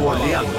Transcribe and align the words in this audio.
Bamboleando, 0.00 0.50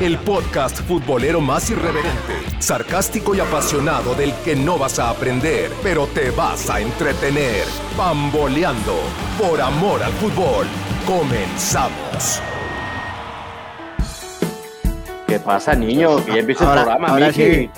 el 0.00 0.18
podcast 0.18 0.80
futbolero 0.80 1.40
más 1.40 1.70
irreverente, 1.70 2.34
sarcástico 2.58 3.34
y 3.36 3.40
apasionado 3.40 4.14
del 4.16 4.34
que 4.44 4.56
no 4.56 4.78
vas 4.78 4.98
a 4.98 5.10
aprender, 5.10 5.70
pero 5.80 6.06
te 6.08 6.30
vas 6.32 6.68
a 6.68 6.80
entretener. 6.80 7.64
Bamboleando, 7.96 8.96
por 9.38 9.60
amor 9.60 10.02
al 10.02 10.12
fútbol. 10.14 10.66
Comenzamos. 11.06 12.40
¿Qué 15.28 15.38
pasa, 15.38 15.74
niño? 15.74 16.24
Que 16.24 16.32
ya 16.34 16.38
empieza 16.40 16.64
el 16.64 16.70
Ahora- 16.70 16.82
programa, 16.82 17.08
ahora 17.08 17.26
Miki. 17.28 17.42
sí. 17.44 17.70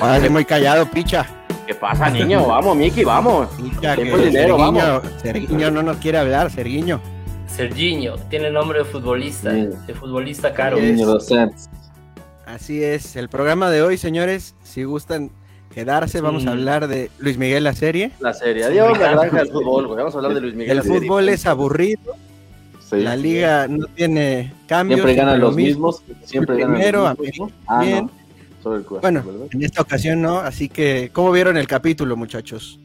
Ahora 0.00 0.20
sí 0.20 0.28
muy 0.30 0.44
callado, 0.46 0.86
picha. 0.90 1.26
¿Qué 1.66 1.74
pasa, 1.74 2.08
niño? 2.08 2.46
Vamos, 2.46 2.74
Miki, 2.74 3.04
vamos. 3.04 3.48
Picha, 3.56 3.94
Tiempo 3.96 4.16
que 4.16 4.26
dinero, 4.26 4.56
Serguiño, 4.56 5.02
Serguiño 5.22 5.70
no 5.70 5.82
nos 5.82 5.96
quiere 5.98 6.18
hablar, 6.18 6.50
Serguiño. 6.50 7.00
Serginho, 7.56 8.16
tiene 8.30 8.50
nombre 8.50 8.80
de 8.80 8.84
futbolista, 8.84 9.52
Sí. 9.52 9.68
de 9.86 9.94
futbolista 9.94 10.52
caro. 10.52 10.76
Sí. 10.78 11.36
Así 12.46 12.82
es, 12.82 13.16
el 13.16 13.28
programa 13.28 13.70
de 13.70 13.82
hoy, 13.82 13.96
señores, 13.96 14.54
si 14.62 14.84
gustan 14.84 15.30
quedarse, 15.72 16.20
vamos 16.20 16.42
Sí. 16.42 16.48
a 16.48 16.52
hablar 16.52 16.88
de 16.88 17.10
Luis 17.18 17.38
Miguel 17.38 17.64
la 17.64 17.74
serie. 17.74 18.10
La 18.20 18.34
serie. 18.34 18.64
Adiós, 18.64 18.98
la 18.98 19.12
granja 19.12 19.38
del 19.38 19.48
fútbol, 19.50 19.86
güey. 19.86 19.98
Vamos 19.98 20.14
a 20.14 20.18
hablar 20.18 20.34
de 20.34 20.40
Luis 20.40 20.54
Miguel. 20.54 20.70
El 20.72 20.76
la 20.78 20.82
serie. 20.82 21.00
fútbol 21.00 21.28
es 21.28 21.46
aburrido, 21.46 22.14
Sí. 22.90 22.96
la 22.96 23.16
liga 23.16 23.66
no 23.68 23.86
tiene 23.86 24.52
cambios. 24.66 24.98
Siempre 24.98 25.14
ganan 25.14 25.40
lo 25.40 25.46
los 25.46 25.56
mismo. 25.56 25.88
mismos. 25.88 26.02
Siempre 26.24 26.56
ganan 26.58 26.74
primero, 26.74 27.02
los 27.08 27.18
mismos. 27.18 27.52
Ah, 27.66 27.84
no. 27.84 28.10
El 28.76 28.82
Bueno, 29.00 29.22
¿verdad? 29.22 29.46
en 29.52 29.62
esta 29.62 29.82
ocasión 29.82 30.22
no, 30.22 30.38
así 30.38 30.70
que, 30.70 31.10
¿cómo 31.12 31.30
vieron 31.32 31.56
el 31.58 31.66
capítulo, 31.66 32.16
muchachos? 32.16 32.80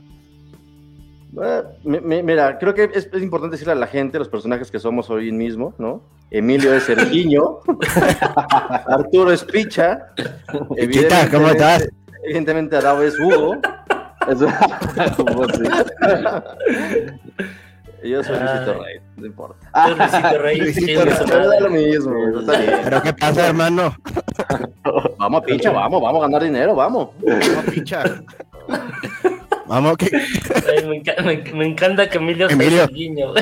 Eh, 1.41 1.63
mi- 1.83 1.99
mi- 1.99 2.23
mira, 2.23 2.57
creo 2.57 2.73
que 2.73 2.89
es, 2.93 3.07
es 3.13 3.21
importante 3.21 3.53
decirle 3.53 3.73
a 3.73 3.75
la 3.75 3.85
gente, 3.87 4.17
los 4.17 4.29
personajes 4.29 4.71
que 4.71 4.79
somos 4.79 5.09
hoy 5.11 5.31
mismo, 5.31 5.73
¿no? 5.77 6.01
Emilio 6.31 6.73
es 6.73 6.83
Sergiño, 6.83 7.59
Arturo 8.87 9.31
es 9.31 9.43
Picha, 9.43 10.07
Pichita, 10.75 11.29
¿cómo 11.29 11.47
estás? 11.49 11.87
Evidentemente 12.23 12.75
Adao 12.77 13.01
es 13.03 13.19
Hugo, 13.19 13.57
yo 18.03 18.23
soy. 18.23 18.37
Luisito 18.39 18.83
Rey, 18.83 18.99
no 19.17 19.25
importa. 19.25 19.67
Tú, 19.85 19.95
Luisito 19.95 20.37
Rey, 20.39 20.57
Luisito 20.57 21.05
Rey. 21.05 21.13
Pero 21.19 21.37
da 21.37 21.45
madre. 21.45 21.61
lo 21.61 21.69
mismo, 21.69 22.13
güey, 22.13 22.39
está 22.39 22.59
bien. 22.59 22.79
¿Pero 22.83 23.01
qué 23.01 23.13
pasa, 23.13 23.47
hermano? 23.47 23.95
Vamos, 25.17 25.43
Picha, 25.43 25.71
vamos, 25.71 26.01
vamos 26.01 26.19
a 26.23 26.25
ganar 26.27 26.43
dinero, 26.43 26.75
vamos. 26.75 27.09
Vamos, 27.21 27.65
picha. 27.73 28.03
Vamos, 29.69 29.97
que 29.97 30.07
Ay, 30.67 30.85
me, 30.87 31.01
enca- 31.03 31.23
me- 31.23 31.53
me 31.53 31.65
encanta 31.67 32.09
que 32.09 32.17
Emilio 32.17 32.47
sea 32.49 32.55
Emilio. 32.55 32.85
Serginho. 32.87 33.33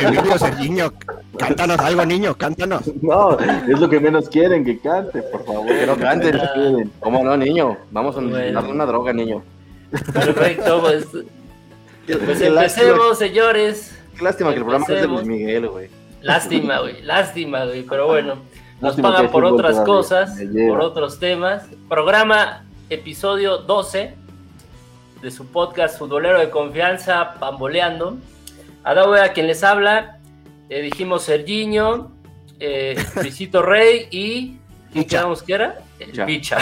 Emilio 0.00 0.38
Sergiño, 0.38 0.92
cántanos 1.38 1.78
algo, 1.78 2.04
niño, 2.06 2.34
cántanos. 2.36 2.90
No, 3.02 3.38
es 3.38 3.78
lo 3.78 3.88
que 3.90 4.00
menos 4.00 4.28
quieren 4.30 4.64
que 4.64 4.78
cante, 4.78 5.20
por 5.22 5.44
favor. 5.44 5.66
Que 5.66 5.86
no 5.86 5.96
canten. 5.96 6.36
No 6.38 6.42
quieren. 6.54 6.92
¿Cómo 7.00 7.22
no, 7.22 7.36
niño? 7.36 7.76
Vamos 7.90 8.16
a 8.16 8.20
Bueno. 8.20 8.52
darle 8.60 8.72
una 8.72 8.86
droga, 8.86 9.12
niño. 9.12 9.42
Perfecto, 10.12 10.80
pues, 10.80 11.06
Qué 12.06 12.16
pues 12.16 12.40
lástima, 12.40 12.60
empecemos, 12.62 13.18
señores. 13.18 13.98
qué 14.16 14.24
lástima 14.24 14.50
que 14.50 14.56
el 14.56 14.62
programa 14.62 14.86
es 14.88 15.00
de. 15.02 15.06
Luis 15.06 15.26
Miguel, 15.26 15.68
güey. 15.68 15.88
Lástima, 16.22 16.80
güey, 16.80 17.02
lástima, 17.02 17.64
güey, 17.66 17.82
pero 17.82 18.06
bueno. 18.06 18.36
Nos 18.80 18.96
pagan 18.96 19.30
por 19.30 19.44
otras 19.44 19.80
cosas, 19.80 20.38
por 20.68 20.80
otros 20.80 21.18
temas. 21.18 21.64
Programa, 21.88 22.64
episodio 22.90 23.58
12 23.58 24.14
de 25.24 25.30
su 25.30 25.46
podcast 25.46 25.98
Futbolero 25.98 26.38
de 26.38 26.50
Confianza, 26.50 27.32
Pamboleando. 27.40 28.18
Adao 28.82 29.14
a 29.14 29.28
quien 29.28 29.46
les 29.46 29.64
habla, 29.64 30.18
eh, 30.68 30.82
dijimos 30.82 31.22
Serginho, 31.22 32.12
eh, 32.60 32.94
Luisito 33.16 33.62
Rey 33.62 34.06
y... 34.10 34.58
¿Quién 34.92 35.04
Picha. 35.04 35.16
quedamos 35.20 35.42
que 35.42 35.54
era? 35.54 35.78
El 35.98 36.10
Picha. 36.26 36.58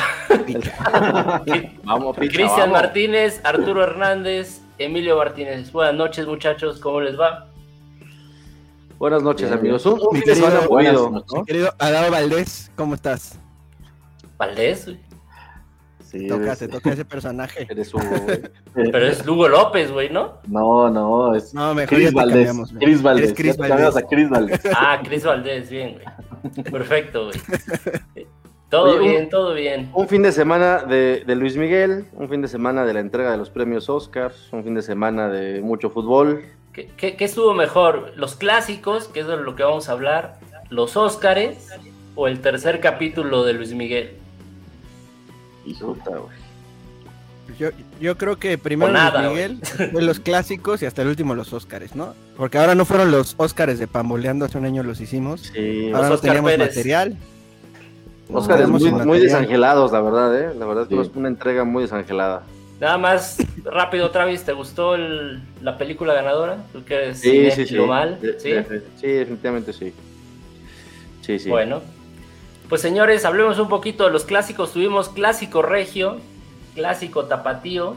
Picha. 0.47 0.77
Vamos, 1.83 2.17
Picha, 2.17 2.33
Cristian. 2.37 2.71
Martínez, 2.71 3.41
Arturo 3.43 3.83
Hernández, 3.83 4.61
Emilio 4.79 5.17
Martínez. 5.17 5.73
Buenas 5.73 5.95
noches, 5.97 6.25
muchachos, 6.29 6.79
¿cómo 6.79 7.01
les 7.01 7.19
va? 7.19 7.49
Buenas 8.99 9.25
noches, 9.25 9.49
Bien, 9.49 9.59
amigos. 9.59 9.85
Un, 9.87 9.95
un 9.95 10.09
Mi 10.13 10.21
fin 10.21 10.29
de 10.29 10.35
semana 10.37 10.55
querido- 10.61 10.71
movido, 10.71 11.09
buenas 11.11 11.33
¿no? 11.35 11.45
Querido 11.45 11.75
Adao 11.81 12.11
Valdés, 12.13 12.71
¿cómo 12.77 12.95
estás? 12.95 13.37
Valdés, 14.39 14.89
Sí, 16.13 16.27
Toca, 16.29 16.53
es- 16.53 16.59
te 16.61 16.69
toca 16.69 16.93
ese 16.93 17.05
personaje. 17.05 17.67
Eres 17.69 17.93
Hugo, 17.93 18.05
güey. 18.25 18.41
Pero 18.93 19.07
es 19.07 19.25
Lugo 19.27 19.49
López, 19.49 19.91
güey, 19.91 20.11
¿no? 20.11 20.35
No, 20.47 20.89
no, 20.91 21.35
es 21.35 21.53
No, 21.55 21.75
mejor 21.75 21.97
Chris 21.97 22.13
Valdés. 22.13 22.37
cambiamos. 22.47 22.73
güey. 22.73 22.85
Chris 22.85 23.03
Valdés. 23.03 23.25
Eres 23.25 23.37
Chris 23.37 23.57
Valdés. 23.57 23.97
a 23.97 24.03
Chris 24.03 24.29
Valdés. 24.29 24.61
Ah, 24.77 25.01
Cris 25.03 25.25
Valdés, 25.25 25.71
bien, 25.71 25.95
güey. 26.43 26.65
Perfecto, 26.71 27.25
güey. 27.27 27.41
Todo 28.69 28.93
Oye, 28.93 29.01
un- 29.01 29.09
bien, 29.09 29.29
todo 29.29 29.53
bien. 29.55 29.91
Un 29.93 30.09
fin 30.09 30.23
de 30.23 30.33
semana 30.33 30.79
de, 30.79 31.25
de 31.27 31.35
Luis 31.37 31.57
Miguel, 31.59 32.07
un 32.15 32.29
fin 32.31 32.41
de 32.41 32.49
semana 32.49 32.87
de 32.87 32.95
la 32.95 33.01
entrega 33.01 33.31
de 33.31 33.37
los 33.37 33.51
premios 33.51 33.91
Oscars, 33.91 34.51
un 34.51 34.65
fin 34.65 34.75
de 34.75 34.81
semana 34.81 35.29
de 35.29 35.61
mucho 35.61 35.91
fútbol. 35.91 36.45
¿Qué, 36.73 36.89
qué- 36.97 37.15
qué 37.17 37.25
estuvo 37.27 37.53
mejor? 37.53 38.13
¿Los 38.17 38.35
clásicos, 38.35 39.09
que 39.09 39.21
es 39.21 39.27
de 39.27 39.37
lo 39.37 39.57
que 39.57 39.63
vamos 39.63 39.91
a 39.91 39.93
hablar? 39.93 40.39
¿Los 40.71 40.97
Óscares? 40.97 41.69
¿O 42.15 42.29
el 42.29 42.41
tercer 42.41 42.81
capítulo 42.81 43.45
de 43.45 43.53
Luis 43.53 43.75
Miguel? 43.75 44.17
Puta. 45.81 46.11
Yo, 47.59 47.69
yo 48.01 48.17
creo 48.17 48.37
que 48.39 48.57
primero 48.57 48.93
nada, 48.93 49.29
Miguel, 49.29 49.59
después 49.79 50.05
los 50.05 50.21
clásicos 50.21 50.81
y 50.83 50.87
hasta 50.87 51.03
el 51.03 51.09
último 51.09 51.35
los 51.35 51.53
Óscares, 51.53 51.95
¿no? 51.95 52.15
Porque 52.37 52.59
ahora 52.59 52.75
no 52.75 52.85
fueron 52.85 53.11
los 53.11 53.35
Óscares 53.37 53.79
de 53.79 53.87
Pamboleando, 53.87 54.45
hace 54.45 54.59
un 54.59 54.65
año 54.65 54.83
los 54.83 55.01
hicimos. 55.01 55.51
Sí, 55.53 55.91
Ahora 55.93 56.09
no 56.09 56.15
Oscar 56.15 56.31
teníamos 56.31 56.51
Pérez. 56.53 56.69
material. 56.77 57.17
Oscars 58.33 58.61
tenemos 58.61 58.83
muy, 58.83 58.93
muy 59.05 59.19
desangelados, 59.21 59.93
la 59.93 60.01
verdad, 60.01 60.41
¿eh? 60.41 60.55
La 60.59 60.65
verdad 60.65 60.85
es 60.85 60.89
que 60.89 60.95
Sí. 60.95 61.01
es 61.03 61.11
una 61.17 61.29
entrega 61.29 61.65
muy 61.65 61.83
desangelada. 61.83 62.43
Nada 62.81 62.97
más 62.99 63.37
rápido, 63.65 64.11
Travis, 64.11 64.43
¿te 64.45 64.53
gustó 64.53 64.95
el- 64.95 65.43
la 65.61 65.77
película 65.77 66.15
ganadora? 66.15 66.65
¿Tú 66.73 66.83
que 66.85 66.95
eres 66.95 67.19
Sí, 67.21 67.51
sí, 67.51 67.67
sí. 67.67 67.77
mal? 67.77 68.19
De- 68.21 68.41
¿Sí? 68.41 68.51
de- 68.51 68.83
sí, 68.99 69.07
definitivamente 69.09 69.73
sí. 69.73 69.93
Sí, 71.21 71.39
sí. 71.39 71.49
Bueno, 71.51 71.83
pues 72.73 72.81
señores, 72.81 73.27
hablemos 73.27 73.59
un 73.59 73.69
poquito 73.69 74.07
de 74.07 74.11
los 74.13 74.25
clásicos. 74.25 74.73
Tuvimos 74.73 75.11
clásico 75.11 75.61
regio, 75.61 76.17
clásico 76.75 77.27
tapatío. 77.27 77.97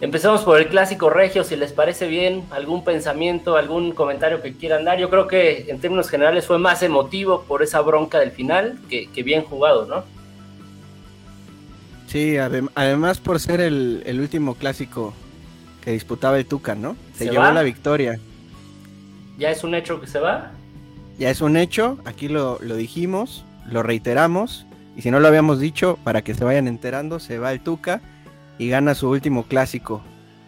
Empezamos 0.00 0.42
por 0.42 0.60
el 0.60 0.68
clásico 0.68 1.10
regio, 1.10 1.42
si 1.42 1.56
les 1.56 1.72
parece 1.72 2.06
bien, 2.06 2.44
algún 2.52 2.84
pensamiento, 2.84 3.56
algún 3.56 3.90
comentario 3.90 4.42
que 4.42 4.54
quieran 4.54 4.84
dar. 4.84 5.00
Yo 5.00 5.10
creo 5.10 5.26
que 5.26 5.66
en 5.68 5.80
términos 5.80 6.08
generales 6.08 6.46
fue 6.46 6.56
más 6.60 6.84
emotivo 6.84 7.42
por 7.48 7.64
esa 7.64 7.80
bronca 7.80 8.20
del 8.20 8.30
final 8.30 8.78
que, 8.88 9.08
que 9.10 9.24
bien 9.24 9.42
jugado, 9.42 9.86
¿no? 9.86 10.04
Sí, 12.06 12.34
adem- 12.34 12.70
además 12.76 13.18
por 13.18 13.40
ser 13.40 13.60
el, 13.60 14.04
el 14.06 14.20
último 14.20 14.54
clásico 14.54 15.14
que 15.82 15.90
disputaba 15.90 16.38
el 16.38 16.46
Tuca, 16.46 16.76
¿no? 16.76 16.94
Se, 17.14 17.24
¿Se 17.24 17.30
llevó 17.32 17.42
va? 17.42 17.52
la 17.52 17.64
victoria. 17.64 18.20
Ya 19.36 19.50
es 19.50 19.64
un 19.64 19.74
hecho 19.74 20.00
que 20.00 20.06
se 20.06 20.20
va. 20.20 20.52
Ya 21.18 21.28
es 21.28 21.40
un 21.40 21.56
hecho, 21.56 21.98
aquí 22.04 22.28
lo, 22.28 22.60
lo 22.62 22.76
dijimos, 22.76 23.44
lo 23.70 23.82
reiteramos, 23.82 24.66
y 24.96 25.02
si 25.02 25.10
no 25.10 25.20
lo 25.20 25.28
habíamos 25.28 25.60
dicho, 25.60 25.98
para 26.04 26.22
que 26.22 26.34
se 26.34 26.44
vayan 26.44 26.68
enterando, 26.68 27.18
se 27.20 27.38
va 27.38 27.52
el 27.52 27.60
Tuca 27.60 28.00
y 28.58 28.68
gana 28.68 28.94
su 28.94 29.08
último 29.08 29.44
clásico, 29.44 30.02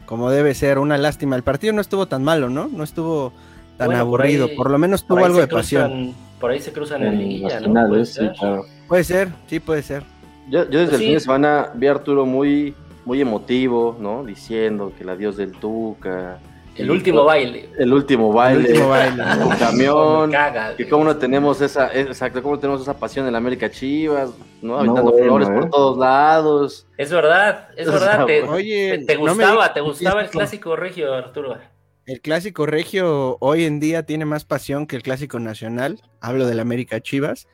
como 0.07 0.31
debe 0.31 0.55
ser, 0.55 0.79
una 0.79 0.99
lástima. 0.99 1.37
El 1.37 1.43
partido 1.43 1.73
no 1.73 1.81
estuvo 1.81 2.07
tan 2.07 2.23
malo, 2.25 2.51
¿no? 2.51 2.69
No 2.69 2.85
estuvo 2.85 3.33
tan 3.79 3.87
Bueno, 3.89 4.07
por 4.07 4.21
aburrido, 4.21 4.47
ahí- 4.47 4.57
por 4.57 4.71
lo 4.71 4.79
menos 4.79 5.07
tuvo 5.07 5.25
algo 5.25 5.39
de 5.39 5.49
pasión. 5.49 6.15
Por 6.41 6.51
ahí 6.51 6.61
se 6.61 6.73
cruzan 6.73 7.05
en 7.05 7.19
liguilla. 7.19 7.61
Puede 7.89 8.05
sí, 8.05 8.15
ser. 8.15 8.33
claro. 8.39 8.65
Puede 8.89 9.05
ser, 9.05 9.29
sí 9.47 9.61
puede 9.61 9.83
ser. 9.83 10.03
Yo, 10.51 10.69
yo 10.69 10.81
desde 10.81 10.85
Pues 10.89 10.93
el 10.95 10.99
sí. 10.99 11.05
fin 11.05 11.15
de 11.15 11.21
semana 11.21 11.69
vi 11.75 11.87
a 11.87 11.93
Arturo 11.93 12.27
muy, 12.27 12.75
muy 13.05 13.21
emotivo, 13.21 13.97
¿no? 14.01 14.25
Diciendo 14.25 14.93
que 14.97 15.05
el 15.05 15.11
adiós 15.11 15.37
del 15.37 15.53
Tuca. 15.53 16.39
El 16.77 16.91
último 16.91 17.25
baile. 17.25 17.69
El 17.79 17.93
último 17.93 18.33
baile. 18.33 18.69
último 18.71 18.89
baile. 18.89 19.23
El 19.23 19.47
Me 19.49 19.57
camión. 19.59 20.31
caga, 20.31 20.75
Que 20.77 20.89
cómo 20.89 21.05
no 21.05 21.17
tenemos 21.17 21.61
esa, 21.61 21.93
exacto, 21.95 22.43
cómo 22.43 22.55
no 22.55 22.61
tenemos 22.61 22.81
esa 22.81 22.97
pasión 22.97 23.27
en 23.27 23.33
la 23.33 23.39
América 23.39 23.71
Chivas, 23.71 24.31
¿no? 24.63 24.79
Aventando 24.79 25.13
bueno, 25.13 25.27
flores 25.27 25.49
¿eh? 25.49 25.53
por 25.53 25.71
todos 25.71 25.99
lados. 25.99 26.87
Es 26.97 27.11
verdad, 27.11 27.69
es 27.77 27.87
O 27.89 27.93
verdad. 27.93 28.17
sea, 28.17 28.27
Te, 28.27 28.43
Oye, 28.45 28.99
te- 28.99 29.05
te 29.05 29.15
no 29.17 29.23
me 29.23 29.31
gustaba, 29.31 29.53
digas 29.53 29.75
te 29.75 29.81
gustaba 29.83 30.23
el 30.23 30.31
clásico 30.31 30.75
regio, 30.77 31.13
Arturo. 31.15 31.59
El 32.07 32.21
clásico 32.21 32.67
regio 32.67 33.37
hoy 33.41 33.65
en 33.65 33.79
día 33.79 34.05
tiene 34.05 34.25
más 34.25 34.45
pasión 34.45 34.87
que 34.87 34.97
el 34.97 35.03
clásico 35.03 35.39
nacional. 35.39 36.01
Hablo 36.21 36.47
del 36.47 36.59
América 36.59 37.01
Chivas. 37.01 37.49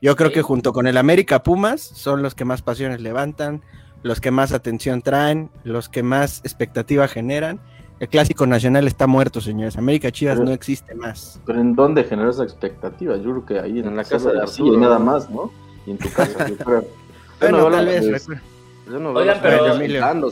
Yo 0.00 0.16
creo 0.16 0.30
Sí. 0.30 0.34
que 0.36 0.42
junto 0.42 0.72
con 0.72 0.86
el 0.88 0.96
América 0.96 1.42
Pumas 1.44 1.80
son 1.82 2.22
los 2.22 2.34
que 2.34 2.44
más 2.44 2.62
pasiones 2.62 3.00
levantan, 3.00 3.62
los 4.02 4.20
que 4.20 4.32
más 4.32 4.52
atención 4.52 5.02
traen, 5.02 5.50
los 5.62 5.88
que 5.88 6.02
más 6.02 6.40
expectativa 6.40 7.06
generan. 7.06 7.60
El 8.02 8.08
clásico 8.08 8.48
nacional 8.48 8.88
está 8.88 9.06
muerto, 9.06 9.40
señores. 9.40 9.76
América 9.78 10.10
Chivas 10.10 10.34
Pero- 10.34 10.46
no 10.46 10.52
existe 10.52 10.92
más. 10.96 11.38
Pero 11.46 11.60
¿en 11.60 11.76
dónde 11.76 12.02
generó 12.02 12.30
esa 12.30 12.42
expectativa? 12.42 13.16
Yo 13.16 13.30
creo 13.30 13.46
que 13.46 13.60
ahí 13.60 13.78
En 13.78 13.94
la 13.94 14.02
solo 14.02 14.18
casa 14.18 14.32
de 14.32 14.40
Arturo, 14.42 14.74
y 14.74 14.76
nada 14.76 14.98
más, 14.98 15.30
¿no? 15.30 15.52
Y 15.86 15.92
en 15.92 15.98
tu 15.98 16.10
casa, 16.10 16.48
yo 16.48 16.56
creo. 16.56 16.84
Bueno, 17.40 17.58
no, 17.58 17.70
tal 17.70 17.86
vez. 17.86 18.00
pues, 18.08 18.22
recuerda- 18.26 18.42
Yo 18.86 18.92
no 18.98 19.12
veo 19.12 19.22
Oigan, 19.22 19.38
pero- 19.40 19.64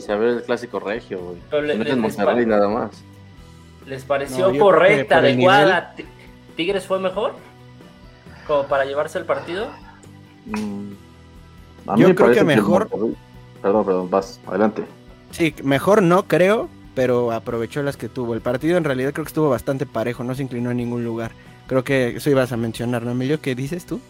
a 0.09 0.15
ver 0.17 0.27
el 0.29 0.43
clásico 0.43 0.79
regio, 0.81 1.19
güey. 1.21 1.37
Pero 1.49 1.61
le- 1.61 1.73
en 1.91 1.99
Monterrey 2.01 2.43
pa- 2.45 2.51
nada 2.51 2.67
más. 2.67 2.91
¿Les 3.87 4.03
pareció 4.03 4.47
No, 4.47 4.51
que 4.51 4.59
correcta, 4.59 5.17
adecuada? 5.19 5.93
Ti- 5.95 6.05
¿Tigres 6.57 6.85
fue 6.85 6.99
mejor? 6.99 7.31
como 8.47 8.63
para 8.63 8.83
llevarse 8.83 9.17
el 9.17 9.23
partido. 9.23 9.67
Mm, 10.45 10.91
a 11.87 11.95
Yo 11.95 12.09
me 12.09 12.15
creo 12.15 12.31
que 12.33 12.43
mejor- 12.43 12.89
Monterrey- 12.89 13.15
Perdón, 13.61 13.85
perdón, 13.85 14.09
vas, 14.09 14.41
adelante. 14.45 14.83
Sí, 15.31 15.55
mejor 15.63 16.01
no 16.03 16.23
creo, 16.27 16.67
pero 16.93 17.31
aprovechó 17.31 17.83
las 17.83 17.97
que 17.97 18.09
tuvo. 18.09 18.33
El 18.33 18.41
partido 18.41 18.77
en 18.77 18.83
realidad 18.83 19.13
creo 19.13 19.25
que 19.25 19.29
estuvo 19.29 19.49
bastante 19.49 19.85
parejo, 19.85 20.23
no 20.23 20.35
se 20.35 20.43
inclinó 20.43 20.71
en 20.71 20.77
ningún 20.77 21.03
lugar. 21.03 21.35
Creo 21.67 21.83
que 21.83 22.09
eso 22.17 22.29
ibas 22.29 22.51
a 22.51 22.57
mencionar, 22.57 23.03
¿no, 23.03 23.11
Emilio? 23.11 23.41
¿Qué 23.41 23.55
dices 23.55 23.85
tú? 23.85 24.03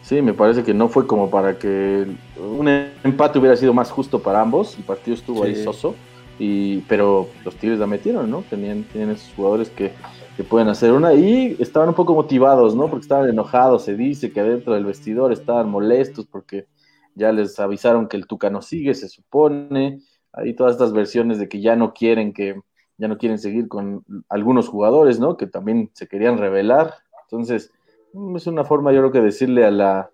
Sí, 0.00 0.20
me 0.20 0.34
parece 0.34 0.64
que 0.64 0.74
no 0.74 0.88
fue 0.88 1.06
como 1.06 1.30
para 1.30 1.58
que 1.58 2.18
un 2.36 2.68
empate 2.68 3.38
hubiera 3.38 3.56
sido 3.56 3.72
más 3.72 3.90
justo 3.90 4.22
para 4.22 4.40
ambos. 4.40 4.76
El 4.76 4.84
partido 4.84 5.14
estuvo 5.14 5.44
ahí 5.44 5.54
Sí. 5.54 5.56
soso, 5.56 6.02
y, 6.36 6.80
pero 6.82 7.36
los 7.44 7.56
Tigres 7.56 7.78
la 7.78 7.86
metieron, 7.86 8.28
¿no? 8.30 8.42
Tenían, 8.42 8.84
tienen 8.88 9.10
esos 9.10 9.32
jugadores 9.34 9.70
que, 9.70 9.94
que 10.36 10.42
pueden 10.44 10.68
hacer 10.68 10.92
una 10.92 11.14
y 11.14 11.56
estaban 11.60 11.90
un 11.90 11.94
poco 11.94 12.14
motivados, 12.14 12.74
¿no? 12.74 12.88
Porque 12.90 13.04
estaban 13.04 13.28
enojados. 13.28 13.84
Se 13.84 13.96
dice 13.96 14.32
que 14.32 14.42
dentro 14.42 14.74
del 14.74 14.84
vestidor 14.86 15.32
estaban 15.32 15.68
molestos 15.70 16.26
porque 16.26 16.66
ya 17.14 17.30
les 17.32 17.58
avisaron 17.60 18.08
que 18.08 18.16
el 18.16 18.26
Tuca 18.26 18.50
no 18.50 18.60
sigue, 18.62 18.94
se 18.94 19.08
supone. 19.08 20.00
Hay 20.32 20.54
todas 20.54 20.72
estas 20.72 20.92
versiones 20.92 21.38
de 21.38 21.48
que 21.48 21.60
ya 21.60 21.76
no 21.76 21.92
quieren 21.92 22.32
que 22.32 22.60
ya 22.98 23.08
no 23.08 23.18
quieren 23.18 23.38
seguir 23.38 23.68
con 23.68 24.04
algunos 24.28 24.68
jugadores, 24.68 25.18
¿no? 25.18 25.36
Que 25.36 25.46
también 25.46 25.90
se 25.92 26.06
querían 26.06 26.38
revelar. 26.38 26.94
Entonces, 27.24 27.72
mm, 28.12 28.36
es 28.36 28.46
una 28.46 28.64
forma, 28.64 28.92
yo 28.92 29.00
creo 29.00 29.12
que 29.12 29.20
decirle 29.20 29.64
a 29.64 29.70
la, 29.70 30.10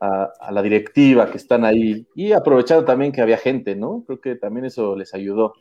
a, 0.00 0.28
a 0.38 0.52
la 0.52 0.62
directiva 0.62 1.30
que 1.30 1.38
están 1.38 1.64
ahí 1.64 2.06
y 2.14 2.32
aprovechando 2.32 2.84
también 2.84 3.10
que 3.12 3.22
había 3.22 3.38
gente, 3.38 3.74
¿no? 3.74 4.04
Creo 4.06 4.20
que 4.20 4.36
también 4.36 4.66
eso 4.66 4.94
les 4.94 5.14
ayudó 5.14 5.54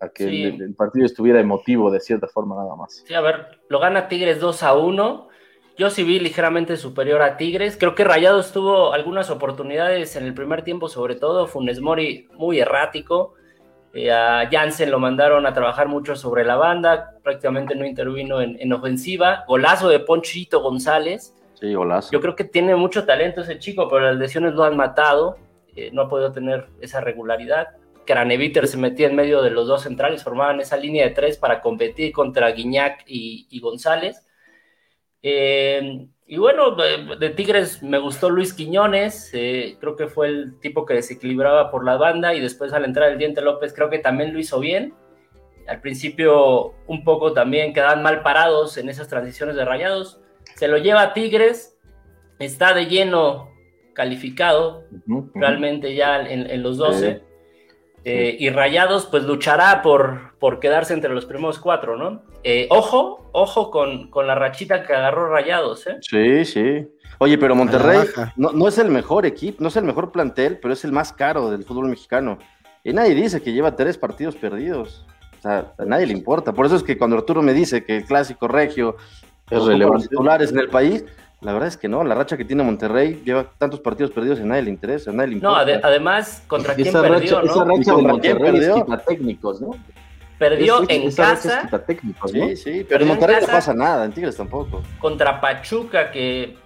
a, 0.00 0.08
que 0.08 0.24
Sí. 0.28 0.42
el, 0.42 0.62
el 0.62 0.74
partido 0.74 1.06
estuviera 1.06 1.40
emotivo 1.40 1.90
de 1.90 2.00
cierta 2.00 2.26
forma 2.26 2.56
nada 2.56 2.74
más. 2.76 3.04
Sí, 3.06 3.14
a 3.14 3.20
ver, 3.20 3.60
lo 3.68 3.78
gana 3.78 4.08
Tigres 4.08 4.40
2 4.40 4.62
a 4.62 4.76
1. 4.76 5.28
Yo 5.76 5.90
sí 5.90 6.04
vi 6.04 6.20
ligeramente 6.20 6.76
superior 6.76 7.20
a 7.22 7.36
Tigres. 7.36 7.76
Creo 7.76 7.96
que 7.96 8.04
Rayados 8.04 8.52
tuvo 8.52 8.92
algunas 8.92 9.28
oportunidades 9.30 10.14
en 10.14 10.24
el 10.24 10.32
primer 10.32 10.62
tiempo, 10.62 10.88
sobre 10.88 11.16
todo. 11.16 11.48
Funes 11.48 11.80
Mori 11.80 12.28
muy 12.34 12.60
errático. 12.60 13.34
Eh, 13.92 14.12
a 14.12 14.48
Jansen 14.48 14.92
lo 14.92 15.00
mandaron 15.00 15.46
a 15.46 15.52
trabajar 15.52 15.88
mucho 15.88 16.14
sobre 16.14 16.44
la 16.44 16.54
banda. 16.54 17.14
Prácticamente 17.24 17.74
no 17.74 17.84
intervino 17.84 18.40
en, 18.40 18.56
en 18.60 18.72
ofensiva. 18.72 19.44
Golazo 19.48 19.88
de 19.88 19.98
Ponchito 19.98 20.60
González. 20.60 21.34
Sí, 21.54 21.74
golazo. 21.74 22.10
Yo 22.12 22.20
creo 22.20 22.36
que 22.36 22.44
tiene 22.44 22.76
mucho 22.76 23.04
talento 23.04 23.40
ese 23.40 23.58
chico, 23.58 23.88
pero 23.88 24.02
las 24.02 24.16
lesiones 24.16 24.54
lo 24.54 24.62
han 24.62 24.76
matado. 24.76 25.38
Eh, 25.74 25.90
no 25.92 26.02
ha 26.02 26.08
podido 26.08 26.30
tener 26.30 26.68
esa 26.80 27.00
regularidad. 27.00 27.70
Craneviter 28.06 28.68
se 28.68 28.76
metía 28.76 29.08
en 29.08 29.16
medio 29.16 29.42
de 29.42 29.50
los 29.50 29.66
dos 29.66 29.82
centrales, 29.82 30.22
formaban 30.22 30.60
esa 30.60 30.76
línea 30.76 31.04
de 31.04 31.14
tres 31.14 31.36
para 31.36 31.60
competir 31.60 32.12
contra 32.12 32.50
Guiñac 32.52 33.02
y, 33.08 33.48
y 33.50 33.58
González. 33.58 34.24
Eh, 35.26 36.06
y 36.26 36.36
bueno, 36.36 36.76
de, 36.76 37.16
de 37.18 37.30
Tigres 37.30 37.82
me 37.82 37.98
gustó 37.98 38.28
Luis 38.28 38.52
Quiñones, 38.52 39.30
eh, 39.32 39.78
creo 39.80 39.96
que 39.96 40.06
fue 40.06 40.28
el 40.28 40.60
tipo 40.60 40.84
que 40.84 40.92
desequilibraba 40.92 41.70
por 41.70 41.82
la 41.82 41.96
banda 41.96 42.34
y 42.34 42.40
después 42.40 42.74
al 42.74 42.84
entrar 42.84 43.10
el 43.10 43.18
Diente 43.18 43.40
López 43.40 43.72
creo 43.72 43.88
que 43.88 43.98
también 43.98 44.34
lo 44.34 44.38
hizo 44.38 44.60
bien. 44.60 44.92
Al 45.66 45.80
principio 45.80 46.74
un 46.86 47.04
poco 47.04 47.32
también 47.32 47.72
quedaban 47.72 48.02
mal 48.02 48.22
parados 48.22 48.76
en 48.76 48.90
esas 48.90 49.08
transiciones 49.08 49.56
de 49.56 49.64
rayados. 49.64 50.20
Se 50.56 50.68
lo 50.68 50.76
lleva 50.76 51.00
a 51.00 51.12
Tigres, 51.14 51.78
está 52.38 52.74
de 52.74 52.84
lleno 52.84 53.48
calificado, 53.94 54.84
realmente 55.34 55.94
ya 55.94 56.20
en, 56.20 56.50
en 56.50 56.62
los 56.62 56.76
12. 56.76 57.14
Sí. 57.14 57.23
Eh, 58.04 58.36
y 58.38 58.50
Rayados, 58.50 59.06
pues 59.06 59.24
luchará 59.24 59.80
por, 59.82 60.36
por 60.38 60.60
quedarse 60.60 60.92
entre 60.92 61.14
los 61.14 61.24
primeros 61.24 61.58
cuatro, 61.58 61.96
¿no? 61.96 62.22
Eh, 62.42 62.66
ojo, 62.70 63.30
ojo 63.32 63.70
con, 63.70 64.10
con 64.10 64.26
la 64.26 64.34
rachita 64.34 64.82
que 64.86 64.92
agarró 64.92 65.28
Rayados, 65.30 65.86
¿eh? 65.86 65.96
Sí, 66.02 66.44
sí. 66.44 66.86
Oye, 67.18 67.38
pero 67.38 67.54
Monterrey 67.54 68.00
no, 68.36 68.52
no 68.52 68.68
es 68.68 68.76
el 68.78 68.90
mejor 68.90 69.24
equipo, 69.24 69.62
no 69.62 69.68
es 69.68 69.76
el 69.76 69.84
mejor 69.84 70.12
plantel, 70.12 70.58
pero 70.60 70.74
es 70.74 70.84
el 70.84 70.92
más 70.92 71.12
caro 71.12 71.50
del 71.50 71.64
fútbol 71.64 71.88
mexicano. 71.88 72.38
Y 72.82 72.92
nadie 72.92 73.14
dice 73.14 73.40
que 73.40 73.52
lleva 73.52 73.76
tres 73.76 73.96
partidos 73.96 74.36
perdidos. 74.36 75.06
O 75.38 75.42
sea, 75.42 75.72
a 75.78 75.84
nadie 75.84 76.06
le 76.06 76.12
importa. 76.12 76.52
Por 76.52 76.66
eso 76.66 76.76
es 76.76 76.82
que 76.82 76.98
cuando 76.98 77.16
Arturo 77.16 77.40
me 77.40 77.54
dice 77.54 77.84
que 77.84 77.98
el 77.98 78.04
clásico 78.04 78.48
regio 78.48 78.96
Es 79.50 79.64
relevante. 79.64 80.08
titulares 80.08 80.50
en 80.52 80.58
el 80.58 80.68
país, 80.68 81.04
la 81.44 81.52
verdad 81.52 81.68
es 81.68 81.76
que 81.76 81.88
no. 81.88 82.02
La 82.04 82.14
racha 82.14 82.36
que 82.36 82.44
tiene 82.44 82.62
Monterrey 82.62 83.22
lleva 83.24 83.44
tantos 83.58 83.78
partidos 83.80 84.10
perdidos 84.10 84.38
y 84.38 84.42
a 84.42 84.46
nadie 84.46 84.62
le 84.62 84.70
interesa, 84.70 85.10
a 85.10 85.12
nadie 85.14 85.34
le 85.34 85.40
No, 85.40 85.50
importa. 85.50 85.62
ade- 85.72 85.80
además, 85.82 86.42
¿contra 86.46 86.74
quién 86.74 86.88
Esa 86.88 87.02
perdió, 87.02 87.40
racha, 87.40 87.42
no? 87.42 87.52
esa 87.52 87.64
racha 87.64 87.92
¿Y 87.92 87.96
de 87.96 88.02
Monterrey 88.08 88.48
es 88.56 88.66
perdió? 88.66 88.84
quitatécnicos, 88.84 89.60
¿no? 89.60 89.70
Perdió 90.38 90.82
Es- 90.82 90.88
en 90.90 91.02
esa 91.02 91.22
racha 91.22 91.34
es 91.34 91.42
casa 91.46 91.62
quitatécnicos, 91.66 92.32
¿no? 92.34 92.46
Sí, 92.48 92.56
sí, 92.56 92.86
pero 92.88 93.02
en 93.02 93.08
Monterrey 93.08 93.36
no 93.40 93.46
pasa 93.46 93.74
nada, 93.74 94.04
en 94.04 94.12
Tigres 94.12 94.36
tampoco. 94.36 94.82
contra 94.98 95.40
Pachuca, 95.40 96.10
que 96.10 96.56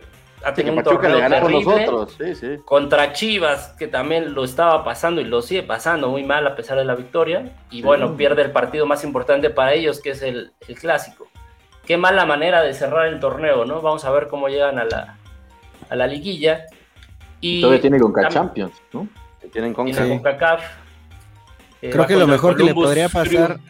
ha 0.44 0.50
Sí, 0.50 0.54
que 0.54 0.62
tenido 0.62 0.74
un 0.76 0.82
Pachuca 0.84 1.08
le 1.08 1.14
torneo 1.14 1.20
ganamos 1.28 1.50
terrible. 1.64 1.86
nosotros, 1.86 2.16
sí, 2.18 2.34
sí. 2.36 2.62
Contra 2.64 3.12
Chivas, 3.12 3.74
que 3.78 3.88
también 3.88 4.32
lo 4.34 4.44
estaba 4.44 4.84
pasando 4.84 5.20
y 5.20 5.24
lo 5.24 5.42
sigue 5.42 5.64
pasando 5.64 6.08
muy 6.08 6.22
mal 6.22 6.46
a 6.46 6.54
pesar 6.54 6.78
de 6.78 6.84
la 6.84 6.94
victoria. 6.94 7.52
Y 7.72 7.82
bueno, 7.82 8.16
pierde 8.16 8.42
el 8.42 8.52
partido 8.52 8.86
más 8.86 9.02
importante 9.04 9.50
para 9.50 9.74
ellos, 9.74 10.00
que 10.00 10.10
es 10.10 10.22
el, 10.22 10.52
el 10.68 10.78
clásico. 10.78 11.26
Qué 11.88 11.96
mala 11.96 12.24
manera 12.26 12.62
de 12.62 12.74
cerrar 12.74 13.06
el 13.06 13.18
torneo, 13.18 13.64
¿no? 13.64 13.80
Vamos 13.82 14.04
a 14.04 14.10
ver 14.10 14.28
cómo 14.28 14.48
llegan 14.48 14.78
a 14.78 14.84
la, 14.84 15.16
a 15.88 15.96
la 15.96 16.06
liguilla. 16.06 16.66
Y 17.40 17.62
Todavía 17.62 17.80
tiene 17.80 17.98
Conca 17.98 18.22
tam- 18.28 18.32
Champions, 18.32 18.74
¿no? 18.92 19.08
Tienen 19.52 19.72
con 19.72 19.86
tiene 19.86 20.02
Sí. 20.02 20.08
CONCACAF. 20.10 20.62
Eh, 21.80 21.90
Creo 21.90 22.06
que 22.06 22.16
lo 22.16 22.26
mejor 22.26 22.56
que 22.56 22.64
le 22.64 22.74
podría 22.74 23.08
pasar, 23.08 23.54
Crew. 23.54 23.66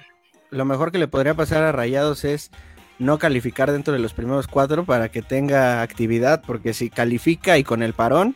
lo 0.51 0.65
mejor 0.65 0.91
que 0.91 0.99
le 0.99 1.07
podría 1.09 1.35
pasar 1.35 1.63
a 1.63 1.71
Rayados 1.73 2.25
es 2.25 2.51
no 2.99 3.19
calificar 3.19 3.71
dentro 3.71 3.93
de 3.95 4.01
los 4.01 4.13
primeros 4.15 4.49
cuatro 4.49 4.85
para 4.85 5.09
que 5.11 5.23
tenga 5.23 5.83
actividad, 5.83 6.43
porque 6.45 6.75
si 6.75 6.91
califica 6.91 7.57
y 7.59 7.63
con 7.65 7.83
el 7.85 7.93
parón, 7.93 8.35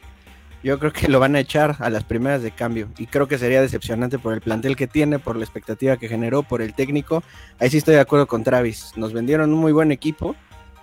yo 0.62 0.78
creo 0.78 0.92
que 0.92 1.08
lo 1.08 1.18
van 1.20 1.34
a 1.36 1.40
echar 1.40 1.76
a 1.80 1.90
las 1.90 2.04
primeras 2.04 2.42
de 2.42 2.50
cambio. 2.52 2.88
Y 2.98 3.06
creo 3.06 3.26
que 3.28 3.38
sería 3.38 3.60
decepcionante 3.60 4.18
por 4.18 4.32
el 4.32 4.40
plantel 4.40 4.76
que 4.76 4.86
tiene, 4.86 5.18
por 5.18 5.36
la 5.36 5.42
expectativa 5.44 5.96
que 5.96 6.08
generó, 6.08 6.42
por 6.42 6.62
el 6.62 6.74
técnico. 6.74 7.22
Ahí 7.58 7.70
sí 7.70 7.78
estoy 7.78 7.94
de 7.94 8.00
acuerdo 8.00 8.26
con 8.26 8.44
Travis. 8.44 8.92
Nos 8.96 9.12
vendieron 9.12 9.52
un 9.52 9.58
muy 9.58 9.72
buen 9.72 9.90
equipo 9.92 10.36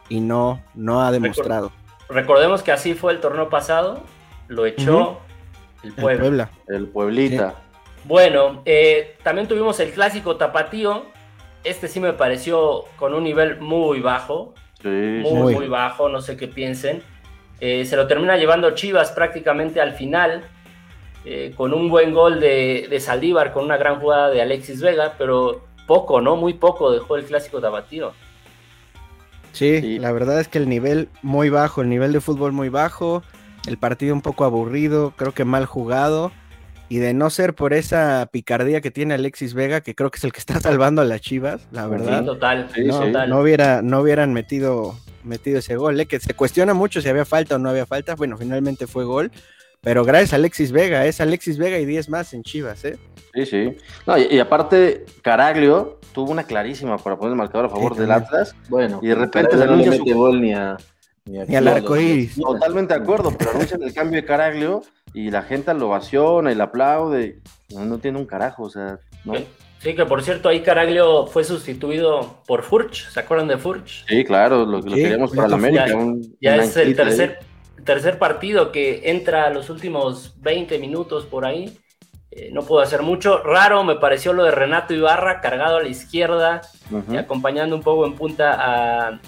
y 0.09 0.19
no, 0.19 0.61
no 0.75 1.01
ha 1.01 1.11
demostrado. 1.11 1.71
Recordemos 2.09 2.63
que 2.63 2.71
así 2.71 2.93
fue 2.93 3.13
el 3.13 3.19
torneo 3.21 3.49
pasado. 3.49 4.03
Lo 4.47 4.65
echó 4.65 5.19
el 5.83 5.89
El 5.89 5.95
pueblo. 5.95 6.19
Puebla. 6.21 6.49
el 6.67 6.87
Pueblita. 6.87 7.55
Bueno, 8.05 8.61
eh, 8.65 9.17
también 9.23 9.47
tuvimos 9.47 9.79
el 9.79 9.91
clásico 9.91 10.35
tapatío. 10.37 11.05
Este 11.63 11.87
sí 11.87 11.99
me 11.99 12.13
pareció 12.13 12.85
con 12.97 13.13
un 13.13 13.23
nivel 13.23 13.59
muy 13.59 13.99
bajo, 13.99 14.53
Sí, 14.81 14.87
muy, 14.87 15.33
Muy. 15.33 15.55
muy 15.55 15.67
bajo, 15.67 16.07
no 16.07 16.21
sé 16.21 16.37
qué 16.37 16.47
piensen. 16.47 17.03
Eh, 17.61 17.85
se 17.85 17.95
lo 17.95 18.07
termina 18.07 18.37
llevando 18.37 18.71
Chivas 18.71 19.11
prácticamente 19.11 19.81
al 19.81 19.93
final, 19.93 20.43
eh, 21.25 21.53
con 21.55 21.73
un 21.73 21.89
buen 21.89 22.13
gol 22.13 22.39
de, 22.39 22.87
de 22.89 22.99
Saldívar, 22.99 23.51
con 23.51 23.65
una 23.65 23.77
gran 23.77 23.99
jugada 23.99 24.29
de 24.29 24.41
Alexis 24.41 24.81
Vega, 24.81 25.15
pero 25.17 25.65
poco, 25.87 26.21
¿no? 26.21 26.35
Muy 26.35 26.53
poco 26.53 26.91
dejó 26.91 27.17
el 27.17 27.25
clásico 27.25 27.59
tapatío. 27.59 28.13
Sí, 29.51 29.81
Sí. 29.81 29.99
la 29.99 30.11
verdad 30.11 30.39
es 30.39 30.47
que 30.47 30.59
el 30.59 30.69
nivel 30.69 31.09
muy 31.21 31.49
bajo, 31.49 31.81
el 31.81 31.89
nivel 31.89 32.13
de 32.13 32.21
fútbol 32.21 32.51
muy 32.51 32.69
bajo, 32.69 33.23
el 33.67 33.77
partido 33.77 34.13
un 34.13 34.21
poco 34.21 34.45
aburrido, 34.45 35.13
creo 35.17 35.33
que 35.33 35.43
mal 35.45 35.65
jugado. 35.65 36.31
Y 36.91 36.97
de 36.97 37.13
no 37.13 37.29
ser 37.29 37.53
por 37.53 37.73
esa 37.73 38.27
picardía 38.31 38.81
que 38.81 38.89
tiene 38.89 39.13
Alexis 39.13 39.53
Vega, 39.53 39.81
que 39.81 39.93
creo 39.93 40.09
que 40.09 40.17
es 40.17 40.23
el 40.23 40.31
que 40.33 40.39
está 40.39 40.59
salvando 40.59 41.01
a 41.01 41.05
las 41.05 41.21
Chivas, 41.21 41.61
la 41.71 41.83
Sí, 41.85 41.89
verdad, 41.91 42.25
total, 42.25 42.67
Sí, 42.73 42.83
no, 42.83 42.99
sí. 42.99 43.05
total. 43.07 43.29
no 43.29 43.39
hubiera, 43.41 43.81
no 43.83 43.99
hubieran 44.01 44.33
metido, 44.33 44.95
metido 45.23 45.59
ese 45.59 45.75
gol, 45.75 45.99
¿eh? 45.99 46.07
que 46.07 46.19
se 46.19 46.33
cuestiona 46.33 46.73
mucho 46.73 46.99
si 47.01 47.07
había 47.09 47.25
falta 47.25 47.55
o 47.55 47.59
no 47.59 47.69
había 47.69 47.85
falta. 47.85 48.15
Bueno, 48.15 48.37
finalmente 48.37 48.87
fue 48.87 49.05
gol, 49.05 49.31
pero 49.81 50.03
gracias 50.03 50.33
a 50.33 50.37
Alexis 50.37 50.71
Vega, 50.71 51.05
es 51.05 51.21
Alexis 51.21 51.57
Vega 51.59 51.77
y 51.77 51.85
10 51.85 52.09
más 52.09 52.33
en 52.33 52.41
Chivas, 52.43 52.83
¿eh? 52.85 52.97
Sí, 53.35 53.45
sí. 53.45 53.77
No, 54.07 54.17
y, 54.17 54.23
y 54.31 54.39
aparte, 54.39 55.05
Caraglio 55.21 55.99
tuvo 56.13 56.31
una 56.31 56.43
clarísima 56.45 56.97
para 56.97 57.15
poner 57.17 57.33
el 57.33 57.37
marcador 57.37 57.67
a 57.67 57.69
favor 57.69 57.93
Sí, 57.93 57.99
del. 58.01 58.11
Atlas. 58.11 58.55
Bueno, 58.67 58.99
Y 59.03 59.07
de 59.09 59.15
repente 59.15 59.51
se 59.51 59.57
no 59.57 59.65
le 59.65 59.71
anuncia 59.73 59.91
mete 59.91 60.11
su- 60.11 60.17
gol 60.17 60.41
ni 60.41 60.53
a... 60.53 60.75
Ni, 61.25 61.39
a 61.39 61.45
Ni 61.45 61.55
al 61.55 61.67
arco 61.67 61.95
iris. 61.95 62.35
Totalmente 62.35 62.95
de 62.95 62.99
acuerdo, 63.01 63.31
pero 63.37 63.51
anuncian 63.51 63.83
el 63.83 63.93
cambio 63.93 64.19
de 64.19 64.25
Caraglio 64.25 64.81
y 65.13 65.31
la 65.31 65.41
gente 65.43 65.73
lo 65.73 65.87
ovaciona 65.87 66.51
y 66.51 66.55
le 66.55 66.63
aplaude. 66.63 67.39
No, 67.73 67.85
no 67.85 67.97
tiene 67.99 68.17
un 68.17 68.25
carajo, 68.25 68.63
o 68.63 68.69
sea, 68.69 68.99
¿no? 69.25 69.33
Sí, 69.79 69.95
que 69.95 70.05
por 70.05 70.21
cierto, 70.23 70.49
ahí 70.49 70.59
Caraglio 70.61 71.25
fue 71.27 71.45
sustituido 71.45 72.41
por 72.45 72.63
Furch, 72.63 73.09
¿se 73.09 73.19
acuerdan 73.19 73.47
de 73.47 73.57
Furch? 73.57 74.05
Sí, 74.07 74.25
claro, 74.25 74.65
lo, 74.65 74.83
queríamos 74.83 75.31
para 75.31 75.47
la 75.47 75.57
ya- 75.57 75.67
América. 75.83 75.95
un- 75.97 76.35
Ya 76.41 76.55
un 76.55 76.59
es 76.59 76.75
el 76.75 76.87
ahí. 76.89 76.93
tercer, 76.95 77.39
tercer 77.85 78.17
partido 78.19 78.73
que 78.73 79.09
entra 79.09 79.45
a 79.45 79.49
los 79.51 79.69
últimos 79.69 80.33
20 80.41 80.79
minutos 80.79 81.25
por 81.25 81.45
ahí. 81.45 81.77
Eh, 82.31 82.49
no 82.51 82.61
pudo 82.63 82.81
hacer 82.81 83.01
mucho. 83.03 83.41
Raro 83.41 83.83
me 83.85 83.95
pareció 83.95 84.33
lo 84.33 84.43
de 84.43 84.51
Renato 84.51 84.93
Ibarra, 84.93 85.39
cargado 85.39 85.77
a 85.77 85.81
la 85.81 85.87
izquierda, 85.87 86.61
y 87.09 87.15
acompañando 87.15 87.73
un 87.75 87.81
poco 87.81 88.05
en 88.05 88.15
punta 88.15 88.55
a, 88.59 89.19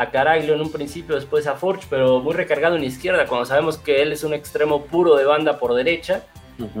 a 0.00 0.10
Caraglio 0.10 0.54
en 0.54 0.62
un 0.62 0.72
principio, 0.72 1.14
después 1.14 1.46
a 1.46 1.56
Forge, 1.56 1.86
pero 1.90 2.20
muy 2.20 2.32
recargado 2.32 2.74
en 2.74 2.84
izquierda, 2.84 3.26
cuando 3.26 3.44
sabemos 3.44 3.76
que 3.76 4.00
él 4.00 4.12
es 4.12 4.24
un 4.24 4.32
extremo 4.32 4.86
puro 4.86 5.14
de 5.14 5.26
banda 5.26 5.58
por 5.58 5.74
derecha. 5.74 6.24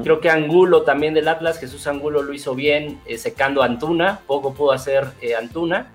Creo 0.02 0.20
que 0.20 0.30
Angulo 0.30 0.82
también 0.82 1.12
del 1.12 1.28
Atlas, 1.28 1.58
Jesús 1.58 1.86
Angulo 1.86 2.22
lo 2.22 2.32
hizo 2.32 2.54
bien 2.54 2.98
eh, 3.04 3.18
secando 3.18 3.62
a 3.62 3.66
Antuna, 3.66 4.20
poco 4.26 4.54
pudo 4.54 4.72
hacer 4.72 5.04
eh, 5.20 5.34
Antuna. 5.34 5.92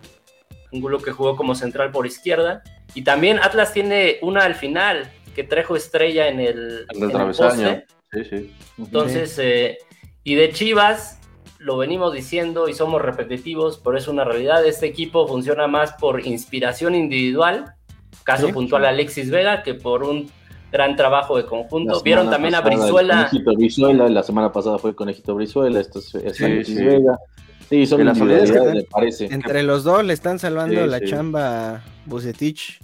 Angulo 0.71 0.99
que 0.99 1.11
jugó 1.11 1.35
como 1.35 1.55
central 1.55 1.89
por 1.91 2.05
izquierda. 2.05 2.63
Y 2.93 3.03
también 3.03 3.39
Atlas 3.39 3.73
tiene 3.73 4.17
una 4.21 4.43
al 4.43 4.53
final, 4.53 5.11
que 5.35 5.43
Trejo 5.43 5.75
estrella 5.75 6.27
en 6.27 6.39
el, 6.39 6.85
En 6.91 6.97
el 6.97 7.03
en 7.03 7.11
travesaño. 7.11 7.51
poste. 7.51 7.85
Sí, 8.11 8.23
sí. 8.23 8.55
Entonces, 8.77 9.39
eh, 9.39 9.77
y 10.23 10.35
de 10.35 10.51
Chivas, 10.51 11.19
lo 11.65 11.77
venimos 11.77 12.13
diciendo 12.13 12.69
y 12.69 12.75
somos 12.75 13.01
repetitivos, 13.01 13.81
pero 13.83 13.97
es 13.97 14.07
una 14.07 14.23
realidad. 14.23 14.63
Este 14.65 14.85
equipo 14.85 15.27
funciona 15.27 15.65
más 15.65 15.93
por 15.93 16.23
inspiración 16.25 16.93
individual, 16.93 17.73
caso 18.23 18.45
Sí, 18.47 18.53
puntual 18.53 18.83
sí. 18.83 18.87
Alexis 18.89 19.31
Vega, 19.31 19.63
que 19.63 19.73
por 19.73 20.03
un 20.03 20.29
gran 20.71 20.95
trabajo 20.95 21.37
de 21.37 21.45
conjunto. 21.47 22.01
Vieron 22.03 22.29
también 22.29 22.53
a 22.53 22.61
pasada 22.61 22.75
Brizuela. 22.83 23.15
Conejito 23.31 23.53
Brizuela, 23.55 24.09
la 24.09 24.21
semana 24.21 24.51
pasada 24.51 24.77
fue 24.77 24.93
Conejito 24.95 25.33
Brizuela, 25.33 25.79
esto 25.79 25.97
es, 25.99 26.13
es 26.13 26.37
Sí, 26.37 26.43
Alexis 26.45 26.77
sí. 26.77 26.83
Vega. 26.85 27.17
Sí, 27.67 27.85
son 27.87 28.01
Y 28.01 28.03
la 28.03 28.13
solidez 28.13 28.51
que 28.51 28.57
individualidades, 28.57 28.65
dan- 28.67 28.75
me 28.75 28.83
parece. 28.83 29.25
Entre 29.33 29.63
los 29.63 29.83
dos 29.83 30.03
le 30.03 30.13
están 30.13 30.37
salvando 30.37 30.83
Sí, 30.83 30.87
la 30.87 30.99
sí. 30.99 31.05
chamba 31.05 31.83
Bucetich. 32.05 32.79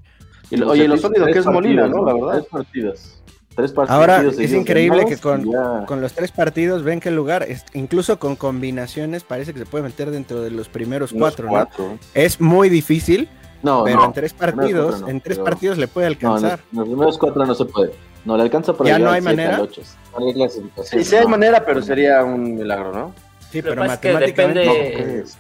Y 0.50 0.58
lo- 0.58 0.70
oye, 0.72 0.88
lo 0.88 0.98
sólido 0.98 1.28
que 1.28 1.38
es 1.38 1.46
Molina, 1.46 1.88
¿no? 1.88 2.04
La 2.04 2.14
verdad. 2.16 2.32
Tres 2.40 2.46
partidos. 2.50 3.21
Tres 3.56 3.72
partidos. 3.74 4.00
Ahora, 4.00 4.22
es 4.24 4.54
increíble 4.54 5.06
que 5.06 5.18
con, 5.18 5.46
con 5.86 6.02
los 6.02 6.14
tres 6.14 6.32
partidos 6.32 6.84
ven 6.84 7.00
qué 7.00 7.12
lugar, 7.12 7.44
es- 7.44 7.66
incluso 7.74 8.18
con 8.18 8.36
combinaciones, 8.36 9.24
parece 9.24 9.54
que 9.54 9.60
se 9.60 9.66
puede 9.66 9.84
meter 9.84 10.10
dentro 10.12 10.42
de 10.42 10.52
los 10.52 10.70
primeros 10.70 11.12
cuatro, 11.14 11.50
¿no? 11.52 11.68
Es 12.14 12.40
muy 12.40 12.70
difícil, 12.70 13.28
No, 13.62 13.84
pero 13.84 13.98
no. 13.98 14.06
en 14.06 14.14
tres 14.14 14.34
partidos, 14.34 15.02
no, 15.02 15.10
en 15.10 15.20
tres 15.22 15.38
pero- 15.38 15.46
partidos 15.46 15.78
le 15.78 15.88
puede 15.88 16.08
No, 16.08 16.12
en 16.14 16.20
los, 16.22 16.44
alcanzar. 16.44 16.60
en 16.72 16.78
los 16.80 16.88
primeros 16.88 17.18
cuatro 17.18 17.46
no 17.46 17.56
se 17.56 17.66
puede. 17.66 17.92
No, 18.24 18.38
le 18.38 18.44
alcanza 18.44 18.74
para 18.74 18.90
¿Ya 18.90 18.98
llegar 18.98 19.10
no 19.12 19.16
hay 19.16 19.22
manera? 19.22 19.56
al 19.56 19.62
ocho. 19.62 19.82
No 20.18 20.28
hay 20.28 20.34
clasificación, 20.34 21.04
Sí, 21.04 21.10
sí 21.10 21.16
hay 21.16 21.24
no. 21.24 21.30
manera, 21.30 21.66
pero 21.66 21.82
sería 21.82 22.24
un 22.24 22.56
milagro, 22.56 22.94
¿no? 22.94 23.14
Sí, 23.52 23.62
que 23.62 23.68
pero 23.70 23.84
es 23.84 23.98
que 23.98 24.16
depende, 24.16 24.62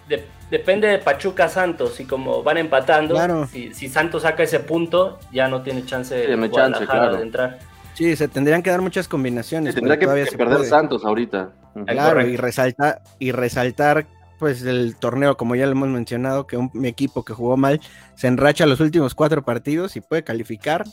de- 0.09 0.25
depende 0.49 0.87
de 0.89 0.97
Pachuca 0.97 1.47
Santos 1.47 1.97
y 2.01 2.05
como 2.05 2.43
van 2.43 2.57
empatando, 2.57 3.13
Claro. 3.15 3.47
si, 3.47 3.73
si 3.73 3.87
Santos 3.87 4.23
saca 4.23 4.43
ese 4.43 4.59
punto, 4.59 5.17
ya 5.31 5.47
no 5.47 5.61
tiene 5.61 5.85
chance 5.85 6.25
Sí, 6.25 6.49
chance, 6.51 6.85
claro. 6.85 7.15
de 7.15 7.23
entrar. 7.23 7.59
Sí, 8.01 8.15
se 8.15 8.27
tendrían 8.27 8.63
que 8.63 8.69
dar 8.69 8.81
muchas 8.81 9.07
combinaciones. 9.07 9.75
Tendría 9.75 9.97
pero 9.99 10.13
que, 10.15 10.25
se 10.25 10.37
perder 10.37 10.57
puede. 10.57 10.69
Santos 10.69 11.05
ahorita. 11.05 11.51
Claro, 11.87 12.25
y 12.27 12.35
resaltar, 12.35 13.01
y 13.19 13.31
resaltar 13.31 14.07
pues 14.39 14.63
el 14.63 14.95
torneo, 14.95 15.37
como 15.37 15.55
ya 15.55 15.65
lo 15.67 15.73
hemos 15.73 15.89
mencionado, 15.89 16.47
que 16.47 16.57
un 16.57 16.71
equipo 16.83 17.23
que 17.23 17.33
jugó 17.33 17.57
mal 17.57 17.79
se 18.15 18.27
enracha 18.27 18.65
los 18.65 18.79
últimos 18.79 19.13
cuatro 19.13 19.43
partidos 19.43 19.95
y 19.95 20.01
puede 20.01 20.23
calificar 20.23 20.83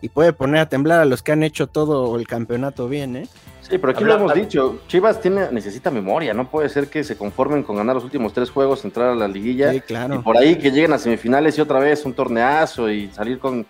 y 0.00 0.08
puede 0.08 0.32
poner 0.32 0.60
a 0.60 0.68
temblar 0.68 1.00
a 1.00 1.04
los 1.04 1.22
que 1.22 1.32
han 1.32 1.42
hecho 1.42 1.66
todo 1.66 2.16
el 2.16 2.26
campeonato 2.28 2.88
bien, 2.88 3.16
¿eh? 3.16 3.28
Sí, 3.60 3.78
pero 3.78 3.90
aquí 3.92 4.02
Habla- 4.02 4.14
lo 4.16 4.20
hemos 4.22 4.34
dicho. 4.34 4.80
Chivas 4.88 5.20
tiene, 5.20 5.50
necesita 5.52 5.90
memoria. 5.90 6.32
No 6.34 6.48
puede 6.50 6.68
ser 6.68 6.88
que 6.88 7.04
se 7.04 7.16
conformen 7.16 7.62
con 7.62 7.76
ganar 7.76 7.94
los 7.94 8.04
últimos 8.04 8.32
tres 8.32 8.50
juegos, 8.50 8.84
entrar 8.84 9.10
a 9.10 9.14
la 9.14 9.28
liguilla. 9.28 9.70
Sí, 9.70 9.76
Y 9.76 9.80
claro. 9.80 10.22
por 10.22 10.36
ahí 10.36 10.56
que 10.56 10.70
lleguen 10.70 10.92
a 10.92 10.98
semifinales 10.98 11.56
y 11.58 11.60
otra 11.60 11.78
vez 11.78 12.04
un 12.04 12.14
torneazo 12.14 12.88
y 12.90 13.08
salir 13.08 13.38
con 13.38 13.64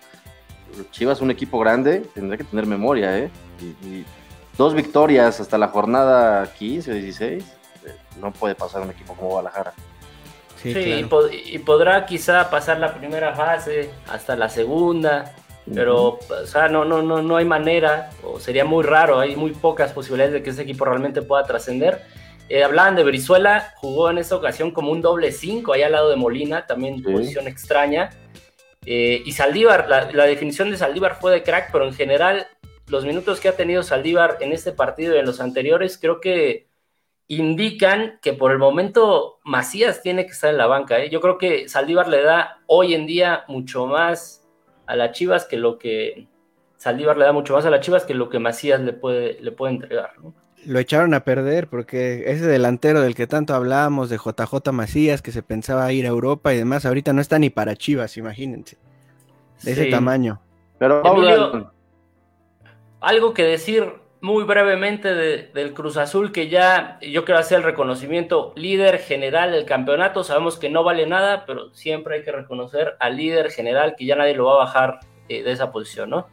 Chivas, 0.91 1.21
un 1.21 1.31
equipo 1.31 1.59
grande, 1.59 2.01
tendrá 2.13 2.37
que 2.37 2.43
tener 2.43 2.65
memoria, 2.65 3.17
¿eh? 3.17 3.29
Y, 3.61 3.65
y 3.87 4.05
dos 4.57 4.73
victorias 4.73 5.39
hasta 5.39 5.57
la 5.57 5.67
jornada 5.69 6.51
15 6.53 6.91
o 6.91 6.93
16, 6.95 7.43
eh, 7.85 7.95
no 8.19 8.31
puede 8.31 8.55
pasar 8.55 8.81
un 8.81 8.89
equipo 8.91 9.13
como 9.13 9.29
Guadalajara. 9.29 9.73
Sí, 10.61 10.73
Sí, 10.73 10.79
y, 10.79 10.83
claro. 11.03 11.09
pod- 11.09 11.31
y 11.33 11.59
podrá 11.59 12.05
quizá 12.05 12.49
pasar 12.49 12.79
la 12.79 12.93
primera 12.93 13.33
fase 13.35 13.89
hasta 14.09 14.35
la 14.35 14.47
segunda, 14.49 15.33
pero 15.73 16.19
o 16.41 16.45
sea, 16.45 16.67
no, 16.69 16.85
no, 16.85 17.01
no, 17.01 17.21
no 17.21 17.37
hay 17.37 17.45
manera, 17.45 18.09
o 18.23 18.39
sería 18.39 18.65
muy 18.65 18.83
raro, 18.83 19.19
hay 19.19 19.35
muy 19.35 19.51
pocas 19.51 19.91
posibilidades 19.93 20.33
de 20.33 20.43
que 20.43 20.49
ese 20.51 20.61
equipo 20.63 20.85
realmente 20.85 21.21
pueda 21.21 21.43
trascender. 21.43 22.01
Eh, 22.49 22.63
hablaban 22.63 22.95
de 22.95 23.03
Brizuela, 23.03 23.73
jugó 23.77 24.09
en 24.09 24.17
esta 24.17 24.35
ocasión 24.35 24.71
como 24.71 24.91
un 24.91 25.01
doble 25.01 25.31
5 25.31 25.73
allá 25.73 25.85
al 25.87 25.93
lado 25.93 26.09
de 26.09 26.17
Molina, 26.17 26.65
también 26.65 26.97
Sí. 26.97 27.03
posición 27.03 27.47
extraña. 27.47 28.09
Eh, 28.85 29.21
y 29.25 29.31
Saldívar, 29.31 29.87
la, 29.87 30.25
definición 30.25 30.69
de 30.71 30.77
Saldívar 30.77 31.15
fue 31.19 31.31
de 31.31 31.43
crack, 31.43 31.71
pero 31.71 31.87
en 31.87 31.93
general 31.93 32.47
los 32.87 33.05
minutos 33.05 33.39
que 33.39 33.47
ha 33.49 33.55
tenido 33.55 33.83
Saldívar 33.83 34.37
en 34.41 34.51
este 34.51 34.71
partido 34.71 35.15
y 35.15 35.19
en 35.19 35.25
los 35.25 35.39
anteriores 35.39 35.97
creo 35.97 36.19
que 36.19 36.67
indican 37.27 38.19
que 38.21 38.33
por 38.33 38.51
el 38.51 38.57
momento 38.57 39.39
Macías 39.43 40.01
tiene 40.01 40.25
que 40.25 40.33
estar 40.33 40.49
en 40.49 40.57
la 40.57 40.67
banca. 40.67 40.99
¿eh? 40.99 41.09
Yo 41.09 41.21
creo 41.21 41.37
que 41.37 41.69
Saldívar 41.69 42.09
le 42.09 42.21
da 42.21 42.61
hoy 42.67 42.93
en 42.93 43.07
día 43.07 43.45
mucho 43.47 43.87
más 43.87 44.45
a 44.85 44.95
las 44.95 45.13
Chivas 45.13 45.45
que 45.45 45.57
lo 45.57 45.77
que 45.77 46.27
Saldívar 46.75 47.17
le 47.17 47.25
da 47.25 47.31
mucho 47.31 47.53
más 47.53 47.65
a 47.65 47.69
las 47.69 47.79
Chivas 47.79 48.03
que 48.03 48.13
lo 48.13 48.29
que 48.29 48.39
Macías 48.39 48.81
le 48.81 48.91
puede, 48.91 49.39
le 49.39 49.51
puede 49.51 49.73
entregar. 49.73 50.19
¿no? 50.21 50.33
Lo 50.65 50.79
echaron 50.79 51.13
a 51.13 51.23
perder 51.23 51.67
porque 51.67 52.23
ese 52.31 52.45
delantero 52.47 53.01
del 53.01 53.15
que 53.15 53.27
tanto 53.27 53.53
hablábamos, 53.53 54.09
de 54.09 54.17
JJ 54.17 54.71
Macías, 54.71 55.21
que 55.21 55.31
se 55.31 55.43
pensaba 55.43 55.91
ir 55.91 56.05
a 56.05 56.09
Europa 56.09 56.53
y 56.53 56.57
demás, 56.57 56.85
ahorita 56.85 57.11
no 57.13 57.21
está 57.21 57.39
ni 57.39 57.49
para 57.49 57.75
Chivas, 57.75 58.17
imagínense. 58.17 58.77
De 59.63 59.71
ese 59.73 59.85
tamaño. 59.87 60.41
Pero 60.79 61.01
Emilio- 61.05 61.71
Algo 63.01 63.33
que 63.33 63.43
decir 63.43 63.85
muy 64.21 64.45
brevemente 64.45 65.13
de- 65.13 65.49
del 65.53 65.73
Cruz 65.73 65.97
Azul, 65.97 66.31
que 66.31 66.47
ya 66.47 66.97
yo 67.01 67.25
quiero 67.25 67.39
hacer 67.41 67.57
el 67.57 67.63
reconocimiento, 67.65 68.53
líder 68.55 68.99
general 68.99 69.51
del 69.51 69.65
campeonato, 69.65 70.23
sabemos 70.23 70.57
que 70.57 70.69
no 70.69 70.83
vale 70.85 71.05
nada, 71.05 71.45
pero 71.45 71.73
siempre 71.73 72.15
hay 72.15 72.23
que 72.23 72.31
reconocer 72.31 72.95
al 73.01 73.17
líder 73.17 73.51
general, 73.51 73.95
que 73.97 74.05
ya 74.05 74.15
nadie 74.15 74.35
lo 74.35 74.45
va 74.45 74.53
a 74.53 74.57
bajar 74.65 74.99
eh, 75.27 75.43
de 75.43 75.51
esa 75.51 75.71
posición, 75.73 76.09
¿no? 76.09 76.27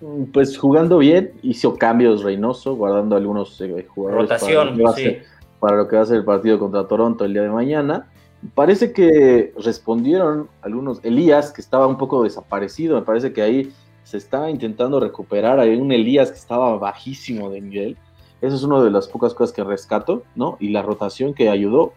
Mm, 0.00 0.24
Pues 0.32 0.56
jugando 0.58 0.98
bien, 0.98 1.32
hizo 1.42 1.76
cambios 1.76 2.22
Reynoso, 2.22 2.74
guardando 2.76 3.16
algunos 3.16 3.60
eh, 3.60 3.86
jugadores 3.88 4.30
Rotación, 4.30 4.56
para, 4.56 4.70
lo 4.70 4.76
que 4.76 4.82
va 4.84 4.90
a 4.90 4.94
sí. 4.94 5.02
ser- 5.02 5.22
para 5.60 5.76
lo 5.76 5.88
que 5.88 5.96
va 5.96 6.02
a 6.02 6.06
ser 6.06 6.16
el 6.16 6.24
partido 6.24 6.58
contra 6.58 6.86
Toronto 6.88 7.24
el 7.24 7.32
día 7.34 7.42
de 7.42 7.50
mañana. 7.50 8.06
Parece 8.54 8.92
que 8.94 9.52
respondieron 9.62 10.48
algunos, 10.62 11.04
Elías, 11.04 11.52
que 11.52 11.60
estaba 11.60 11.86
un 11.86 11.98
poco 11.98 12.22
desaparecido, 12.22 12.96
me 12.98 13.02
parece 13.02 13.34
que 13.34 13.42
ahí 13.42 13.70
se 14.02 14.16
estaba 14.16 14.50
intentando 14.50 14.98
recuperar, 14.98 15.60
hay 15.60 15.76
un 15.76 15.92
Elías 15.92 16.30
que 16.30 16.38
estaba 16.38 16.76
bajísimo 16.78 17.50
de 17.50 17.60
nivel. 17.60 17.96
Eso 18.40 18.56
es 18.56 18.62
una 18.62 18.82
de 18.82 18.90
las 18.90 19.06
pocas 19.06 19.34
cosas 19.34 19.54
que 19.54 19.62
rescato, 19.62 20.22
¿no? 20.34 20.56
Y 20.60 20.70
la 20.70 20.80
rotación 20.80 21.34
que 21.34 21.50
ayudó. 21.50 21.92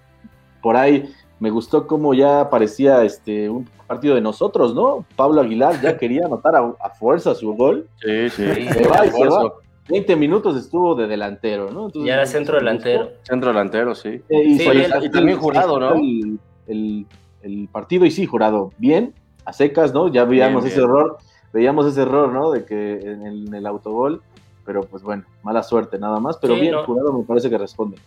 Por 0.62 0.76
ahí 0.76 1.10
me 1.40 1.50
gustó 1.50 1.88
cómo 1.88 2.14
ya 2.14 2.50
parecía 2.50 3.04
este, 3.04 3.50
un 3.50 3.68
partido 3.88 4.16
de 4.16 4.22
nosotros, 4.22 4.74
¿no? 4.74 5.06
Pablo 5.16 5.42
Aguilar 5.42 5.82
ya 5.82 5.98
quería 6.00 6.26
anotar 6.26 6.56
a, 6.56 6.74
a 6.80 6.90
fuerza 6.92 7.36
su 7.36 7.54
gol. 7.54 7.88
Sí, 8.02 8.30
sí. 8.30 8.46
Se 8.46 8.88
va 8.88 9.06
y 9.06 9.10
se 9.10 9.18
va. 9.18 9.26
Esfuerzo. 9.26 9.56
20 9.90 10.16
minutos 10.16 10.56
estuvo 10.56 10.96
de 10.96 11.08
delantero, 11.08 11.66
¿no? 11.70 11.88
Entonces, 11.88 12.08
Ya 12.08 12.14
era 12.14 12.26
centro 12.26 12.56
delantero. 12.58 13.10
Centro 13.24 13.50
delantero, 13.50 13.94
sí. 13.96 14.22
Eh, 14.30 14.44
y, 14.46 14.58
Sí, 14.58 14.70
bien. 14.70 14.92
Y 15.02 15.10
también 15.10 15.38
jurado, 15.38 15.78
¿no? 15.80 15.96
El, 15.96 16.40
el- 16.68 17.06
el 17.42 17.68
partido 17.70 18.06
y 18.06 18.12
sí, 18.12 18.26
jurado. 18.26 18.72
Bien, 18.78 19.14
a 19.44 19.52
secas, 19.52 19.94
¿no? 19.94 20.08
Ya 20.08 20.24
veíamos 20.24 20.64
Bien, 20.64 20.72
ese 20.72 20.80
bien. 20.80 20.90
error, 20.90 21.18
veíamos 21.52 21.86
ese 21.86 22.04
error, 22.04 22.32
¿no? 22.32 22.52
De 22.52 22.64
que 22.64 22.94
en 23.02 23.28
el, 23.28 23.48
en 23.50 23.54
el 23.56 23.66
autogol, 23.66 24.22
pero 24.66 24.84
pues 24.84 25.04
bueno, 25.04 25.26
mala 25.44 25.62
suerte 25.62 26.00
nada 26.00 26.22
más, 26.22 26.38
pero 26.38 26.56
Sí, 26.56 26.62
bien, 26.62 26.72
no. 26.76 26.86
jurado 26.86 27.12
me 27.12 27.26
parece 27.26 27.50
que 27.50 27.58
responde. 27.58 27.98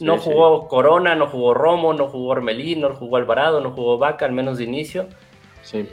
No 0.00 0.16
Sí, 0.18 0.24
sí. 0.24 0.30
jugó 0.30 0.66
Corona, 0.68 1.14
no 1.14 1.26
jugó 1.28 1.54
Romo, 1.54 1.92
no 1.94 2.08
jugó 2.08 2.30
Ormelín, 2.30 2.80
no 2.80 2.94
jugó 2.94 3.16
Alvarado, 3.16 3.60
no 3.60 3.70
jugó 3.70 3.98
Vaca, 3.98 4.24
al 4.26 4.32
menos 4.32 4.58
de 4.58 4.64
inicio. 4.64 5.06
Sí. 5.62 5.88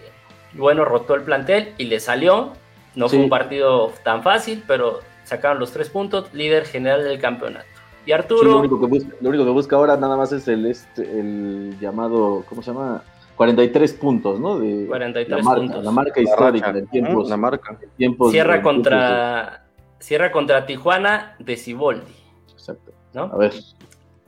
Y 0.53 0.57
bueno, 0.57 0.85
rotó 0.85 1.15
el 1.15 1.21
plantel 1.23 1.73
y 1.77 1.85
le 1.85 1.99
salió. 1.99 2.53
No 2.95 3.07
fue 3.07 3.19
un 3.19 3.29
partido 3.29 3.91
tan 4.03 4.21
fácil, 4.23 4.63
pero 4.67 4.99
sacaron 5.23 5.59
los 5.59 5.71
tres 5.71 5.89
puntos, 5.89 6.33
líder 6.33 6.65
general 6.65 7.03
del 7.03 7.19
campeonato. 7.19 7.65
Y 8.03 8.05
Sí, 8.05 8.09
lo, 8.09 8.15
Arturo, 8.15 8.59
único 8.59 8.79
que 8.81 8.87
busca, 8.87 9.15
lo 9.21 9.29
único 9.29 9.45
que 9.45 9.51
busca 9.51 9.75
ahora 9.77 9.95
nada 9.95 10.17
más 10.17 10.31
es 10.33 10.47
el, 10.47 10.65
este, 10.65 11.03
el 11.03 11.77
llamado, 11.79 12.43
¿cómo 12.49 12.61
se 12.63 12.71
llama? 12.73 13.03
43 13.37 13.93
puntos, 13.93 14.39
¿no? 14.39 14.59
De 14.59 14.87
43 14.87 15.29
la 15.37 15.43
marca, 15.43 15.61
puntos. 15.61 15.83
La 15.85 15.91
marca 15.91 16.21
histórica 16.21 16.67
racha. 16.67 16.79
de 16.79 16.87
tiempos. 16.87 17.21
Ujú, 17.21 17.29
La 17.29 17.37
marca. 17.37 17.77
tiempos 17.97 18.31
cierra 18.31 18.61
contra 18.61 19.63
cierra 19.99 20.31
contra 20.31 20.65
Tijuana 20.65 21.35
de 21.39 21.55
Ciboldi, 21.55 22.11
Exacto. 22.51 22.91
¿no? 23.13 23.23
A 23.31 23.37
ver, 23.37 23.53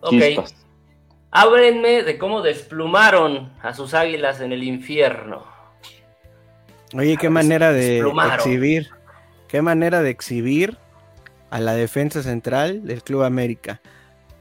Ok. 0.03 0.11
chispas. 0.19 0.55
Háblenme 1.31 2.03
de 2.03 2.17
cómo 2.17 2.41
desplumaron 2.41 3.51
a 3.63 3.73
sus 3.73 3.93
águilas 3.93 4.39
en 4.41 4.51
el 4.51 4.63
infierno. 4.63 5.43
Oye, 6.95 7.17
qué 7.17 7.27
Ah, 7.27 7.31
manera 7.31 7.71
de 7.73 7.89
desplumaron. 7.95 8.33
exhibir, 8.35 8.89
qué 9.47 9.61
manera 9.61 10.01
de 10.03 10.11
exhibir 10.11 10.77
a 11.49 11.59
la 11.59 11.73
defensa 11.73 12.21
central 12.21 12.85
del 12.85 13.01
Club 13.03 13.23
América. 13.23 13.81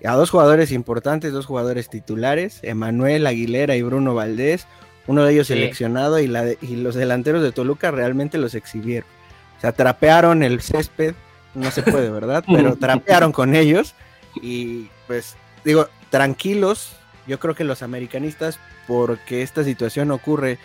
A 0.05 0.13
dos 0.15 0.31
jugadores 0.31 0.73
importantes, 0.73 1.33
dos 1.33 1.47
jugadores 1.47 1.89
titulares, 1.89 2.59
Emanuel 2.63 3.27
Aguilera 3.27 3.77
y 3.77 3.83
Bruno 3.83 4.15
Valdés, 4.15 4.67
uno 5.07 5.25
de 5.25 5.33
ellos 5.33 5.47
Sí. 5.47 5.55
seleccionado 5.55 6.19
y, 6.21 6.27
la 6.27 6.45
de- 6.45 6.59
y 6.61 6.77
los 6.77 6.95
delanteros 6.95 7.43
de 7.43 7.53
Toluca 7.53 7.91
realmente 7.91 8.37
los 8.37 8.55
exhibieron. 8.55 9.09
O 9.57 9.61
sea, 9.61 9.73
trapearon 9.73 10.43
el 10.43 10.61
césped, 10.61 11.15
no 11.55 11.71
se 11.71 11.83
puede, 11.83 12.11
¿verdad? 12.11 12.45
Pero 12.75 12.77
trapearon 12.77 13.33
con 13.33 13.55
ellos 13.55 13.95
y 14.43 14.89
pues 15.07 15.37
digo, 15.65 15.89
tranquilos, 16.11 16.97
yo 17.27 17.39
creo 17.39 17.55
que 17.55 17.65
los 17.65 17.83
americanistas, 17.83 18.59
porque 18.87 19.43
esta 19.43 19.65
situación 19.65 20.11
ocurre 20.11 20.59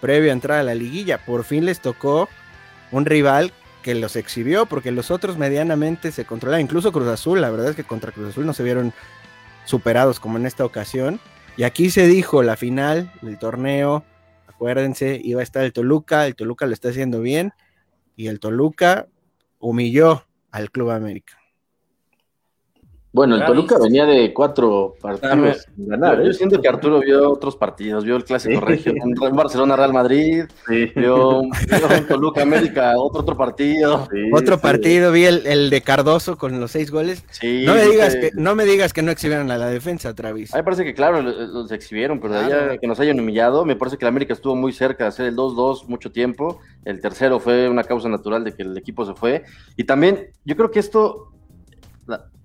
previo 0.00 0.30
a 0.30 0.34
entrar 0.34 0.58
a 0.58 0.64
la 0.64 0.74
liguilla, 0.74 1.18
por 1.24 1.44
fin 1.44 1.64
les 1.64 1.80
tocó 1.80 2.28
un 2.90 3.06
rival 3.06 3.52
que 3.82 3.94
los 3.94 4.16
exhibió, 4.16 4.66
porque 4.66 4.92
los 4.92 5.10
otros 5.10 5.38
medianamente 5.38 6.12
se 6.12 6.24
controlaban, 6.24 6.62
incluso 6.62 6.92
Cruz 6.92 7.08
Azul, 7.08 7.40
la 7.40 7.50
verdad 7.50 7.70
es 7.70 7.76
que 7.76 7.84
contra 7.84 8.12
Cruz 8.12 8.30
Azul 8.30 8.46
no 8.46 8.52
se 8.52 8.62
vieron 8.62 8.92
superados 9.64 10.20
como 10.20 10.38
en 10.38 10.46
esta 10.46 10.64
ocasión, 10.64 11.20
y 11.56 11.64
aquí 11.64 11.90
se 11.90 12.06
dijo 12.06 12.42
la 12.42 12.56
final 12.56 13.12
del 13.22 13.38
torneo, 13.38 14.04
acuérdense, 14.46 15.20
iba 15.22 15.40
a 15.40 15.42
estar 15.42 15.64
el 15.64 15.72
Toluca, 15.72 16.26
el 16.26 16.36
Toluca 16.36 16.66
lo 16.66 16.72
está 16.72 16.90
haciendo 16.90 17.20
bien 17.20 17.52
y 18.16 18.28
el 18.28 18.40
Toluca 18.40 19.08
humilló 19.58 20.24
al 20.50 20.70
Club 20.70 20.90
América. 20.90 21.41
Bueno, 23.12 23.36
el 23.36 23.44
Toluca 23.44 23.76
venía 23.78 24.06
de 24.06 24.32
cuatro 24.32 24.94
partidos 24.98 25.66
sin 25.76 25.86
ganar. 25.86 26.22
Yo, 26.22 26.30
¿eh? 26.30 26.34
siento 26.34 26.62
que 26.62 26.68
Arturo 26.68 27.00
vio 27.00 27.30
otros 27.30 27.56
partidos, 27.56 28.04
vio 28.04 28.16
el 28.16 28.24
clásico 28.24 28.58
regio, 28.60 28.94
en 28.94 29.36
Barcelona 29.36 29.76
Real 29.76 29.92
Madrid, 29.92 30.44
vio, 30.66 31.42
vio 31.42 31.42
Toluca 32.08 32.42
América, 32.42 32.94
otro 32.96 33.20
otro 33.20 33.36
partido. 33.36 34.08
otro 34.32 34.58
partido, 34.58 35.12
vi 35.12 35.26
el, 35.26 35.68
de 35.68 35.82
Cardoso 35.82 36.38
con 36.38 36.58
los 36.58 36.70
seis 36.70 36.90
goles. 36.90 37.22
no 37.42 37.74
me 37.74 37.84
digas 37.84 38.16
que 38.16 38.30
no 38.34 38.54
me 38.54 38.64
digas 38.64 38.94
que 38.94 39.02
no 39.02 39.10
exhibieron 39.10 39.50
a 39.50 39.58
la 39.58 39.66
defensa, 39.66 40.14
Travis. 40.14 40.54
A 40.54 40.56
mí 40.56 40.60
me 40.60 40.64
parece 40.64 40.84
que 40.84 40.94
claro, 40.94 41.20
los 41.20 41.70
exhibieron, 41.70 42.18
pero 42.18 42.48
ya 42.48 42.78
que 42.78 42.86
nos 42.86 42.98
hayan 42.98 43.20
humillado, 43.20 43.66
me 43.66 43.76
parece 43.76 43.98
que 43.98 44.06
la 44.06 44.08
América 44.08 44.32
estuvo 44.32 44.56
muy 44.56 44.72
cerca 44.72 45.04
de 45.04 45.08
hacer 45.08 45.26
el 45.26 45.36
2-2 45.36 45.86
mucho 45.86 46.10
tiempo. 46.10 46.60
El 46.86 47.00
tercero 47.02 47.40
fue 47.40 47.68
una 47.68 47.84
causa 47.84 48.08
natural 48.08 48.42
de 48.42 48.54
que 48.54 48.62
el 48.62 48.76
equipo 48.76 49.04
se 49.04 49.14
fue. 49.14 49.44
Y 49.76 49.84
también, 49.84 50.28
yo 50.44 50.56
creo 50.56 50.70
que 50.70 50.80
esto 50.80 51.32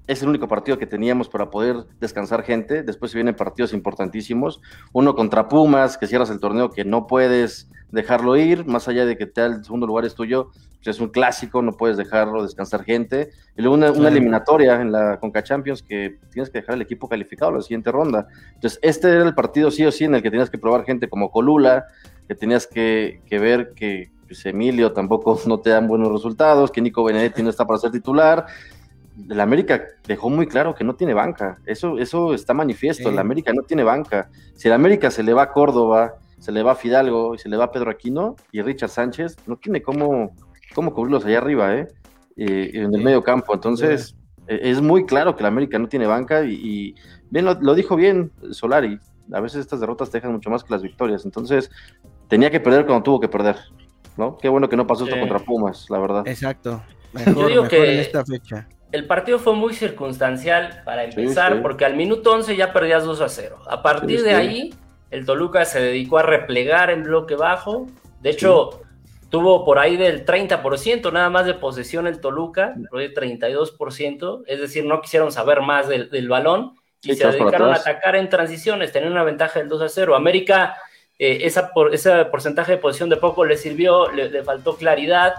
es 0.07 0.23
el 0.23 0.29
único 0.29 0.47
partido 0.47 0.79
que 0.79 0.87
teníamos 0.87 1.27
para 1.27 1.49
poder 1.49 1.85
descansar 1.99 2.43
gente. 2.43 2.81
Después 2.81 3.11
se 3.11 3.17
vienen 3.17 3.35
partidos 3.35 3.73
importantísimos. 3.73 4.61
Uno 4.93 5.15
contra 5.15 5.49
Pumas, 5.49 5.97
que 5.97 6.07
cierras 6.07 6.29
el 6.29 6.39
torneo 6.39 6.69
que 6.69 6.85
no 6.85 7.07
puedes 7.07 7.69
dejarlo 7.91 8.35
ir, 8.37 8.65
más 8.65 8.87
allá 8.87 9.05
de 9.05 9.17
que 9.17 9.25
te 9.25 9.45
el 9.45 9.63
segundo 9.63 9.85
lugar 9.85 10.05
es 10.05 10.15
tuyo, 10.15 10.51
pues 10.83 10.95
es 10.95 10.99
un 11.01 11.09
clásico, 11.09 11.61
no 11.61 11.73
puedes 11.73 11.97
dejarlo 11.97 12.43
descansar 12.43 12.83
gente. 12.83 13.31
Y 13.57 13.61
luego 13.61 13.75
una, 13.75 14.07
eliminatoria 14.07 14.81
en 14.81 14.91
la 14.93 15.19
Conca 15.19 15.43
Champions 15.43 15.83
que 15.83 16.19
tienes 16.31 16.49
que 16.49 16.59
dejar 16.59 16.75
el 16.75 16.81
equipo 16.81 17.09
calificado 17.09 17.51
en 17.51 17.57
la 17.57 17.63
siguiente 17.63 17.91
ronda. 17.91 18.27
Entonces, 18.53 18.79
este 18.81 19.09
era 19.09 19.23
el 19.23 19.35
partido 19.35 19.71
sí 19.71 19.85
o 19.85 19.91
sí 19.91 20.05
en 20.05 20.15
el 20.15 20.21
que 20.21 20.31
tenías 20.31 20.49
que 20.49 20.57
probar 20.57 20.85
gente 20.85 21.09
como 21.09 21.31
Colula, 21.31 21.85
que 22.27 22.35
tenías 22.35 22.65
que, 22.65 23.21
ver 23.29 23.73
que 23.75 24.09
pues, 24.25 24.45
Emilio 24.45 24.93
tampoco 24.93 25.37
no 25.47 25.59
te 25.59 25.71
dan 25.71 25.87
buenos 25.87 26.11
resultados, 26.11 26.71
que 26.71 26.81
Nico 26.81 27.03
Benedetti 27.03 27.43
no 27.43 27.49
está 27.49 27.65
para 27.65 27.79
ser 27.79 27.91
titular 27.91 28.45
el 29.29 29.39
América 29.39 29.83
dejó 30.05 30.29
muy 30.29 30.47
claro 30.47 30.75
que 30.75 30.83
no 30.83 30.95
tiene 30.95 31.13
banca. 31.13 31.57
Eso, 31.65 31.97
eso 31.97 32.33
está 32.33 32.53
manifiesto. 32.53 33.09
El 33.09 33.19
América 33.19 33.51
no 33.53 33.63
tiene 33.63 33.83
banca. 33.83 34.29
Si 34.55 34.67
el 34.67 34.73
América 34.73 35.11
se 35.11 35.23
le 35.23 35.33
va 35.33 35.43
a 35.43 35.51
Córdoba, 35.51 36.15
se 36.39 36.51
le 36.51 36.63
va 36.63 36.73
a 36.73 36.75
Fidalgo 36.75 37.35
y 37.35 37.39
se 37.39 37.49
le 37.49 37.57
va 37.57 37.65
a 37.65 37.71
Pedro 37.71 37.89
Aquino 37.89 38.35
y 38.51 38.61
Richard 38.61 38.89
Sánchez, 38.89 39.35
no 39.47 39.57
tiene 39.57 39.81
cómo, 39.81 40.35
cómo 40.75 40.93
cubrirlos 40.93 41.25
allá 41.25 41.39
arriba, 41.39 41.75
¿eh? 41.75 41.87
eh 42.37 42.71
en 42.73 42.93
el 42.93 43.03
medio 43.03 43.23
campo. 43.23 43.53
Entonces, 43.53 44.15
e, 44.47 44.69
es 44.69 44.81
muy 44.81 45.05
claro 45.05 45.35
que 45.35 45.41
el 45.41 45.47
América 45.47 45.79
no 45.79 45.87
tiene 45.87 46.05
banca 46.05 46.43
y, 46.43 46.95
bien 47.29 47.45
lo, 47.45 47.75
dijo 47.75 47.95
bien 47.95 48.31
Solari. 48.51 48.99
A 49.33 49.41
veces 49.41 49.61
estas 49.61 49.79
derrotas 49.79 50.09
te 50.09 50.19
dejan 50.19 50.31
mucho 50.31 50.49
más 50.49 50.63
que 50.63 50.73
las 50.73 50.81
victorias. 50.81 51.25
Entonces, 51.25 51.71
tenía 52.27 52.51
que 52.51 52.59
perder 52.59 52.85
cuando 52.85 53.03
tuvo 53.03 53.19
que 53.19 53.27
perder. 53.27 53.57
¿no? 54.15 54.37
Qué 54.37 54.47
bueno 54.47 54.69
que 54.69 54.77
no 54.77 54.87
pasó 54.87 55.03
esto 55.03 55.19
contra 55.19 55.39
Pumas, 55.39 55.89
la 55.89 55.99
verdad. 55.99 56.27
Exacto. 56.27 56.81
Mejor, 57.13 57.51
Yo 57.51 57.67
que 57.67 57.93
en 57.93 57.99
esta 57.99 58.25
fecha 58.25 58.67
el 58.91 59.05
partido 59.05 59.39
fue 59.39 59.53
muy 59.53 59.73
circunstancial 59.73 60.81
para 60.85 61.03
empezar, 61.03 61.61
porque 61.61 61.85
al 61.85 61.95
minuto 61.95 62.31
11 62.31 62.55
ya 62.55 62.71
perdías 62.71 63.03
2 63.03 63.21
a 63.21 63.29
0. 63.29 63.59
A 63.67 63.81
partir 63.81 64.23
de 64.23 64.33
ahí, 64.33 64.73
el 65.11 65.25
Toluca 65.25 65.65
se 65.65 65.81
dedicó 65.81 66.19
a 66.19 66.23
replegar 66.23 66.89
en 66.89 67.03
bloque 67.03 67.35
bajo. 67.35 67.87
De 68.21 68.29
hecho, 68.29 68.81
tuvo 69.29 69.65
por 69.65 69.79
ahí 69.79 69.97
del 69.97 70.25
30% 70.25 71.11
nada 71.11 71.29
más 71.29 71.45
de 71.45 71.53
posesión 71.53 72.07
el 72.07 72.21
Toluca, 72.21 72.75
de 72.75 73.13
32%, 73.13 74.43
es 74.47 74.59
decir, 74.59 74.85
no 74.85 75.01
quisieron 75.01 75.31
saber 75.33 75.61
más 75.61 75.89
del, 75.89 76.29
balón 76.29 76.75
y 77.03 77.13
se 77.15 77.27
dedicaron 77.27 77.71
a 77.71 77.75
atacar 77.75 78.15
en 78.15 78.29
transiciones, 78.29 78.93
tenían 78.93 79.11
una 79.11 79.23
ventaja 79.23 79.59
del 79.59 79.67
2 79.67 79.81
a 79.81 79.89
0. 79.89 80.15
América, 80.15 80.77
eh, 81.19 81.39
esa 81.41 81.73
por, 81.73 81.93
ese 81.93 82.23
porcentaje 82.25 82.73
de 82.73 82.77
posición 82.77 83.09
de 83.09 83.17
poco 83.17 83.43
le 83.43 83.57
sirvió, 83.57 84.09
le 84.11 84.43
faltó 84.43 84.77
claridad 84.77 85.33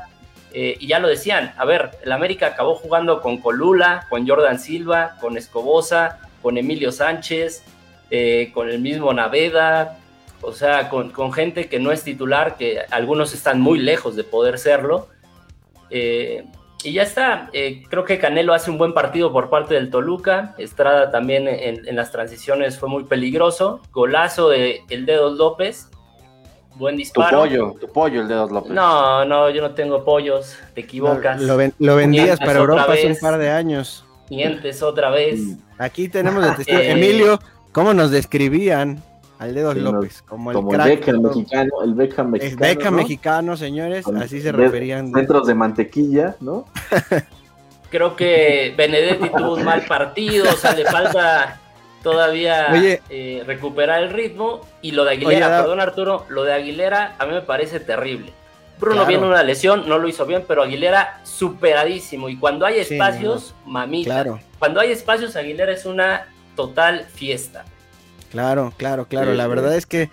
eh, 0.52 0.76
y 0.80 0.86
ya 0.86 0.98
lo 0.98 1.08
decían, 1.08 1.54
a 1.58 1.64
ver, 1.64 1.90
el 2.02 2.12
América 2.12 2.48
acabó 2.48 2.74
jugando 2.74 3.20
con 3.20 3.38
Colula, 3.38 4.06
con 4.08 4.26
Jordan 4.26 4.58
Silva, 4.58 5.16
con 5.20 5.36
Escobosa, 5.36 6.20
con 6.42 6.56
Emilio 6.56 6.90
Sánchez, 6.90 7.64
eh, 8.10 8.50
con 8.54 8.70
el 8.70 8.80
mismo 8.80 9.12
Naveda, 9.12 9.98
o 10.40 10.52
sea, 10.52 10.88
con, 10.88 11.32
gente 11.32 11.68
que 11.68 11.78
no 11.78 11.92
es 11.92 12.02
titular, 12.02 12.56
que 12.56 12.80
algunos 12.90 13.34
están 13.34 13.60
muy 13.60 13.78
lejos 13.78 14.16
de 14.16 14.24
poder 14.24 14.58
serlo. 14.58 15.08
Eh, 15.90 16.44
y 16.84 16.92
ya 16.92 17.02
está, 17.02 17.50
creo 17.90 18.04
que 18.04 18.20
Canelo 18.20 18.54
hace 18.54 18.70
un 18.70 18.78
buen 18.78 18.94
partido 18.94 19.32
por 19.32 19.50
parte 19.50 19.74
del 19.74 19.90
Toluca, 19.90 20.54
Estrada 20.58 21.10
también 21.10 21.48
en, 21.48 21.88
en 21.88 21.96
las 21.96 22.12
transiciones 22.12 22.78
fue 22.78 22.88
muy 22.88 23.02
peligroso, 23.02 23.82
golazo 23.90 24.48
de 24.48 24.82
El 24.88 25.04
Dedo 25.04 25.30
López, 25.30 25.90
Buen 26.78 26.96
disparo. 26.96 27.42
Tu 27.42 27.48
pollo, 27.48 27.74
tu 27.80 27.88
pollo, 27.88 28.22
el 28.22 28.28
de 28.28 28.34
dos 28.34 28.52
López. 28.52 28.72
No, 28.72 29.24
no, 29.24 29.50
yo 29.50 29.62
no 29.62 29.72
tengo 29.72 30.04
pollos, 30.04 30.56
te 30.74 30.82
equivocas. 30.82 31.42
Lo, 31.42 31.96
vendías 31.96 32.38
para 32.38 32.60
Europa 32.60 32.92
hace 32.92 33.08
un 33.08 33.16
par 33.20 33.36
de 33.38 33.50
años. 33.50 34.04
Mientes 34.30 34.82
otra 34.82 35.10
vez. 35.10 35.40
Aquí 35.76 36.08
tenemos 36.08 36.46
el 36.46 36.54
testigo. 36.54 36.78
Eh, 36.78 36.92
Emilio, 36.92 37.40
¿cómo 37.72 37.94
nos 37.94 38.12
describían 38.12 39.02
al 39.40 39.54
dedo 39.54 39.74
López? 39.74 40.22
Como 40.22 40.52
el, 40.52 40.78
Beckham 40.78 41.20
mexicano, 41.20 41.70
el 41.82 41.94
Beckham 41.94 42.30
mexicano. 42.30 42.64
El 42.64 42.76
Beckham 42.76 42.94
mexicano, 42.94 43.56
señores, 43.56 44.06
así 44.06 44.40
se 44.40 44.52
referían. 44.52 45.12
Centros 45.12 45.48
de 45.48 45.54
mantequilla, 45.54 46.36
¿no? 46.40 46.66
Creo 47.90 48.14
que 48.14 48.72
Benedetti 48.76 49.30
tuvo 49.30 49.54
un 49.54 49.64
mal 49.64 49.84
partido, 49.86 50.46
o 50.48 50.56
sea, 50.56 50.74
le 50.74 50.84
falta 50.84 51.58
todavía 52.02 52.68
eh, 53.10 53.42
recuperar 53.46 54.02
el 54.02 54.10
ritmo. 54.10 54.66
Y 54.82 54.92
lo 54.92 55.04
de 55.04 55.12
Aguilera, 55.12 55.48
perdón 55.48 55.80
Arturo, 55.80 56.26
lo 56.28 56.44
de 56.44 56.52
Aguilera 56.52 57.16
a 57.18 57.26
mí 57.26 57.32
me 57.32 57.42
parece 57.42 57.80
terrible. 57.80 58.32
Bruno 58.78 59.06
viene 59.06 59.26
una 59.26 59.42
lesión, 59.42 59.88
no 59.88 59.98
lo 59.98 60.08
hizo 60.08 60.24
bien, 60.24 60.44
pero 60.46 60.62
Aguilera 60.62 61.20
superadísimo. 61.24 62.28
Y 62.28 62.36
cuando 62.36 62.64
hay 62.64 62.78
espacios, 62.78 63.54
mamita. 63.66 64.24
Cuando 64.58 64.80
hay 64.80 64.92
espacios, 64.92 65.34
Aguilera 65.36 65.72
es 65.72 65.84
una 65.84 66.26
total 66.54 67.06
fiesta. 67.12 67.64
Claro, 68.30 68.72
claro, 68.76 69.06
claro. 69.06 69.34
La 69.34 69.46
verdad 69.46 69.74
es 69.74 69.86
que 69.86 70.10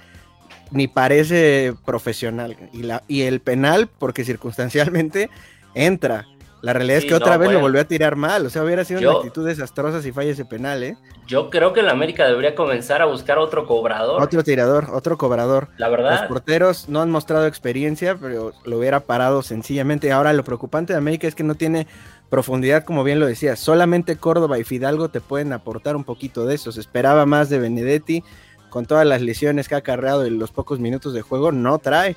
ni 0.71 0.87
parece 0.87 1.73
profesional. 1.85 2.57
Y, 2.73 2.83
la, 2.83 3.03
y 3.07 3.23
el 3.23 3.39
penal, 3.39 3.87
porque 3.87 4.23
circunstancialmente 4.23 5.29
entra. 5.75 6.25
La 6.65 6.73
realidad 6.73 6.97
es 6.97 7.05
que 7.05 7.13
otra 7.13 7.37
vez 7.37 7.51
lo 7.51 7.59
volvió 7.59 7.79
a 7.79 7.83
tirar 7.83 8.15
mal. 8.15 8.43
O 8.43 8.49
sea, 8.49 8.63
hubiera 8.63 8.83
sido 8.83 8.99
una 8.99 9.19
actitud 9.19 9.45
desastrosa 9.45 10.01
si 10.01 10.11
falla 10.11 10.31
ese 10.31 10.45
penal, 10.45 10.81
¿eh? 10.81 10.97
Yo 11.27 11.51
creo 11.51 11.73
que 11.73 11.83
la 11.83 11.91
América 11.91 12.25
debería 12.25 12.55
comenzar 12.55 13.03
a 13.03 13.05
buscar 13.05 13.37
otro 13.37 13.67
cobrador. 13.67 14.19
Otro 14.19 14.43
tirador, 14.43 14.87
otro 14.91 15.15
cobrador. 15.15 15.67
La 15.77 15.89
verdad. 15.89 16.21
Los 16.21 16.27
porteros 16.27 16.89
no 16.89 17.03
han 17.03 17.11
mostrado 17.11 17.45
experiencia, 17.45 18.17
pero 18.19 18.51
lo 18.63 18.79
hubiera 18.79 19.01
parado 19.01 19.43
sencillamente. 19.43 20.11
Ahora, 20.11 20.33
lo 20.33 20.43
preocupante 20.43 20.93
de 20.93 20.97
América 20.97 21.27
es 21.27 21.35
que 21.35 21.43
no 21.43 21.53
tiene 21.53 21.85
profundidad, 22.31 22.83
como 22.83 23.03
bien 23.03 23.19
lo 23.19 23.27
decía. 23.27 23.55
Solamente 23.55 24.15
Córdoba 24.15 24.57
y 24.57 24.63
Fidalgo 24.63 25.09
te 25.09 25.21
pueden 25.21 25.53
aportar 25.53 25.95
un 25.95 26.03
poquito 26.03 26.47
de 26.47 26.55
eso. 26.55 26.71
Se 26.71 26.79
esperaba 26.79 27.27
más 27.27 27.47
de 27.47 27.59
Benedetti. 27.59 28.23
Con 28.71 28.87
todas 28.87 29.05
las 29.05 29.21
lesiones 29.21 29.69
que 29.69 29.75
ha 29.75 29.77
acarreado 29.77 30.25
en 30.25 30.39
los 30.39 30.49
pocos 30.49 30.79
minutos 30.79 31.13
de 31.13 31.21
juego, 31.21 31.51
no 31.51 31.77
trae. 31.77 32.15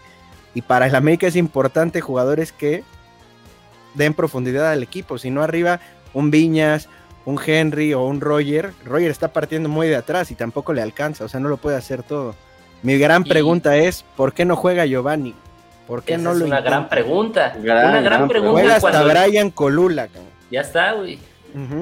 Y 0.55 0.63
para 0.63 0.87
el 0.87 0.95
América 0.95 1.27
es 1.27 1.37
importante 1.37 2.01
jugadores 2.01 2.51
que 2.51 2.83
den 3.94 4.14
profundidad 4.14 4.70
al 4.70 4.83
equipo. 4.83 5.18
Si 5.18 5.31
no 5.31 5.42
arriba, 5.42 5.81
un 6.14 6.31
Viñas, 6.31 6.88
un 7.24 7.38
Henry 7.44 7.92
o 7.94 8.05
un 8.05 8.20
Roger, 8.20 8.72
Roger 8.85 9.11
está 9.11 9.29
partiendo 9.29 9.68
muy 9.68 9.88
de 9.88 9.96
atrás 9.96 10.31
y 10.31 10.35
tampoco 10.35 10.72
le 10.72 10.81
alcanza, 10.81 11.24
o 11.24 11.29
sea, 11.29 11.40
no 11.40 11.48
lo 11.48 11.59
puede 11.59 11.77
hacer 11.77 12.03
todo. 12.03 12.35
Mi 12.83 12.96
gran 12.96 13.24
pregunta 13.24 13.77
es, 13.77 14.05
¿por 14.16 14.33
qué 14.33 14.44
no 14.44 14.57
juega 14.57 14.87
Giovanni? 14.87 15.35
¿Por 15.87 16.03
qué 16.03 16.16
no 16.16 16.33
es 16.33 16.38
lo 16.38 16.46
una 16.46 16.61
gran 16.61 16.88
pregunta. 16.88 17.55
una 17.59 18.01
gran, 18.01 18.29
pregunta. 18.29 18.53
Juega 18.53 18.77
hasta 18.77 19.03
Brian 19.05 19.51
Colula. 19.51 20.09
Ya 20.51 20.61
está, 20.61 20.92
güey. 20.92 21.18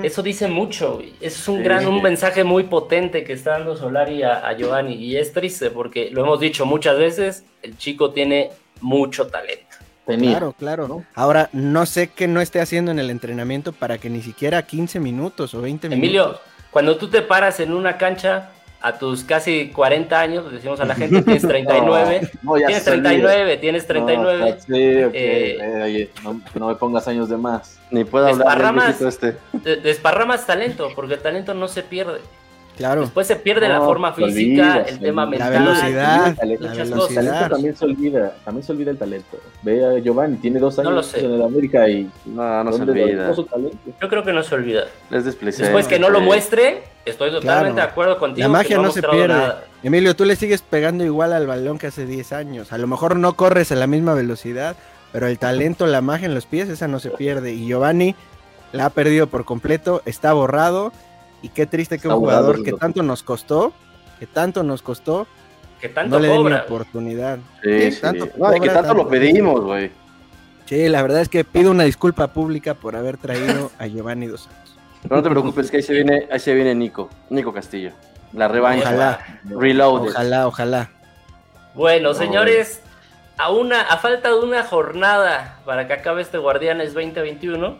Eso 0.02 0.22
dice 0.22 0.46
mucho, 0.48 0.94
güey. 0.94 1.12
Eso 1.20 1.38
es 1.40 1.48
un 1.48 1.62
gran, 1.62 1.86
un 1.86 2.00
mensaje 2.00 2.44
muy 2.44 2.64
potente 2.64 3.24
que 3.24 3.32
está 3.32 3.52
dando 3.52 3.76
Solari 3.76 4.22
a, 4.22 4.46
a 4.46 4.56
Giovanni. 4.56 4.94
Y 4.94 5.16
es 5.16 5.32
triste 5.32 5.70
porque 5.70 6.08
lo 6.10 6.22
hemos 6.22 6.40
dicho 6.40 6.64
muchas 6.66 6.98
veces, 6.98 7.44
el 7.62 7.76
chico 7.76 8.12
tiene 8.12 8.50
mucho 8.80 9.26
talento. 9.26 9.75
Claro, 10.06 10.54
claro. 10.56 10.88
¿no? 10.88 11.04
Ahora, 11.14 11.50
no 11.52 11.84
sé 11.84 12.08
qué 12.08 12.28
no 12.28 12.40
esté 12.40 12.60
haciendo 12.60 12.92
en 12.92 12.98
el 12.98 13.10
entrenamiento 13.10 13.72
para 13.72 13.98
que 13.98 14.08
ni 14.08 14.22
siquiera 14.22 14.62
15 14.62 15.00
minutos 15.00 15.52
o 15.54 15.60
20 15.60 15.88
minutos. 15.88 15.98
Emilio, 15.98 16.40
cuando 16.70 16.96
tú 16.96 17.08
te 17.08 17.22
paras 17.22 17.58
en 17.58 17.72
una 17.72 17.98
cancha 17.98 18.50
a 18.80 18.98
tus 18.98 19.24
casi 19.24 19.70
40 19.70 20.20
años, 20.20 20.52
decimos 20.52 20.78
a 20.78 20.84
la 20.84 20.94
gente, 20.94 21.22
tienes 21.22 21.42
39, 21.48 22.30
tienes 22.66 22.84
39, 22.84 23.56
tienes 23.56 23.86
39. 23.86 24.56
sí, 24.60 25.04
okay. 25.04 25.10
Eh, 25.12 26.10
no, 26.22 26.68
me 26.68 26.74
pongas 26.76 27.08
años 27.08 27.28
de 27.28 27.36
más. 27.36 27.80
Ni 27.90 28.04
puedo 28.04 28.26
hablar 28.28 28.96
del 28.96 29.08
este. 29.08 29.36
Desparramas 29.82 30.46
talento, 30.46 30.90
porque 30.94 31.14
el 31.14 31.20
talento 31.20 31.52
no 31.54 31.66
se 31.66 31.82
pierde. 31.82 32.20
Claro. 32.76 33.02
Después 33.02 33.26
se 33.26 33.36
pierde 33.36 33.68
la 33.68 33.78
No, 33.78 33.86
forma 33.86 34.12
física, 34.12 34.32
olvida, 34.34 34.82
el 34.82 34.98
tema. 35.00 35.24
La 35.24 35.30
mental, 35.30 35.50
velocidad, 35.52 36.36
muchas 36.36 36.36
la 36.36 36.56
cosas. 36.58 36.80
El 36.80 36.88
velocidad. 36.90 37.22
talento 37.32 37.48
también 37.54 37.76
se 37.76 37.84
olvida, 37.86 38.34
también 38.44 38.66
se 38.66 38.72
olvida 38.72 38.90
el 38.90 38.98
talento. 38.98 39.38
Ve 39.62 39.84
a 39.86 39.98
Giovanni, 39.98 40.36
tiene 40.36 40.58
dos 40.60 40.76
No 40.78 40.84
lo 40.84 40.90
años 40.90 41.06
sé. 41.06 41.24
en 41.24 41.32
el 41.32 41.42
América 41.42 41.88
y 41.88 42.10
No, 42.26 42.64
no 42.64 42.72
se 42.72 42.78
¿dónde 42.84 43.02
olvida. 43.02 43.34
talento? 43.50 43.78
Yo 44.00 44.08
creo 44.08 44.22
que 44.24 44.32
no 44.34 44.42
se 44.42 44.54
olvida. 44.54 44.84
Es 45.10 45.24
desplicente. 45.24 45.64
Después 45.64 45.86
que 45.88 45.98
no 45.98 46.10
lo 46.10 46.20
muestre, 46.20 46.82
estoy 47.06 47.30
totalmente 47.30 47.42
Claro. 47.42 47.74
de 47.74 47.82
acuerdo 47.82 48.18
contigo. 48.18 48.46
La 48.46 48.52
magia 48.52 48.76
no 48.78 48.90
se 48.90 49.02
pierde. 49.02 49.28
nada. 49.28 49.64
Emilio, 49.82 50.14
tú 50.14 50.24
le 50.26 50.36
sigues 50.36 50.60
pegando 50.62 51.02
igual 51.04 51.32
al 51.32 51.46
balón 51.46 51.78
que 51.78 51.86
hace 51.86 52.04
10 52.06 52.32
años. 52.32 52.72
A 52.72 52.78
lo 52.78 52.86
mejor 52.86 53.16
no 53.16 53.34
corres 53.36 53.72
a 53.72 53.76
la 53.76 53.86
misma 53.86 54.14
velocidad, 54.14 54.76
pero 55.12 55.28
el 55.28 55.38
talento, 55.38 55.86
la 55.86 56.02
magia 56.02 56.26
en 56.26 56.34
los 56.34 56.44
pies, 56.44 56.68
esa 56.68 56.88
no 56.88 56.98
se 56.98 57.10
pierde. 57.10 57.52
Y 57.54 57.66
Giovanni 57.66 58.14
la 58.72 58.86
ha 58.86 58.90
perdido 58.90 59.28
por 59.28 59.44
completo, 59.46 60.02
está 60.04 60.32
borrado. 60.34 60.92
Y 61.42 61.48
qué 61.50 61.66
triste 61.66 61.98
que 61.98 62.08
un 62.08 62.14
jugador 62.16 62.62
que 62.62 62.72
tanto 62.72 63.02
nos 63.02 63.22
costó, 63.22 63.72
que 64.18 64.26
tanto 64.26 64.62
nos 64.62 64.82
costó, 64.82 65.26
Que 65.80 65.88
tanto 65.88 66.16
no 66.16 66.20
le 66.20 66.28
den 66.28 66.36
cobra. 66.42 66.62
oportunidad. 66.66 67.38
Sí, 67.62 67.80
Sí, 67.82 67.92
sí. 67.92 68.00
tanto 68.00 68.28
No, 68.36 68.50
y 68.50 68.54
que 68.54 68.58
cobra, 68.68 68.74
tanto 68.74 68.94
lo 68.94 69.08
pedimos, 69.08 69.60
güey. 69.60 69.90
Sí, 70.64 70.88
la 70.88 71.02
verdad 71.02 71.20
es 71.20 71.28
que 71.28 71.44
pido 71.44 71.70
una 71.70 71.84
disculpa 71.84 72.26
pública 72.28 72.74
por 72.74 72.96
haber 72.96 73.16
traído 73.18 73.70
a 73.78 73.86
Giovanni 73.86 74.26
Dos 74.26 74.42
Santos. 74.42 74.76
Pero 75.02 75.16
no 75.16 75.22
te 75.22 75.30
preocupes, 75.30 75.70
que 75.70 75.76
ahí 75.76 75.82
se 75.82 75.92
viene, 75.92 76.26
ahí 76.32 76.40
se 76.40 76.52
viene 76.54 76.74
Nico, 76.74 77.08
Nico 77.30 77.52
Castillo. 77.52 77.92
La 78.32 78.48
revancha. 78.48 78.88
Ojalá, 78.88 79.40
Reloaded. 79.44 80.10
ojalá, 80.10 80.46
ojalá. 80.48 80.90
Bueno, 81.74 82.14
señores, 82.14 82.80
a 83.38 83.52
una, 83.52 83.82
a 83.82 83.98
falta 83.98 84.30
de 84.30 84.40
una 84.40 84.64
jornada 84.64 85.60
para 85.64 85.86
que 85.86 85.92
acabe 85.92 86.22
este 86.22 86.38
Guardianes 86.38 86.94
2021, 86.94 87.66
eh, 87.68 87.76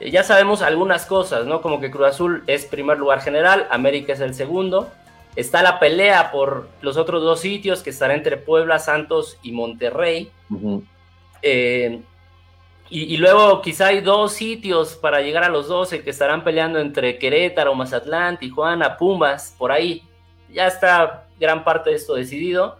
ya 0.00 0.22
sabemos 0.22 0.62
algunas 0.62 1.06
cosas, 1.06 1.46
¿no? 1.46 1.60
Como 1.60 1.80
que 1.80 1.90
Cruz 1.90 2.08
Azul 2.08 2.44
es 2.46 2.66
primer 2.66 2.98
lugar 2.98 3.20
general, 3.20 3.66
América 3.70 4.12
es 4.12 4.20
el 4.20 4.34
segundo. 4.34 4.90
Está 5.36 5.62
la 5.62 5.78
pelea 5.78 6.30
por 6.30 6.68
los 6.80 6.96
otros 6.96 7.22
dos 7.22 7.40
sitios 7.40 7.82
que 7.82 7.90
estará 7.90 8.14
entre 8.14 8.36
Puebla, 8.36 8.78
Santos 8.78 9.38
y 9.42 9.52
Monterrey. 9.52 10.30
Eh, 11.42 12.00
y, 12.90 13.14
y 13.14 13.16
luego 13.18 13.60
quizá 13.60 13.88
hay 13.88 14.00
dos 14.00 14.32
sitios 14.32 14.94
para 14.94 15.20
llegar 15.20 15.44
a 15.44 15.48
los 15.48 15.68
12 15.68 16.02
que 16.02 16.10
estarán 16.10 16.42
peleando 16.42 16.78
entre 16.78 17.18
Querétaro, 17.18 17.74
Mazatlán, 17.74 18.38
Tijuana, 18.38 18.96
Pumas, 18.96 19.54
por 19.58 19.70
ahí. 19.70 20.02
Ya 20.50 20.66
está 20.66 21.26
gran 21.38 21.64
parte 21.64 21.90
de 21.90 21.96
esto 21.96 22.14
decidido. 22.14 22.78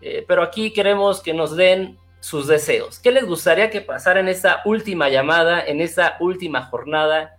Eh, 0.00 0.24
pero 0.26 0.42
aquí 0.42 0.72
queremos 0.72 1.20
que 1.20 1.34
nos 1.34 1.54
den 1.54 1.98
sus 2.22 2.46
deseos. 2.46 3.00
¿Qué 3.00 3.10
les 3.10 3.26
gustaría 3.26 3.68
que 3.68 3.80
pasara 3.80 4.20
en 4.20 4.28
esta 4.28 4.62
última 4.64 5.08
llamada, 5.08 5.60
en 5.60 5.80
esta 5.80 6.16
última 6.20 6.62
jornada? 6.66 7.36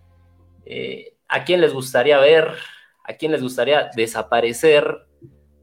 Eh, 0.66 1.16
¿A 1.30 1.46
quién 1.46 1.62
les 1.62 1.74
gustaría 1.74 2.18
ver? 2.20 2.50
¿A 3.06 3.14
quién 3.14 3.32
les 3.32 3.42
gustaría 3.42 3.90
desaparecer? 3.96 5.08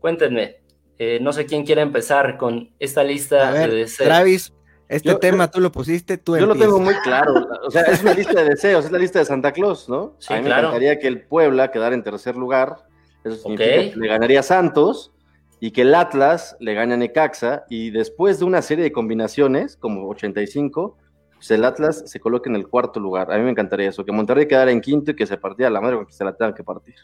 Cuéntenme. 0.01 0.57
Eh, 0.99 1.19
no 1.21 1.35
sé 1.35 1.45
quién 1.45 1.67
quiere 1.67 1.83
empezar 1.83 2.39
con 2.39 2.71
esta 2.79 3.05
lista 3.05 3.51
A 3.51 3.53
ver, 3.53 3.71
de 3.71 3.77
deseos. 3.77 4.09
Travis, 4.09 4.55
este 4.89 5.09
Yo- 5.11 5.19
tema 5.19 5.51
tú 5.51 5.61
lo 5.61 5.71
pusiste, 5.71 6.17
tú 6.17 6.39
Yo 6.39 6.47
lo 6.47 6.57
tengo 6.57 6.79
muy 6.81 6.95
claro. 7.05 7.47
O 7.67 7.71
sea, 7.71 7.83
es 7.83 8.03
una 8.03 8.15
lista 8.15 8.43
de 8.43 8.49
deseos, 8.51 8.87
es 8.87 8.91
la 8.91 8.99
lista 8.99 9.19
de 9.19 9.27
Santa 9.27 9.53
Claus, 9.53 9.87
¿no? 9.89 10.17
Sí, 10.19 10.33
a 10.33 10.39
mí 10.39 10.45
me 10.45 10.49
encantaría 10.51 10.99
que 10.99 11.07
el 11.09 11.23
Puebla 11.27 11.71
quedara 11.71 11.95
en 11.95 12.03
tercer 12.03 12.37
lugar. 12.37 12.77
Eso 13.23 13.37
significa 13.37 13.71
Ok. 13.83 13.93
que 13.93 13.97
le 13.97 14.09
ganaría 14.09 14.41
a 14.41 14.43
Santos 14.43 15.13
y 15.61 15.71
que 15.73 15.83
el 15.83 15.95
Atlas 15.95 16.57
le 16.59 16.75
gane 16.75 16.95
a 16.95 16.97
Necaxa. 16.97 17.65
Y 17.69 17.91
después 17.91 18.39
de 18.39 18.45
una 18.47 18.63
serie 18.63 18.83
de 18.85 18.93
combinaciones, 18.93 19.77
como 19.77 20.09
85, 20.09 20.97
pues 21.35 21.51
el 21.51 21.65
Atlas 21.65 22.03
se 22.07 22.19
coloca 22.21 22.49
en 22.51 22.57
el 22.57 22.67
cuarto 22.69 22.99
lugar. 23.01 23.31
A 23.33 23.37
mí 23.39 23.45
me 23.45 23.51
encantaría 23.51 23.89
eso, 23.91 24.05
que 24.05 24.13
Monterrey 24.13 24.47
quedara 24.49 24.71
en 24.71 24.81
quinto 24.81 25.11
y 25.13 25.17
que 25.17 25.27
se 25.27 25.37
partiera 25.37 25.71
la 25.71 25.81
madre 25.81 25.97
con 25.97 26.07
que 26.07 26.13
se 26.13 26.25
la 26.25 26.35
tengan 26.37 26.55
que 26.55 26.65
partir. 26.65 26.95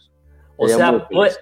O 0.57 0.66
Sería 0.69 0.87
sea. 0.90 1.09
Pue- 1.09 1.37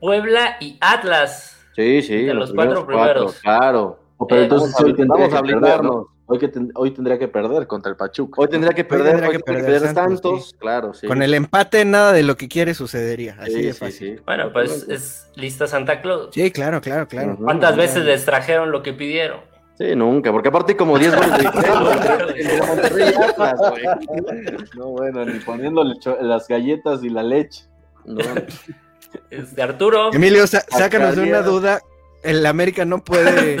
Puebla 0.00 0.56
y 0.60 0.76
Atlas. 0.80 1.56
Sí, 1.74 2.02
sí. 2.02 2.24
de 2.24 2.30
en 2.30 2.36
los 2.38 2.52
cuatro 2.52 2.86
primeros. 2.86 3.40
Claro. 3.40 4.00
Oh, 4.18 4.26
Pero 4.26 4.40
Eh, 4.40 4.44
entonces 4.44 4.74
vamos 5.06 5.32
a- 5.34 5.40
blindarnos. 5.42 6.06
Hoy, 6.28 6.38
que 6.40 6.48
ten- 6.48 6.72
hoy 6.74 6.90
tendría 6.90 7.16
que 7.18 7.28
perder 7.28 7.68
contra 7.68 7.88
el 7.90 7.96
Pachuca. 7.96 8.40
Hoy 8.40 8.48
tendría 8.48 8.72
que 8.74 8.82
perder, 8.84 9.10
tendría 9.12 9.28
hoy 9.30 9.36
que 9.36 9.42
tendría 9.44 9.64
perder 9.64 9.80
Santos, 9.94 10.20
Santos, 10.20 10.48
sí. 10.50 10.56
claro, 10.58 10.92
sí. 10.92 11.06
Con 11.06 11.22
el 11.22 11.32
empate 11.34 11.84
nada 11.84 12.12
de 12.12 12.24
lo 12.24 12.36
que 12.36 12.48
quiere 12.48 12.74
sucedería, 12.74 13.36
así 13.38 13.52
Sí, 13.52 13.62
de 13.62 13.74
fácil. 13.74 14.16
sí. 14.16 14.22
Bueno, 14.26 14.52
pues 14.52 14.86
es 14.88 15.30
lista 15.36 15.68
Santa 15.68 16.02
Claus. 16.02 16.30
Sí, 16.32 16.50
claro, 16.50 16.80
claro, 16.80 17.06
claro. 17.06 17.36
¿Cuántas 17.40 17.76
veces 17.76 18.04
les 18.04 18.24
trajeron 18.24 18.72
lo 18.72 18.82
que 18.82 18.92
pidieron? 18.92 19.38
Sí, 19.78 19.94
nunca, 19.94 20.32
porque 20.32 20.48
aparte 20.48 20.72
hay 20.72 20.76
como 20.76 20.98
10 20.98 21.14
goles 21.14 21.38
de. 21.38 21.44
No, 24.76 24.86
bueno, 24.88 25.24
ni 25.24 25.38
poniéndole 25.40 25.94
las 26.22 26.48
galletas 26.48 27.02
y 27.04 27.08
la 27.10 27.22
leche. 27.22 27.64
No, 28.04 28.24
Este, 29.30 29.62
Arturo, 29.62 30.12
Emilio, 30.12 30.46
sácanos 30.46 31.16
de 31.16 31.22
una 31.22 31.40
duda. 31.42 31.80
El 32.26 32.44
América 32.46 32.84
no 32.84 33.02
puede. 33.04 33.58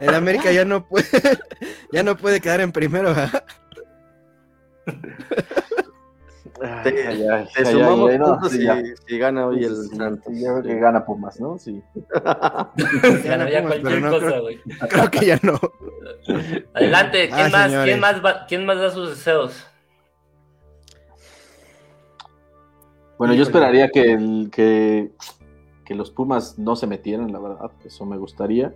El 0.00 0.14
América 0.14 0.52
ya 0.52 0.64
no 0.64 0.86
puede. 0.86 1.06
Ya 1.92 2.02
no 2.02 2.16
puede 2.16 2.40
quedar 2.40 2.60
en 2.60 2.72
primero. 2.72 3.14
Te- 6.84 7.06
Ay, 7.08 7.26
ay, 7.28 7.48
te 7.56 7.66
ay, 7.66 7.72
sumamos 7.72 8.10
ay, 8.10 8.18
no, 8.18 8.24
puntos 8.26 8.52
sí, 8.52 8.58
si, 8.58 8.64
ya. 8.64 8.80
si 9.08 9.18
gana 9.18 9.46
hoy 9.48 9.64
el 9.64 9.74
Santos. 9.96 10.32
sí, 10.32 10.44
yo 10.44 10.60
creo 10.60 10.62
que 10.62 10.78
gana 10.78 11.04
Pumas, 11.04 11.40
¿no? 11.40 11.58
Sí. 11.58 11.82
ganaría 13.24 13.62
Pumas, 13.62 13.78
cualquier 13.80 14.00
no 14.02 14.10
cosa, 14.10 14.38
güey. 14.38 14.60
Creo 14.88 15.10
que 15.10 15.26
ya 15.26 15.38
no. 15.42 15.58
Adelante, 16.74 17.28
¿quién, 17.30 17.46
Ah, 17.46 17.48
más, 17.50 17.64
señores. 17.66 17.84
¿quién, 17.86 18.00
más 18.00 18.24
va- 18.24 18.46
¿quién 18.46 18.64
más 18.66 18.78
da 18.78 18.90
sus 18.90 19.10
deseos? 19.10 19.66
Bueno, 23.18 23.34
yo 23.34 23.42
esperaría 23.42 23.88
que, 23.88 24.12
el- 24.12 24.48
que, 24.52 25.10
que 25.84 25.94
los 25.94 26.10
Pumas 26.10 26.58
no 26.58 26.76
se 26.76 26.86
metieran, 26.86 27.32
la 27.32 27.38
verdad. 27.38 27.70
Eso 27.84 28.04
me 28.06 28.16
gustaría. 28.16 28.72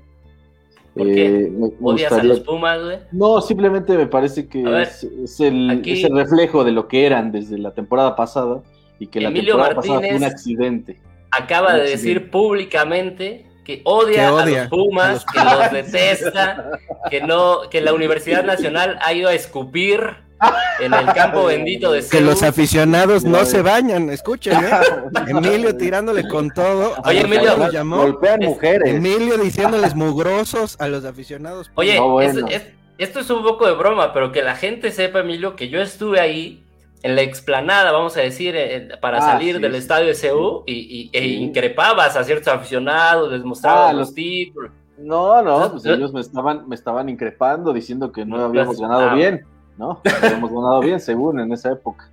¿Por 0.95 1.07
qué? 1.07 1.27
Eh, 1.27 1.51
me- 1.51 1.69
me 1.69 1.73
¿Odias 1.83 2.13
a 2.13 2.23
los 2.23 2.41
Pumas, 2.41 2.83
güey? 2.83 2.99
No, 3.13 3.41
simplemente 3.41 3.97
me 3.97 4.07
parece 4.07 4.49
que 4.49 4.63
ver, 4.63 4.83
es, 4.83 5.05
es 5.05 5.41
el, 5.41 5.71
aquí- 5.71 5.93
es 5.93 6.05
el 6.05 6.17
reflejo 6.17 6.65
de 6.65 6.73
lo 6.73 6.89
que 6.89 7.05
eran 7.07 7.33
desde 7.33 7.59
la 7.59 7.73
temporada 7.75 8.17
pasada 8.17 8.63
y 8.99 9.07
que 9.09 9.21
la 9.21 9.29
Emilio 9.29 9.55
temporada 9.55 9.75
pasada 9.77 9.99
fue 10.01 10.09
un 10.09 10.15
Martínez- 10.23 10.27
accidente. 10.33 11.01
Acaba 11.31 11.75
de 11.75 11.91
decir 11.91 12.31
públicamente 12.31 13.47
que 13.65 13.83
odia, 13.85 14.15
Que 14.15 14.21
a 14.21 14.47
los 14.63 14.69
Pumas, 14.69 15.25
a 15.37 15.45
los 15.45 15.55
que 15.55 15.61
los 15.61 15.73
detesta, 15.93 16.71
que 17.11 17.21
no, 17.21 17.63
que 17.71 17.81
la 17.81 17.93
Universidad 17.93 18.45
Nacional 18.45 18.97
ha 19.03 19.13
ido 19.13 19.29
a 19.29 19.35
escupir 19.35 20.01
en 20.81 20.93
el 20.93 21.07
campo 21.15 21.45
bendito 21.47 21.93
de 21.93 22.01
Que 22.01 22.05
Seúl. 22.07 22.25
los 22.27 22.43
aficionados 22.43 23.25
no 23.25 23.45
se 23.45 23.63
bañan. 23.63 24.11
Escuchen, 24.11 24.53
¿eh? 24.65 24.71
Emilio 25.29 25.77
tirándole 25.77 26.29
con 26.29 26.51
todo. 26.51 26.95
Oye, 27.05 27.21
Emilio, 27.23 27.71
llamó. 27.71 27.97
Golpean 27.99 28.43
Es- 28.43 28.49
mujeres. 28.49 28.95
Emilio 28.95 29.39
diciéndoles 29.39 29.95
mugrosos 29.97 30.77
a 30.81 30.89
los 30.89 31.05
aficionados. 31.05 31.71
Oye, 31.75 31.97
No, 31.97 32.11
bueno. 32.11 32.47
es- 32.49 32.55
es- 32.63 32.67
esto 32.99 33.21
es 33.21 33.29
un 33.31 33.43
poco 33.43 33.67
de 33.67 33.73
broma, 33.75 34.13
pero 34.15 34.33
que 34.33 34.43
la 34.43 34.57
gente 34.57 34.91
sepa, 34.91 35.21
Emilio, 35.21 35.55
que 35.57 35.69
yo 35.69 35.81
estuve 35.81 36.19
ahí 36.21 36.63
en 37.03 37.15
la 37.15 37.21
explanada, 37.23 37.93
vamos 37.93 38.17
a 38.17 38.21
decir, 38.21 38.55
eh, 38.57 38.89
para 39.01 39.19
Ah, 39.19 39.33
salir 39.33 39.57
sí, 39.57 39.61
del 39.63 39.73
sí, 39.73 39.79
estadio 39.79 40.07
de 40.07 40.15
CU 40.15 40.65
y, 40.67 40.73
y- 40.73 41.11
e 41.13 41.27
increpabas 41.27 42.17
a 42.17 42.25
ciertos 42.25 42.49
aficionados, 42.49 43.31
les 43.31 43.45
mostrabas 43.45 43.91
Ah, 43.91 43.93
los 43.93 44.09
los- 44.09 44.15
títulos. 44.15 44.71
No, 44.99 45.43
no, 45.43 45.73
pues 45.73 45.85
ellos 45.85 46.11
me 46.15 46.23
estaban, 46.23 46.67
me 46.67 46.75
estaban 46.75 47.11
increpando 47.11 47.75
diciendo 47.75 48.11
que 48.11 48.25
no 48.25 48.39
No, 48.39 48.45
habíamos 48.47 48.77
pues, 48.77 48.81
ganado 48.81 49.11
ah. 49.11 49.15
bien, 49.15 49.45
¿no? 49.79 50.01
Habíamos 50.23 50.51
ganado 50.51 50.81
bien, 50.81 51.01
según 51.01 51.41
en 51.41 51.53
esa 51.53 51.73
época. 51.73 52.11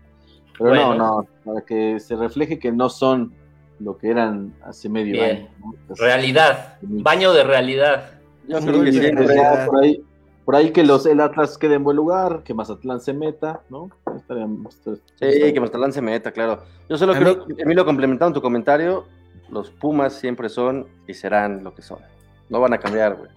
Pero 0.58 0.70
Bueno. 0.70 0.96
no, 0.96 1.22
no, 1.22 1.28
para 1.46 1.62
que 1.66 2.00
se 2.00 2.16
refleje 2.16 2.60
que 2.60 2.72
no 2.72 2.90
son 2.90 3.34
lo 3.80 3.98
que 3.98 4.10
eran 4.12 4.54
hace 4.64 4.88
medio 4.90 5.14
Bien. 5.14 5.38
año. 5.38 5.48
¿no? 5.60 5.74
Pues, 5.88 6.00
Realidad, 6.00 6.78
baño 6.82 7.34
de 7.34 7.44
realidad. 7.44 8.12
Yo 8.48 8.60
Sí, 8.62 8.68
creo 8.68 8.84
que 8.84 8.92
sí, 8.92 9.00
realidad. 9.00 9.66
por 9.66 9.84
ahí, 9.84 10.04
por 10.46 10.56
ahí 10.56 10.72
que 10.72 10.84
los, 10.84 11.06
el 11.06 11.20
Atlas 11.22 11.58
quede 11.58 11.76
en 11.76 11.84
buen 11.84 11.98
lugar, 11.98 12.44
que 12.44 12.54
Mazatlán 12.54 13.00
se 13.02 13.14
meta, 13.14 13.62
¿no? 13.70 13.90
Estaría- 14.16 14.48
Sí, 15.20 15.54
que 15.54 15.60
Mazatlán 15.60 15.92
se 15.94 16.02
meta, 16.02 16.32
claro. 16.32 16.62
Yo 16.90 16.98
solo 16.98 17.14
A 17.14 17.18
creo, 17.18 17.46
Emilio, 17.58 17.84
complementando 17.86 18.36
tu 18.36 18.42
comentario, 18.42 19.06
los 19.50 19.70
Pumas 19.72 20.14
siempre 20.14 20.50
son 20.50 20.86
y 21.08 21.14
serán 21.14 21.64
lo 21.64 21.74
que 21.74 21.82
son. 21.82 22.00
No 22.50 22.60
van 22.60 22.74
a 22.74 22.78
cambiar, 22.78 23.16
güey. 23.16 23.30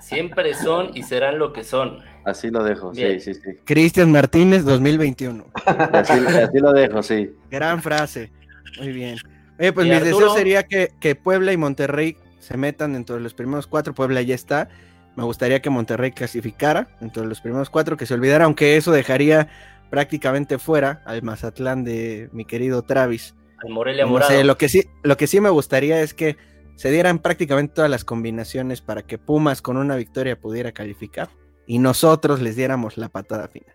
Siempre 0.00 0.54
son 0.54 0.90
y 0.94 1.02
serán 1.02 1.38
lo 1.38 1.52
que 1.52 1.64
son. 1.64 1.98
Así 2.24 2.50
lo 2.50 2.62
dejo, 2.62 2.90
Bien. 2.92 3.20
sí, 3.20 3.34
sí, 3.34 3.40
sí. 3.42 3.56
Cristian 3.64 4.12
Martínez 4.12 4.64
2021. 4.64 5.44
Así, 5.64 6.12
así 6.12 6.58
lo 6.58 6.72
dejo, 6.72 7.02
sí. 7.02 7.30
Gran 7.50 7.82
frase. 7.82 8.30
Muy 8.78 8.92
bien. 8.92 9.16
Oye, 9.58 9.72
pues 9.72 9.86
¿Y 9.86 9.90
mi 9.90 9.98
deseo 9.98 10.34
sería 10.34 10.64
que, 10.64 10.90
que 11.00 11.14
Puebla 11.14 11.52
y 11.52 11.56
Monterrey 11.56 12.16
se 12.38 12.56
metan 12.56 12.92
dentro 12.92 13.16
de 13.16 13.22
los 13.22 13.34
primeros 13.34 13.66
cuatro. 13.66 13.94
Puebla 13.94 14.22
ya 14.22 14.34
está. 14.34 14.68
Me 15.16 15.24
gustaría 15.24 15.62
que 15.62 15.70
Monterrey 15.70 16.12
clasificara 16.12 16.88
dentro 17.00 17.22
de 17.22 17.28
los 17.28 17.40
primeros 17.40 17.70
cuatro, 17.70 17.96
que 17.96 18.04
se 18.06 18.14
olvidara, 18.14 18.44
aunque 18.44 18.76
eso 18.76 18.92
dejaría 18.92 19.48
prácticamente 19.90 20.58
fuera 20.58 21.02
al 21.06 21.22
Mazatlán 21.22 21.84
de 21.84 22.28
mi 22.32 22.44
querido 22.44 22.82
Travis. 22.82 23.34
Al 23.64 23.70
Morelia 23.72 24.04
No 24.04 24.10
Morado. 24.10 24.30
sé, 24.30 24.44
lo 24.44 24.58
que 24.58 24.68
sí, 24.68 24.84
lo 25.02 25.16
que 25.16 25.26
sí 25.26 25.40
me 25.40 25.48
gustaría 25.48 26.02
es 26.02 26.12
que 26.12 26.36
se 26.76 26.90
dieran 26.90 27.18
prácticamente 27.18 27.74
todas 27.74 27.90
las 27.90 28.04
combinaciones 28.04 28.80
para 28.80 29.02
que 29.02 29.18
Pumas 29.18 29.60
con 29.62 29.76
una 29.76 29.96
victoria 29.96 30.38
pudiera 30.38 30.72
calificar 30.72 31.28
y 31.66 31.78
nosotros 31.78 32.40
les 32.40 32.54
diéramos 32.54 32.96
la 32.96 33.08
patada 33.08 33.48
final. 33.48 33.74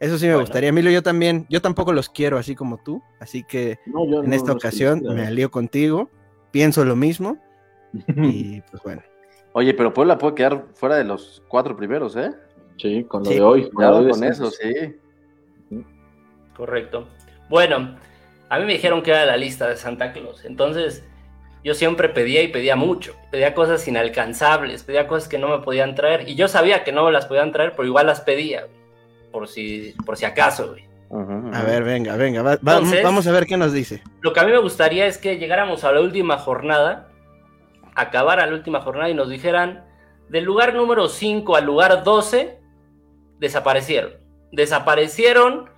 Eso 0.00 0.18
sí 0.18 0.26
me 0.26 0.32
Bueno. 0.32 0.42
gustaría. 0.46 0.68
Emilio, 0.68 0.90
yo 0.90 1.02
también, 1.02 1.46
yo 1.48 1.62
tampoco 1.62 1.92
los 1.92 2.08
quiero 2.10 2.36
así 2.38 2.54
como 2.54 2.78
tú, 2.84 3.02
así 3.20 3.42
que 3.44 3.78
No, 3.86 4.06
yo 4.08 4.22
en 4.22 4.30
no- 4.30 4.36
esta 4.36 4.52
ocasión 4.52 5.02
me 5.02 5.26
alío 5.26 5.50
contigo, 5.50 6.10
pienso 6.50 6.84
lo 6.84 6.94
mismo 6.96 7.38
y 8.08 8.60
pues 8.70 8.82
bueno. 8.84 9.02
Oye, 9.52 9.72
pero 9.72 9.94
Puebla 9.94 10.18
puede 10.18 10.34
quedar 10.34 10.66
fuera 10.74 10.96
de 10.96 11.04
los 11.04 11.42
cuatro 11.48 11.76
primeros, 11.76 12.16
¿eh? 12.16 12.32
Sí, 12.76 13.04
con 13.04 13.22
lo 13.22 13.30
Sí, 13.30 13.36
de 13.36 13.40
hoy. 13.40 13.62
con 13.62 13.70
Cuidado 13.76 14.08
eso, 14.24 14.50
sí. 14.50 14.96
Correcto. 16.56 17.08
Bueno, 17.48 17.96
a 18.48 18.58
mí 18.58 18.64
me 18.64 18.72
dijeron 18.74 19.02
que 19.02 19.10
era 19.12 19.24
la 19.24 19.36
lista 19.36 19.68
de 19.68 19.76
Santa 19.76 20.12
Claus. 20.12 20.44
Entonces, 20.44 21.04
yo 21.64 21.74
siempre 21.74 22.08
pedía 22.10 22.42
y 22.42 22.48
pedía 22.48 22.76
mucho. 22.76 23.16
Pedía 23.30 23.54
cosas 23.54 23.86
inalcanzables, 23.88 24.82
pedía 24.84 25.08
cosas 25.08 25.28
que 25.28 25.38
no 25.38 25.48
me 25.48 25.64
podían 25.64 25.94
traer. 25.94 26.28
Y 26.28 26.34
yo 26.36 26.46
sabía 26.46 26.84
que 26.84 26.92
no 26.92 27.04
me 27.04 27.10
las 27.12 27.26
podían 27.26 27.50
traer, 27.52 27.72
pero 27.72 27.88
igual 27.88 28.06
las 28.06 28.20
pedía, 28.20 28.60
güey, 28.66 28.76
por 29.32 29.48
si, 29.48 29.94
por 30.04 30.16
si 30.16 30.24
acaso, 30.26 30.68
güey. 30.70 30.84
A 31.54 31.62
ver, 31.62 31.84
venga, 31.84 32.16
venga, 32.16 32.42
va- 32.42 32.56
va- 32.56 32.74
Entonces- 32.78 33.02
vamos 33.02 33.26
a 33.26 33.32
ver 33.32 33.46
qué 33.46 33.56
nos 33.56 33.72
dice. 33.72 34.02
Lo 34.20 34.32
que 34.32 34.40
a 34.40 34.44
mí 34.44 34.50
me 34.52 34.58
gustaría 34.58 35.06
es 35.06 35.16
que 35.18 35.38
llegáramos 35.38 35.84
a 35.84 35.92
la 35.92 36.00
última 36.00 36.38
jornada, 36.38 37.08
acabara 37.94 38.46
la 38.46 38.52
última 38.54 38.80
jornada 38.80 39.08
y 39.10 39.14
nos 39.14 39.28
dijeran, 39.30 39.84
del 40.28 40.44
lugar 40.44 40.74
número 40.74 41.08
5 41.08 41.54
al 41.56 41.64
lugar 41.66 42.02
12, 42.02 42.58
desaparecieron. 43.38 44.12
Desaparecieron. 44.50 45.70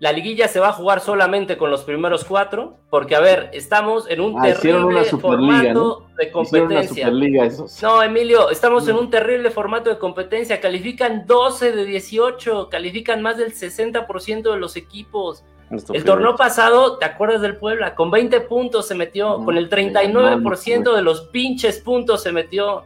La 0.00 0.12
liguilla 0.12 0.48
se 0.48 0.60
va 0.60 0.70
a 0.70 0.72
jugar 0.72 1.00
solamente 1.00 1.58
con 1.58 1.70
los 1.70 1.82
primeros 1.84 2.24
cuatro, 2.24 2.78
porque 2.88 3.14
a 3.16 3.20
ver, 3.20 3.50
estamos 3.52 4.08
en 4.08 4.22
un 4.22 4.34
Ah, 4.38 4.44
terrible 4.44 4.82
una 4.86 5.04
formato 5.04 6.06
de 6.16 6.24
una 6.24 6.32
competencia. 6.32 7.12
Esos. 7.44 7.82
No, 7.82 8.02
Emilio, 8.02 8.48
estamos 8.48 8.88
en 8.88 8.96
un 8.96 9.10
terrible 9.10 9.50
formato 9.50 9.90
de 9.90 9.98
competencia. 9.98 10.58
Califican 10.58 11.26
12 11.26 11.72
de 11.72 11.84
18, 11.84 12.68
califican 12.70 13.20
más 13.20 13.36
del 13.36 13.52
60% 13.52 14.50
de 14.50 14.56
los 14.56 14.76
equipos. 14.76 15.44
El 15.92 16.02
torneo 16.02 16.34
pasado, 16.34 16.96
¿te 16.96 17.04
acuerdas 17.04 17.42
del 17.42 17.56
Puebla? 17.58 17.94
Con 17.94 18.10
20 18.10 18.40
puntos 18.40 18.88
se 18.88 18.94
metió, 18.94 19.38
Mm, 19.38 19.44
con 19.44 19.56
el 19.58 19.68
39% 19.68 20.96
de 20.96 21.02
los 21.02 21.20
pinches 21.28 21.78
puntos 21.78 22.22
se 22.22 22.32
metió. 22.32 22.84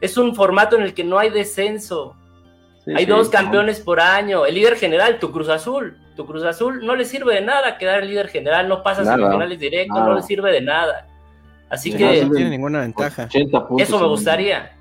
Es 0.00 0.18
un 0.18 0.34
formato 0.34 0.74
en 0.76 0.82
el 0.82 0.94
que 0.94 1.04
no 1.04 1.18
hay 1.18 1.30
descenso. 1.30 2.14
Sí, 2.86 2.92
hay 2.96 3.04
sí. 3.04 3.10
dos 3.10 3.28
campeones 3.28 3.80
por 3.80 4.00
año. 4.00 4.46
El 4.46 4.54
líder 4.54 4.76
general, 4.76 5.18
tu 5.18 5.30
Cruz 5.32 5.48
Azul. 5.48 5.98
Tu 6.16 6.24
Cruz 6.24 6.44
Azul 6.44 6.86
no 6.86 6.96
le 6.96 7.04
sirve 7.04 7.34
de 7.34 7.40
nada 7.42 7.76
quedar 7.76 8.02
el 8.02 8.08
líder 8.08 8.28
general, 8.28 8.68
no 8.68 8.82
pasa 8.82 9.02
a 9.02 9.04
Nada. 9.04 9.16
semifinales 9.16 9.58
directo, 9.58 9.92
Nada. 9.94 10.06
no 10.06 10.14
le 10.14 10.22
sirve 10.22 10.50
de 10.52 10.60
nada. 10.62 11.06
Así 11.68 11.90
Sí, 11.92 11.98
que 11.98 12.24
No 12.24 12.30
tiene 12.32 12.50
ninguna 12.50 12.80
ventaja. 12.80 13.24
80 13.24 13.68
puntos 13.68 13.86
eso 13.88 13.98
me 14.00 14.06
gustaría. 14.06 14.72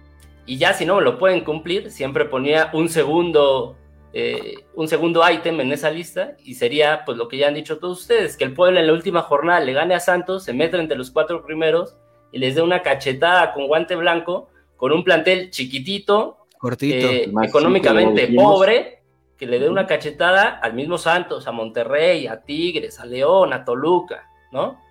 Y 0.45 0.57
ya 0.57 0.73
si 0.73 0.85
no 0.85 0.95
me 0.97 1.01
lo 1.01 1.17
pueden 1.17 1.43
cumplir, 1.43 1.89
siempre 1.91 2.25
ponía 2.25 2.69
un 2.73 2.87
segundo, 2.87 3.75
eh, 4.13 4.53
un 4.75 4.87
segundo 4.87 5.23
ítem 5.29 5.59
en 5.59 5.71
esa 5.73 5.89
lista 5.89 6.33
y 6.43 6.53
sería 6.53 7.01
pues 7.03 7.17
lo 7.17 7.27
que 7.27 7.37
ya 7.37 7.47
han 7.47 7.55
dicho 7.55 7.79
todos 7.79 8.01
ustedes, 8.01 8.37
que 8.37 8.43
el 8.43 8.53
Puebla 8.53 8.79
en 8.79 8.87
la 8.87 8.93
última 8.93 9.23
jornada 9.23 9.59
le 9.61 9.73
gane 9.73 9.95
a 9.95 9.99
Santos, 9.99 10.43
se 10.43 10.53
meta 10.53 10.77
entre 10.77 10.97
los 10.97 11.09
cuatro 11.09 11.43
primeros 11.43 11.97
y 12.31 12.37
les 12.37 12.53
dé 12.53 12.61
una 12.61 12.83
cachetada 12.83 13.51
con 13.53 13.65
guante 13.67 13.95
blanco, 13.95 14.47
con 14.77 14.91
un 14.91 15.03
plantel 15.03 15.49
chiquitito, 15.49 16.44
Cortito. 16.65 17.07
eh, 17.07 17.31
económicamente 17.43 18.27
pobre, 18.35 19.03
que 19.37 19.45
le 19.45 19.59
dé 19.59 19.69
una 19.69 19.85
cachetada 19.85 20.49
al 20.49 20.73
mismo 20.73 20.97
Santos, 20.97 21.45
a 21.45 21.51
Monterrey, 21.51 22.25
a 22.25 22.41
Tigres, 22.41 22.99
a 22.99 23.05
León, 23.05 23.53
a 23.53 23.63
Toluca, 23.63 24.27
¿no? 24.51 24.81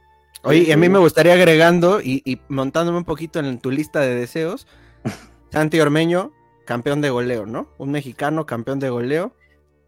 Oye, 0.45 0.67
y 0.69 0.71
a 0.71 0.77
mí 0.77 0.89
me 0.89 1.01
gustaría 1.01 1.33
agregando 1.33 2.01
y, 2.01 2.23
y 2.25 2.39
montándome 2.47 2.99
un 2.99 3.05
poquito 3.05 3.41
en 3.41 3.59
tu 3.59 3.73
lista 3.73 3.99
de 4.03 4.15
deseos, 4.15 4.69
Santi 5.51 5.81
Ormeño, 5.81 6.31
campeón 6.65 7.01
de 7.01 7.11
goleo, 7.11 7.45
¿no? 7.45 7.67
Un 7.77 7.91
mexicano 7.91 8.47
campeón 8.47 8.79
de 8.79 8.91
goleo. 8.91 9.35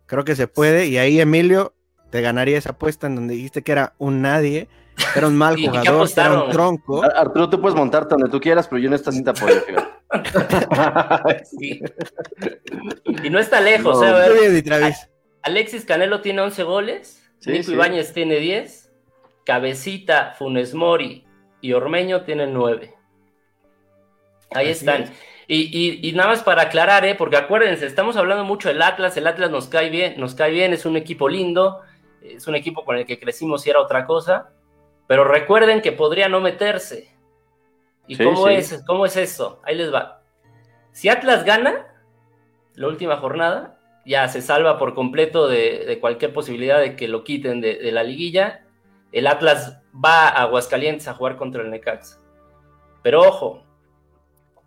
Creo 0.06 0.24
que 0.24 0.34
se 0.34 0.48
puede. 0.48 0.86
Y 0.88 0.98
ahí, 0.98 1.20
Emilio, 1.20 1.72
te 2.10 2.20
ganaría 2.20 2.58
esa 2.58 2.70
apuesta 2.70 3.06
en 3.06 3.14
donde 3.14 3.34
dijiste 3.34 3.62
que 3.62 3.70
era 3.70 3.94
un 3.98 4.22
nadie, 4.22 4.68
era 5.14 5.26
un 5.26 5.36
mal 5.36 5.58
¿Y 5.58 5.62
qué 5.62 5.68
jugador, 5.78 6.08
era 6.16 6.42
un 6.44 6.50
tronco. 6.50 7.02
Ar- 7.02 7.12
Arturo, 7.16 7.48
tú 7.50 7.60
puedes 7.60 7.76
montarte 7.76 8.14
donde 8.14 8.28
tú 8.30 8.40
quieras, 8.40 8.66
pero 8.68 8.80
yo 8.80 8.88
en 8.88 8.94
esta 8.94 9.10
apoyo, 9.10 9.60
fíjate. 9.66 9.96
Sí. 11.44 11.80
y 13.24 13.30
no 13.30 13.38
está 13.38 13.60
lejos, 13.60 14.00
No, 14.00 14.20
¿eh? 14.22 14.60
Bien. 14.62 14.92
Alexis 15.42 15.84
Canelo 15.84 16.20
tiene 16.20 16.42
11 16.42 16.62
goles, 16.62 17.22
Sí, 17.38 17.50
Nico 17.50 17.64
sí. 17.64 17.72
Ibáñez 17.74 18.12
tiene 18.12 18.36
10, 18.36 18.92
Cabecita, 19.44 20.34
Funes 20.38 20.74
Mori 20.74 21.24
y 21.60 21.72
Ormeño 21.72 22.22
tienen 22.22 22.52
9. 22.54 22.94
Ahí 24.52 24.70
Así 24.70 24.78
están. 24.80 25.02
es. 25.02 25.12
Y, 25.48 25.62
y- 25.72 26.08
y 26.08 26.12
nada 26.12 26.30
más 26.30 26.42
para 26.42 26.62
aclarar, 26.62 27.04
¿eh? 27.04 27.14
porque 27.14 27.36
acuérdense, 27.36 27.86
estamos 27.86 28.16
hablando 28.16 28.44
mucho 28.44 28.68
del 28.68 28.82
Atlas, 28.82 29.16
el 29.16 29.26
Atlas 29.28 29.50
nos 29.50 29.68
cae 29.68 29.90
bien, 29.90 30.14
nos 30.18 30.34
cae 30.34 30.50
bien, 30.50 30.72
es 30.72 30.84
un 30.86 30.96
equipo 30.96 31.28
lindo, 31.28 31.80
es 32.22 32.46
un 32.48 32.56
equipo 32.56 32.84
con 32.84 32.96
el 32.96 33.06
que 33.06 33.20
crecimos 33.20 33.64
y 33.66 33.70
era 33.70 33.80
otra 33.80 34.06
cosa, 34.06 34.50
pero 35.06 35.24
recuerden 35.24 35.80
que 35.80 35.92
podría 35.92 36.28
no 36.28 36.40
meterse. 36.40 37.14
¿Y 38.06 38.16
Sí, 38.16 38.24
cómo, 38.24 38.46
sí. 38.46 38.54
Es, 38.54 38.82
cómo 38.86 39.06
es 39.06 39.16
eso? 39.16 39.60
Ahí 39.64 39.74
les 39.76 39.92
va. 39.92 40.22
Si 40.92 41.08
Atlas 41.08 41.44
gana 41.44 41.86
la 42.74 42.88
última 42.88 43.16
jornada, 43.16 43.78
ya 44.04 44.28
se 44.28 44.40
salva 44.40 44.78
por 44.78 44.94
completo 44.94 45.48
de, 45.48 45.84
de 45.86 45.98
cualquier 45.98 46.32
posibilidad 46.32 46.78
de 46.78 46.96
que 46.96 47.08
lo 47.08 47.24
quiten 47.24 47.60
de, 47.60 47.76
de 47.76 47.92
la 47.92 48.02
liguilla. 48.02 48.64
El 49.12 49.26
Atlas 49.26 49.82
va 49.92 50.28
a 50.28 50.42
Aguascalientes 50.42 51.08
a 51.08 51.14
jugar 51.14 51.36
contra 51.36 51.62
el 51.62 51.70
Necaxa. 51.70 52.20
Pero 53.02 53.22
ojo, 53.22 53.64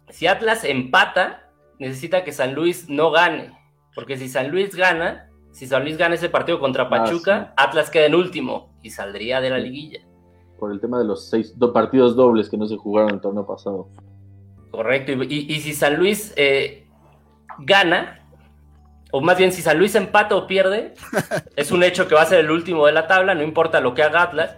si 0.09 0.27
Atlas 0.27 0.63
empata, 0.63 1.49
necesita 1.77 2.23
que 2.23 2.31
San 2.31 2.53
Luis 2.53 2.89
no 2.89 3.11
gane. 3.11 3.57
Porque 3.95 4.17
si 4.17 4.29
San 4.29 4.49
Luis 4.49 4.75
gana, 4.75 5.29
si 5.51 5.67
San 5.67 5.83
Luis 5.83 5.97
gana 5.97 6.15
ese 6.15 6.29
partido 6.29 6.59
contra 6.59 6.89
Pachuca, 6.89 7.53
Atlas 7.57 7.89
queda 7.89 8.05
en 8.05 8.15
último 8.15 8.77
y 8.81 8.91
saldría 8.91 9.41
de 9.41 9.49
la 9.49 9.57
liguilla. 9.57 10.01
Por 10.59 10.71
el 10.71 10.79
tema 10.79 10.99
de 10.99 11.05
los 11.05 11.29
seis 11.29 11.57
do- 11.57 11.71
partidos 11.73 12.15
dobles 12.15 12.49
que 12.49 12.57
no 12.57 12.67
se 12.67 12.77
jugaron 12.77 13.11
el 13.11 13.21
torneo 13.21 13.45
pasado. 13.45 13.87
Correcto. 14.71 15.11
Y, 15.13 15.15
y- 15.33 15.53
y 15.55 15.59
si 15.61 15.73
San 15.73 15.95
Luis 15.97 16.33
eh, 16.35 16.87
gana, 17.59 18.27
o 19.11 19.21
más 19.21 19.37
bien 19.37 19.51
si 19.51 19.61
San 19.61 19.77
Luis 19.79 19.95
empata 19.95 20.35
o 20.35 20.45
pierde, 20.47 20.93
es 21.55 21.71
un 21.71 21.83
hecho 21.83 22.07
que 22.07 22.15
va 22.15 22.21
a 22.21 22.25
ser 22.25 22.39
el 22.39 22.51
último 22.51 22.85
de 22.85 22.91
la 22.91 23.07
tabla, 23.07 23.33
no 23.35 23.43
importa 23.43 23.79
lo 23.81 23.93
que 23.93 24.03
haga 24.03 24.21
Atlas. 24.23 24.57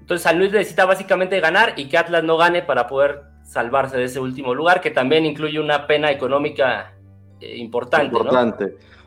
Entonces 0.00 0.22
San 0.22 0.38
Luis 0.38 0.52
necesita 0.52 0.84
básicamente 0.84 1.40
ganar 1.40 1.74
y 1.76 1.88
que 1.88 1.96
Atlas 1.98 2.24
no 2.24 2.36
gane 2.36 2.62
para 2.62 2.86
poder 2.86 3.22
salvarse 3.44 3.96
de 3.96 4.04
ese 4.04 4.20
último 4.20 4.54
lugar, 4.54 4.80
que 4.80 4.90
también 4.90 5.26
incluye 5.26 5.58
una 5.60 5.86
pena 5.86 6.10
económica 6.10 6.92
eh, 7.40 7.56
importante, 7.56 8.06
¿no? 8.12 8.14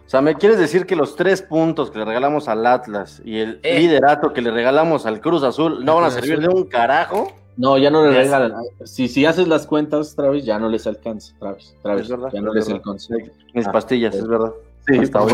O 0.05 0.09
sea, 0.09 0.21
¿me 0.21 0.35
quieres 0.35 0.59
decir 0.59 0.85
que 0.85 0.95
los 0.95 1.15
tres 1.15 1.41
puntos 1.41 1.89
que 1.89 1.97
le 1.99 2.05
regalamos 2.05 2.47
al 2.47 2.65
Atlas 2.67 3.21
y 3.25 3.39
el 3.39 3.59
Eh. 3.63 3.79
liderato 3.79 4.33
que 4.33 4.41
le 4.41 4.51
regalamos 4.51 5.05
al 5.05 5.19
Cruz 5.19 5.43
Azul 5.43 5.83
no 5.83 5.95
van 5.95 6.05
a 6.05 6.11
servir 6.11 6.39
de 6.39 6.47
un 6.47 6.65
carajo? 6.65 7.31
No, 7.57 7.77
ya 7.77 7.89
no 7.89 8.03
le 8.03 8.11
regalan. 8.11 8.53
Si, 8.83 9.07
si 9.07 9.25
haces 9.25 9.47
las 9.47 9.65
cuentas, 9.65 10.13
Travis, 10.15 10.45
ya 10.45 10.59
no 10.59 10.69
les 10.69 10.85
alcanza. 10.87 11.33
Travis, 11.39 11.73
Travis 11.81 12.03
Es 12.03 12.09
verdad, 12.09 12.29
ya 12.33 12.41
no 12.41 12.49
es 12.49 12.55
les 12.55 12.67
verdad. 12.67 12.81
alcanza. 12.85 13.15
Mis 13.53 13.67
Ah, 13.67 13.71
pastillas, 13.71 14.13
es 14.15 14.27
verdad. 14.27 14.51
Sí, 14.87 15.03
favor. 15.07 15.31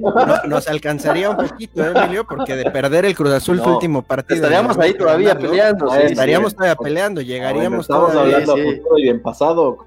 No- 0.00 0.42
nos 0.48 0.66
alcanzaría 0.66 1.30
un 1.30 1.36
poquito, 1.36 1.84
¿eh, 1.84 1.92
Emilio, 1.94 2.24
porque 2.26 2.56
de 2.56 2.68
perder 2.72 3.04
el 3.04 3.14
Cruz 3.14 3.30
Azul 3.30 3.58
su 3.58 3.64
No, 3.64 3.74
último 3.74 4.02
partido. 4.02 4.36
Estaríamos 4.36 4.76
ahí 4.78 4.94
todavía 4.94 5.38
peleando. 5.38 5.88
sí, 5.90 5.96
Ahí 5.96 6.06
sí. 6.06 6.12
Estaríamos 6.14 6.54
todavía 6.54 6.74
peleando, 6.74 7.20
llegaríamos 7.20 7.86
Bueno, 7.86 8.08
estamos 8.08 8.12
todavía. 8.12 8.34
hablando 8.38 8.54
sí. 8.56 8.60
a 8.60 8.76
futuro 8.76 8.98
y 8.98 9.08
en 9.08 9.22
pasado. 9.22 9.78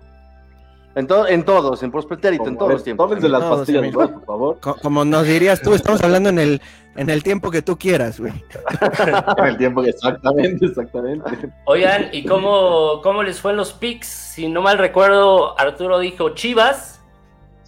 En, 0.95 1.07
to- 1.07 1.27
en 1.27 1.43
todos, 1.43 1.81
en 1.81 1.91
Prosperity, 1.91 2.27
en 2.47 2.55
todos 2.57 2.73
los 2.73 2.83
tiempos. 2.83 3.07
Tómense 3.07 3.27
las 3.27 3.41
Todos, 3.41 3.57
pastillas, 3.59 3.93
por 3.93 4.25
favor. 4.25 4.59
Co- 4.59 4.75
Como 4.81 5.03
nos 5.03 5.25
dirías 5.25 5.59
tú, 5.61 5.73
estamos 5.73 6.03
hablando 6.03 6.29
en 6.29 6.37
el, 6.37 6.61
en 6.95 7.09
el 7.09 7.23
tiempo 7.23 7.49
que 7.49 7.63
tú 7.63 7.77
quieras, 7.79 8.19
güey. 8.19 8.33
En 9.37 9.45
el 9.45 9.57
tiempo 9.57 9.81
que 9.81 9.89
exactamente, 9.89 10.65
exactamente. 10.67 11.49
Oigan, 11.65 12.09
¿y 12.11 12.23
cómo, 12.25 12.99
cómo 13.01 13.23
les 13.23 13.39
fue 13.39 13.51
en 13.51 13.57
los 13.57 13.73
picks? 13.73 14.07
Si 14.07 14.47
no 14.47 14.61
mal 14.61 14.77
recuerdo, 14.77 15.59
Arturo 15.59 15.97
dijo 15.99 16.29
Chivas, 16.35 17.01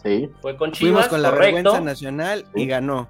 Sí. 0.04 0.30
fue 0.42 0.56
con 0.56 0.72
Fuimos 0.72 0.78
Chivas, 0.78 1.08
con 1.08 1.22
la 1.24 1.32
correcto. 1.32 1.56
vergüenza 1.56 1.82
nacional 1.82 2.46
y 2.54 2.68
ganó. 2.68 3.08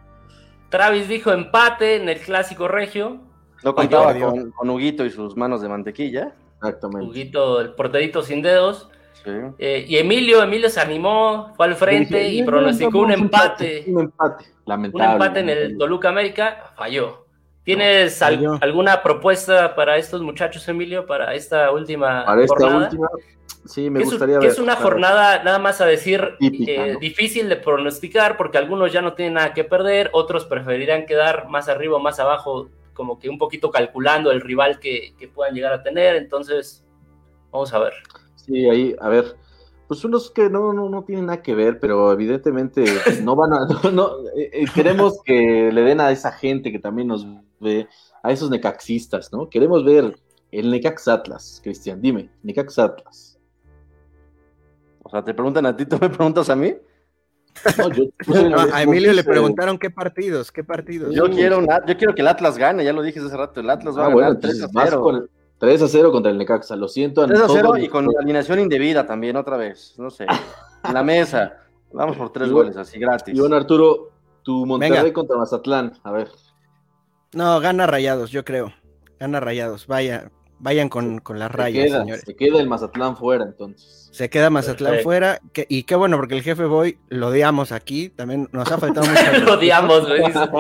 Travis 0.69 1.09
dijo 1.09 1.31
empate 1.33 1.97
en 1.97 2.07
el 2.07 2.19
clásico 2.19 2.69
regio. 2.69 3.17
No 3.65 3.75
contaba 3.75 4.17
con, 4.17 4.51
con 4.51 4.69
Huguito 4.69 5.03
y 5.05 5.09
sus 5.09 5.35
manos 5.35 5.61
de 5.61 5.67
mantequilla. 5.67 6.33
Exactamente. 6.57 7.05
Huguito, 7.09 7.59
el 7.59 7.73
porterito 7.73 8.21
sin 8.21 8.41
dedos. 8.41 8.89
Sí. 9.25 9.31
Eh, 9.57 9.85
y 9.87 9.97
Emilio, 9.97 10.41
Emilio 10.43 10.69
se 10.69 10.79
animó, 10.79 11.51
fue 11.57 11.65
al 11.65 11.75
frente 11.75 12.17
Dije, 12.19 12.33
y 12.35 12.39
"No, 12.41 12.45
pronosticó 12.45 12.99
un 12.99 13.11
empate. 13.11 13.83
Un 13.87 14.01
empate. 14.01 14.45
Un 14.45 14.53
Lamentable. 14.67 15.13
empate 15.13 15.39
en 15.41 15.49
el. 15.49 15.77
Toluca 15.77 16.09
América, 16.09 16.71
falló. 16.77 17.25
¿Tienes 17.63 18.19
falló. 18.19 18.57
alguna 18.61 19.01
propuesta 19.01 19.73
para 19.75 19.97
estos 19.97 20.21
muchachos, 20.21 20.67
Emilio, 20.69 21.05
para 21.07 21.33
esta 21.33 21.71
última 21.71 22.23
Para 22.23 22.43
esta 22.43 22.55
jornada? 22.55 22.85
última, 22.85 23.07
sí, 23.65 23.89
me 23.89 23.99
que 23.99 24.03
es, 24.03 24.11
gustaría 24.11 24.35
que 24.39 24.45
ver. 24.45 24.51
es 24.51 24.59
una 24.59 24.73
claro. 24.75 24.89
jornada, 24.89 25.43
nada 25.43 25.57
más 25.57 25.81
a 25.81 25.87
decir, 25.87 26.35
Típica, 26.39 26.71
eh, 26.71 26.93
¿no? 26.93 26.99
difícil 26.99 27.49
de 27.49 27.55
pronosticar 27.55 28.37
porque 28.37 28.59
algunos 28.59 28.91
ya 28.93 29.01
no 29.01 29.13
tienen 29.13 29.33
nada 29.33 29.53
que 29.55 29.63
perder, 29.63 30.11
otros 30.13 30.45
preferirían 30.45 31.07
quedar 31.07 31.47
más 31.49 31.67
arriba 31.67 31.95
o 31.97 31.99
más 31.99 32.19
abajo, 32.19 32.69
como 32.93 33.17
que 33.17 33.29
un 33.29 33.39
poquito 33.39 33.71
calculando 33.71 34.29
el 34.31 34.41
rival 34.41 34.79
que, 34.79 35.15
que 35.17 35.27
puedan 35.27 35.55
llegar 35.55 35.73
a 35.73 35.81
tener. 35.81 36.15
Entonces, 36.17 36.85
vamos 37.51 37.73
a 37.73 37.79
ver. 37.79 37.93
Sí, 38.45 38.69
ahí, 38.69 38.95
a 38.99 39.09
ver. 39.09 39.35
pues 39.87 40.03
unos 40.03 40.29
que 40.31 40.49
no, 40.49 40.73
no, 40.73 40.89
no 40.89 41.03
tienen 41.03 41.27
nada 41.27 41.41
que 41.41 41.55
ver, 41.55 41.79
pero 41.79 42.11
evidentemente 42.11 42.83
no 43.23 43.35
van 43.35 43.53
a, 43.53 43.65
no, 43.83 43.91
no, 43.91 44.27
eh, 44.37 44.49
eh, 44.53 44.65
queremos 44.73 45.21
que 45.23 45.71
le 45.71 45.81
den 45.81 46.01
a 46.01 46.11
esa 46.11 46.31
gente 46.31 46.71
que 46.71 46.79
también 46.79 47.07
nos 47.07 47.25
ve, 47.59 47.87
a 48.23 48.31
esos 48.31 48.49
necaxistas, 48.49 49.31
¿no? 49.31 49.49
Queremos 49.49 49.83
ver 49.83 50.15
el 50.51 50.71
Necax 50.71 51.07
Atlas, 51.07 51.59
Cristian, 51.63 52.01
dime, 52.01 52.29
Necax 52.43 52.79
Atlas. 52.79 53.39
O 55.03 55.09
sea, 55.09 55.23
te 55.23 55.33
preguntan 55.33 55.65
a 55.65 55.75
ti, 55.75 55.85
tú 55.85 55.97
me 55.99 56.09
preguntas 56.09 56.49
a 56.49 56.55
mí. 56.55 56.73
No, 57.77 57.91
yo, 57.91 58.05
no, 58.49 58.57
a 58.73 58.81
Emilio 58.83 59.13
le 59.13 59.23
preguntaron 59.23 59.77
qué 59.77 59.89
partidos, 59.89 60.51
qué 60.51 60.63
partidos. 60.63 61.13
Yo 61.13 61.29
quiero, 61.29 61.59
una, 61.59 61.85
yo 61.85 61.97
quiero 61.97 62.13
que 62.13 62.21
el 62.21 62.27
Atlas 62.27 62.57
gane, 62.57 62.83
ya 62.83 62.93
lo 62.93 63.01
dije 63.01 63.19
hace 63.19 63.35
rato, 63.35 63.61
el 63.61 63.69
Atlas 63.69 63.97
va 63.97 64.05
ah, 64.05 64.07
a 64.07 64.15
ganar 64.15 64.39
3 64.39 64.63
a 64.63 64.67
0. 64.67 65.27
3 65.65 65.81
a 65.81 65.87
0 65.87 66.11
contra 66.11 66.31
el 66.31 66.37
Necaxa, 66.37 66.75
lo 66.75 66.87
siento. 66.87 67.25
3 67.25 67.41
a 67.41 67.47
0 67.49 67.77
y 67.77 67.87
con 67.87 68.07
alineación 68.19 68.59
indebida 68.59 69.07
también, 69.07 69.35
otra 69.35 69.57
vez, 69.57 69.95
no 69.97 70.11
sé. 70.11 70.27
en 70.83 70.93
la 70.93 71.03
mesa, 71.03 71.57
vamos 71.91 72.15
por 72.17 72.31
tres 72.31 72.51
goles, 72.51 72.77
así 72.77 72.99
gratis. 72.99 73.35
Y 73.35 73.39
bueno, 73.39 73.55
Arturo, 73.55 74.11
tu 74.43 74.63
Monterrey 74.67 75.11
contra 75.11 75.37
Mazatlán, 75.37 75.93
a 76.03 76.11
ver. 76.11 76.29
No, 77.33 77.59
gana 77.59 77.87
Rayados, 77.87 78.29
yo 78.29 78.45
creo. 78.45 78.73
Gana 79.19 79.39
Rayados, 79.39 79.87
vaya, 79.87 80.29
vayan 80.59 80.87
con, 80.87 81.17
con 81.17 81.39
las 81.39 81.51
rayas, 81.51 81.91
señores. 81.91 82.23
Se 82.23 82.35
queda 82.35 82.59
el 82.59 82.69
Mazatlán 82.69 83.17
fuera, 83.17 83.43
entonces. 83.45 84.07
Se 84.11 84.29
queda 84.29 84.51
Mazatlán 84.51 84.99
fuera, 84.99 85.41
y 85.67 85.81
qué 85.81 85.95
bueno, 85.95 86.17
porque 86.17 86.35
el 86.35 86.43
jefe 86.43 86.65
Boy 86.65 86.99
lo 87.09 87.29
odiamos 87.29 87.71
aquí, 87.71 88.09
también 88.09 88.49
nos 88.51 88.71
ha 88.71 88.77
faltado 88.77 89.07
mucho. 89.07 89.21
lo 89.45 89.53
odiamos, 89.55 90.03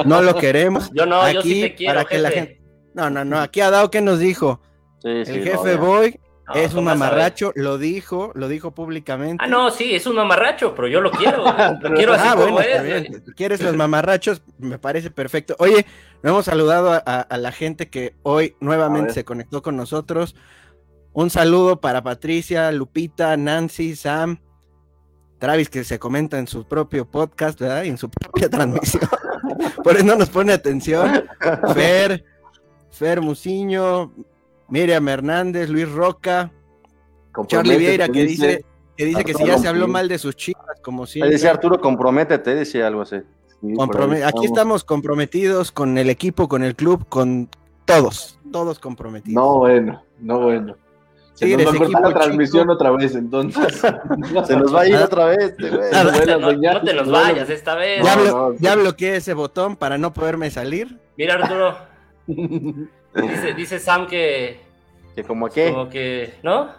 No 0.07 0.23
lo 0.23 0.35
queremos. 0.35 0.89
Yo 0.95 1.05
no, 1.05 1.31
yo 1.31 1.43
sí 1.43 1.61
te 1.61 1.75
quiero, 1.75 1.93
para 1.93 2.09
que 2.09 2.17
la 2.17 2.31
gente... 2.31 2.59
No, 2.95 3.11
no, 3.11 3.23
no, 3.23 3.39
aquí 3.39 3.61
ha 3.61 3.69
dado 3.69 3.91
que 3.91 4.01
nos 4.01 4.17
dijo, 4.17 4.61
el 5.05 5.25
jefe 5.25 5.75
Boy 5.75 6.19
es 6.53 6.73
un 6.75 6.83
mamarracho, 6.83 7.51
lo 7.55 7.77
dijo, 7.77 8.31
lo 8.35 8.47
dijo 8.47 8.71
públicamente. 8.71 9.43
Ah, 9.43 9.47
no, 9.47 9.71
sí, 9.71 9.95
es 9.95 10.05
un 10.05 10.15
mamarracho, 10.15 10.75
pero 10.75 10.87
yo 10.87 11.01
lo 11.01 11.09
quiero. 11.11 11.43
lo 11.81 11.93
quiero 11.93 12.13
así 12.13 12.27
ah, 12.27 12.35
como 12.35 12.59
es. 12.59 13.09
¿Quieres 13.35 13.61
los 13.61 13.75
mamarrachos? 13.77 14.43
Me 14.59 14.77
parece 14.77 15.09
perfecto. 15.09 15.55
Oye, 15.57 15.85
nos 16.21 16.31
hemos 16.31 16.45
saludado 16.45 17.01
a, 17.03 17.37
la 17.37 17.51
gente 17.51 17.89
que 17.89 18.13
hoy 18.21 18.55
nuevamente 18.59 19.13
se 19.13 19.25
conectó 19.25 19.63
con 19.63 19.75
nosotros. 19.75 20.35
Un 21.13 21.29
saludo 21.29 21.79
para 21.79 22.03
Patricia, 22.03 22.71
Lupita, 22.71 23.37
Nancy, 23.37 23.95
Sam, 23.95 24.39
Travis, 25.39 25.69
que 25.69 25.83
se 25.83 25.97
comenta 25.97 26.37
en 26.37 26.47
su 26.47 26.67
propio 26.67 27.09
podcast, 27.09 27.59
¿verdad? 27.59 27.83
Y 27.83 27.89
en 27.89 27.97
su 27.97 28.09
propia 28.09 28.49
transmisión. 28.51 29.09
Por 29.83 29.95
eso 29.95 30.05
no 30.05 30.15
nos 30.15 30.29
pone 30.29 30.53
atención. 30.53 31.25
Fer, 31.73 32.23
Fer 32.91 33.21
Musiño, 33.21 34.11
Miriam 34.69 35.07
Hernández, 35.07 35.69
Luis 35.69 35.89
Roca, 35.91 36.51
Charlie 37.47 37.77
Vieira 37.77 38.07
que 38.09 38.23
dice, 38.23 38.65
que 38.95 39.05
dice 39.05 39.23
que 39.23 39.33
si 39.33 39.45
ya 39.45 39.57
se 39.57 39.67
habló 39.67 39.87
mal 39.87 40.07
de 40.07 40.17
sus 40.17 40.35
chicas, 40.35 40.79
como 40.81 41.05
siempre. 41.05 41.33
Dice 41.33 41.49
Arturo, 41.49 41.79
comprométete, 41.79 42.55
dice 42.55 42.83
algo 42.83 43.01
así. 43.01 43.17
Aquí 44.25 44.45
estamos 44.45 44.83
comprometidos 44.83 45.71
con 45.71 45.97
el 45.97 46.09
equipo, 46.09 46.47
con 46.47 46.63
el 46.63 46.75
club, 46.75 47.05
con 47.09 47.49
todos, 47.85 48.39
todos 48.51 48.79
comprometidos. 48.79 49.33
No, 49.33 49.59
bueno, 49.59 50.03
no, 50.19 50.39
bueno. 50.39 50.75
Se 51.33 51.57
nos 51.57 51.67
va 51.67 51.71
a 51.71 51.77
cortar 51.77 52.01
la 52.01 52.13
transmisión 52.13 52.69
otra 52.69 52.91
vez, 52.91 53.13
entonces. 53.13 53.81
se 54.47 54.55
nos 54.55 54.73
va 54.73 54.81
a 54.81 54.87
ir 54.87 54.95
otra 54.95 55.25
vez. 55.25 55.53
Este 55.57 55.69
no, 55.71 56.81
te 56.81 56.93
nos 56.93 57.11
vayas 57.11 57.49
esta 57.49 57.75
vez. 57.75 58.03
Ya, 58.03 58.17
ya 58.57 58.75
bloqueé 58.75 59.17
ese 59.17 59.33
botón 59.33 59.75
para 59.75 59.97
no 59.97 60.13
poderme 60.13 60.49
salir. 60.49 60.97
Mira, 61.17 61.35
Arturo. 61.35 61.77
Dice, 63.55 63.79
Sam 63.79 64.07
que. 64.07 64.59
¿Que 65.15 65.23
como 65.23 65.49
qué? 65.49 65.71
Como 65.71 65.89
que. 65.89 66.33
¿No? 66.43 66.69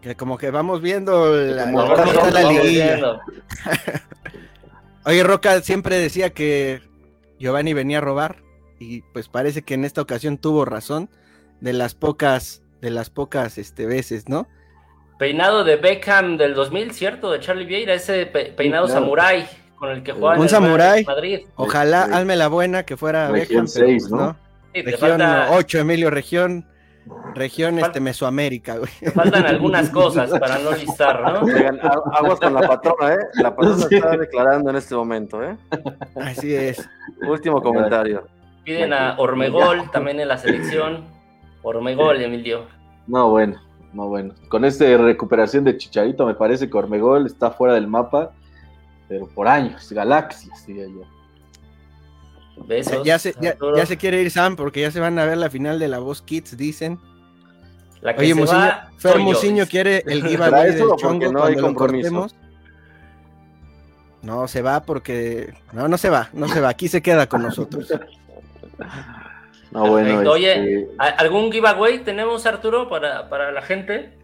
Que 0.00 0.14
como 0.14 0.38
que 0.38 0.50
vamos 0.50 0.80
viendo 0.82 1.34
la, 1.34 1.66
la 1.66 3.20
Oye, 5.06 5.22
Roca 5.22 5.60
siempre 5.62 5.96
decía 5.98 6.30
que 6.30 6.82
Giovanni 7.38 7.72
venía 7.72 7.98
a 7.98 8.00
robar. 8.02 8.42
Y 8.78 9.02
pues 9.12 9.28
parece 9.28 9.62
que 9.62 9.74
en 9.74 9.84
esta 9.84 10.00
ocasión 10.02 10.38
tuvo 10.38 10.64
razón. 10.64 11.10
De 11.60 11.72
las 11.72 11.94
pocas, 11.94 12.62
de 12.82 12.90
las 12.90 13.08
pocas 13.08 13.56
este, 13.56 13.86
veces, 13.86 14.28
¿no? 14.28 14.46
Peinado 15.18 15.64
de 15.64 15.76
Beckham 15.76 16.36
del 16.36 16.54
2000, 16.54 16.92
¿cierto? 16.92 17.30
De 17.30 17.40
Charlie 17.40 17.64
Vieira, 17.64 17.94
ese 17.94 18.26
peinado 18.26 18.88
samurai 18.88 19.48
con 19.76 19.90
el 19.90 20.02
que 20.02 20.12
jugaba 20.12 20.38
Un 20.38 20.48
samurai. 20.48 21.04
Madrid. 21.04 21.46
Ojalá, 21.56 22.02
hazme 22.02 22.36
la 22.36 22.48
buena 22.48 22.84
que 22.84 22.96
fuera 22.96 23.30
Beckham. 23.30 23.66
6, 23.66 24.08
pues, 24.08 24.10
¿no? 24.10 24.36
Región 24.82 25.20
8, 25.22 25.78
Emilio, 25.78 26.10
región, 26.10 26.66
región 27.34 27.78
este, 27.78 28.00
Mesoamérica, 28.00 28.78
güey. 28.78 28.90
faltan 29.14 29.46
algunas 29.46 29.90
cosas 29.90 30.30
para 30.38 30.58
no 30.58 30.72
listar, 30.72 31.20
¿no? 31.20 31.46
aguas 32.12 32.40
con 32.40 32.54
la 32.54 32.66
patrona, 32.66 33.14
¿eh? 33.14 33.18
La 33.34 33.54
patrona 33.54 33.86
está 33.90 34.16
declarando 34.16 34.70
en 34.70 34.76
este 34.76 34.94
momento, 34.94 35.42
¿eh? 35.42 35.56
Así 36.16 36.54
es. 36.54 36.88
Último 37.26 37.62
comentario. 37.62 38.26
Piden 38.64 38.92
a 38.92 39.16
Ormegol 39.18 39.90
también 39.90 40.20
en 40.20 40.28
la 40.28 40.38
selección. 40.38 41.04
Ormegol, 41.62 42.20
Emilio. 42.20 42.66
No, 43.06 43.30
bueno, 43.30 43.60
no, 43.92 44.08
bueno. 44.08 44.34
Con 44.48 44.64
esta 44.64 44.84
recuperación 44.96 45.64
de 45.64 45.76
Chicharito, 45.76 46.26
me 46.26 46.34
parece 46.34 46.68
que 46.68 46.76
Ormegol 46.76 47.26
está 47.26 47.50
fuera 47.50 47.74
del 47.74 47.86
mapa, 47.86 48.32
pero 49.08 49.28
por 49.28 49.48
años, 49.48 49.90
galaxias, 49.92 50.66
diría 50.66 50.86
yo. 50.86 51.02
Ya 53.04 53.18
se, 53.18 53.34
ya, 53.40 53.86
se 53.86 53.96
quiere 53.96 54.22
ir 54.22 54.30
Sam 54.30 54.56
porque 54.56 54.80
ya 54.80 54.90
se 54.90 55.00
van 55.00 55.18
a 55.18 55.24
ver 55.24 55.36
la 55.36 55.50
final 55.50 55.78
de 55.78 55.88
la 55.88 55.98
Voz 55.98 56.22
Kids, 56.22 56.56
dicen. 56.56 56.98
Oye, 58.16 58.34
Musiño, 58.34 58.72
Fer 58.98 59.18
Musiño 59.18 59.66
quiere 59.66 60.02
el 60.06 60.22
giveaway 60.28 60.74
del 60.74 60.88
chongo 60.96 61.32
no 61.32 61.40
cuando 61.40 61.60
lo 61.60 61.74
cortemos. 61.74 62.36
No, 64.22 64.48
se 64.48 64.62
va 64.62 64.82
porque. 64.84 65.54
No, 65.72 65.88
no 65.88 65.98
se 65.98 66.10
va, 66.10 66.30
no 66.32 66.48
se 66.48 66.60
va. 66.60 66.70
Aquí 66.70 66.88
se 66.88 67.02
queda 67.02 67.26
con 67.26 67.42
nosotros. 67.42 67.92
No, 69.70 69.88
bueno. 69.88 70.30
Oye, 70.30 70.82
este, 70.82 70.94
¿algún 70.98 71.50
giveaway 71.50 71.98
tenemos, 72.04 72.46
Arturo, 72.46 72.88
para, 72.88 73.28
para 73.28 73.52
la 73.52 73.62
gente? 73.62 74.16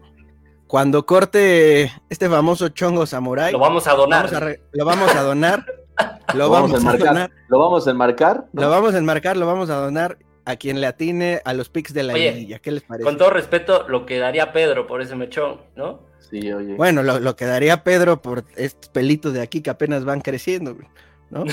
Cuando 0.65 1.05
corte 1.05 1.91
este 2.09 2.29
famoso 2.29 2.69
chongo 2.69 3.05
samurai. 3.05 3.51
Lo 3.51 3.59
vamos 3.59 3.87
a 3.87 3.93
donar. 3.93 4.59
lo 4.71 4.85
vamos 4.85 5.13
a 5.13 5.21
donar. 5.21 5.65
Lo, 6.33 6.49
vamos, 6.49 6.73
a 6.73 6.97
donar. 6.97 7.31
¿Lo 7.47 7.59
vamos 7.59 7.87
a 7.87 7.91
enmarcar? 7.91 8.45
Lo 8.53 8.69
vamos 8.69 8.93
a 8.93 8.97
enmarcar, 8.97 9.37
lo 9.37 9.45
vamos 9.45 9.69
a 9.69 9.75
donar 9.75 10.17
a 10.45 10.55
quien 10.55 10.81
le 10.81 10.87
atine 10.87 11.41
a 11.45 11.53
los 11.53 11.69
pics 11.69 11.93
de 11.93 12.03
la 12.03 12.13
oye, 12.13 12.59
¿Qué 12.61 12.71
les 12.71 12.83
parece? 12.83 13.03
Con 13.03 13.17
todo 13.17 13.29
respeto, 13.29 13.87
lo 13.87 14.05
que 14.05 14.17
daría 14.19 14.51
Pedro 14.53 14.87
por 14.87 15.01
ese 15.01 15.15
mechón, 15.15 15.61
¿no? 15.75 16.01
Sí, 16.19 16.51
oye. 16.51 16.75
Bueno, 16.75 17.03
lo, 17.03 17.19
lo 17.19 17.35
que 17.35 17.45
daría 17.45 17.83
Pedro 17.83 18.21
por 18.21 18.45
estos 18.55 18.89
pelitos 18.89 19.33
de 19.33 19.41
aquí 19.41 19.61
que 19.61 19.69
apenas 19.69 20.05
van 20.05 20.21
creciendo, 20.21 20.77
¿no? 21.29 21.45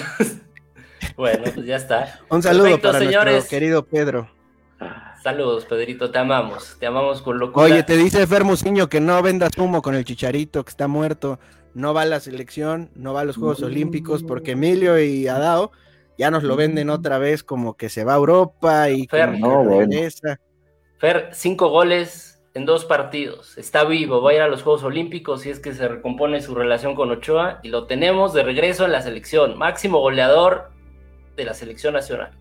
bueno, 1.16 1.44
pues 1.54 1.66
ya 1.66 1.76
está. 1.76 2.20
Un 2.30 2.42
saludo 2.42 2.80
para 2.80 3.00
nuestro 3.00 3.48
querido 3.48 3.84
Pedro. 3.84 4.28
Saludos, 5.22 5.64
Pedrito, 5.64 6.11
te 6.11 6.18
amamos, 6.18 6.76
te 6.78 6.87
amamos 6.87 7.22
con 7.22 7.38
locura. 7.38 7.66
Oye, 7.66 7.82
te 7.82 7.96
dice 7.96 8.24
Fermusiño 8.26 8.88
que 8.88 9.00
no 9.00 9.20
vendas 9.20 9.50
humo 9.58 9.82
con 9.82 9.96
el 9.96 10.04
chicharito, 10.04 10.64
que 10.64 10.70
está 10.70 10.87
muerto 10.87 11.40
no 11.78 11.94
va 11.94 12.02
a 12.02 12.06
la 12.06 12.18
selección, 12.18 12.90
no 12.96 13.14
va 13.14 13.20
a 13.20 13.24
los 13.24 13.36
Juegos 13.36 13.62
Olímpicos, 13.62 14.24
porque 14.24 14.52
Emilio 14.52 14.98
y 14.98 15.28
Adao 15.28 15.70
ya 16.18 16.28
nos 16.30 16.42
lo 16.42 16.56
venden 16.56 16.90
otra 16.90 17.18
vez 17.18 17.44
como 17.44 17.76
que 17.76 17.88
se 17.88 18.02
va 18.02 18.14
a 18.14 18.16
Europa 18.16 18.90
y 18.90 19.06
Fer, 19.06 19.38
no, 19.38 19.64
Fer, 20.98 21.30
cinco 21.32 21.68
goles 21.68 22.42
en 22.54 22.66
dos 22.66 22.84
partidos, 22.84 23.56
está 23.56 23.84
vivo, 23.84 24.20
va 24.20 24.32
a 24.32 24.34
ir 24.34 24.40
a 24.40 24.48
los 24.48 24.64
Juegos 24.64 24.82
Olímpicos 24.82 25.42
si 25.42 25.50
es 25.50 25.60
que 25.60 25.72
se 25.72 25.86
recompone 25.86 26.42
su 26.42 26.56
relación 26.56 26.96
con 26.96 27.12
Ochoa 27.12 27.60
y 27.62 27.68
lo 27.68 27.86
tenemos 27.86 28.34
de 28.34 28.42
regreso 28.42 28.84
en 28.84 28.90
la 28.90 29.00
selección, 29.00 29.56
máximo 29.56 30.00
goleador 30.00 30.72
de 31.36 31.44
la 31.44 31.54
selección 31.54 31.94
nacional. 31.94 32.32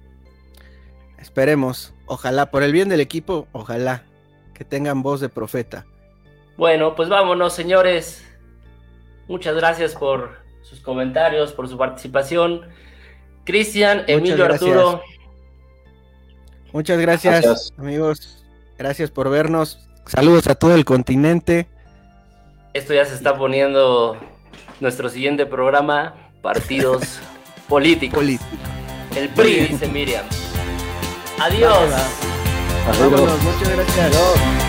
Esperemos, 1.19 1.93
ojalá, 2.07 2.49
por 2.49 2.63
el 2.63 2.71
bien 2.71 2.89
del 2.89 3.01
equipo, 3.01 3.47
ojalá 3.51 4.03
que 4.55 4.65
tengan 4.65 5.03
voz 5.03 5.21
de 5.21 5.29
profeta. 5.29 5.85
Bueno, 6.57 6.95
pues 6.95 7.07
vámonos, 7.07 7.53
señores. 7.53 8.26
Muchas 9.27 9.55
gracias 9.55 9.93
por 9.93 10.37
sus 10.61 10.79
comentarios, 10.79 11.51
por 11.53 11.67
su 11.67 11.77
participación. 11.77 12.61
Cristian, 13.43 14.03
Emilio 14.07 14.45
Arturo. 14.45 15.01
Muchas 16.73 16.99
gracias, 16.99 17.73
amigos. 17.77 18.43
Gracias 18.77 19.09
por 19.09 19.29
vernos. 19.29 19.79
Saludos 20.05 20.47
a 20.47 20.55
todo 20.55 20.75
el 20.75 20.85
continente. 20.85 21.67
Esto 22.73 22.93
ya 22.93 23.05
se 23.05 23.15
está 23.15 23.35
poniendo 23.37 24.17
nuestro 24.79 25.09
siguiente 25.09 25.45
programa, 25.45 26.15
partidos 26.41 27.19
políticos. 27.67 28.23
El 29.15 29.29
PRI, 29.29 29.67
dice 29.67 29.87
Miriam. 29.87 30.25
Adiós. 31.39 31.89
Muchas 32.87 33.69
gracias. 33.75 34.66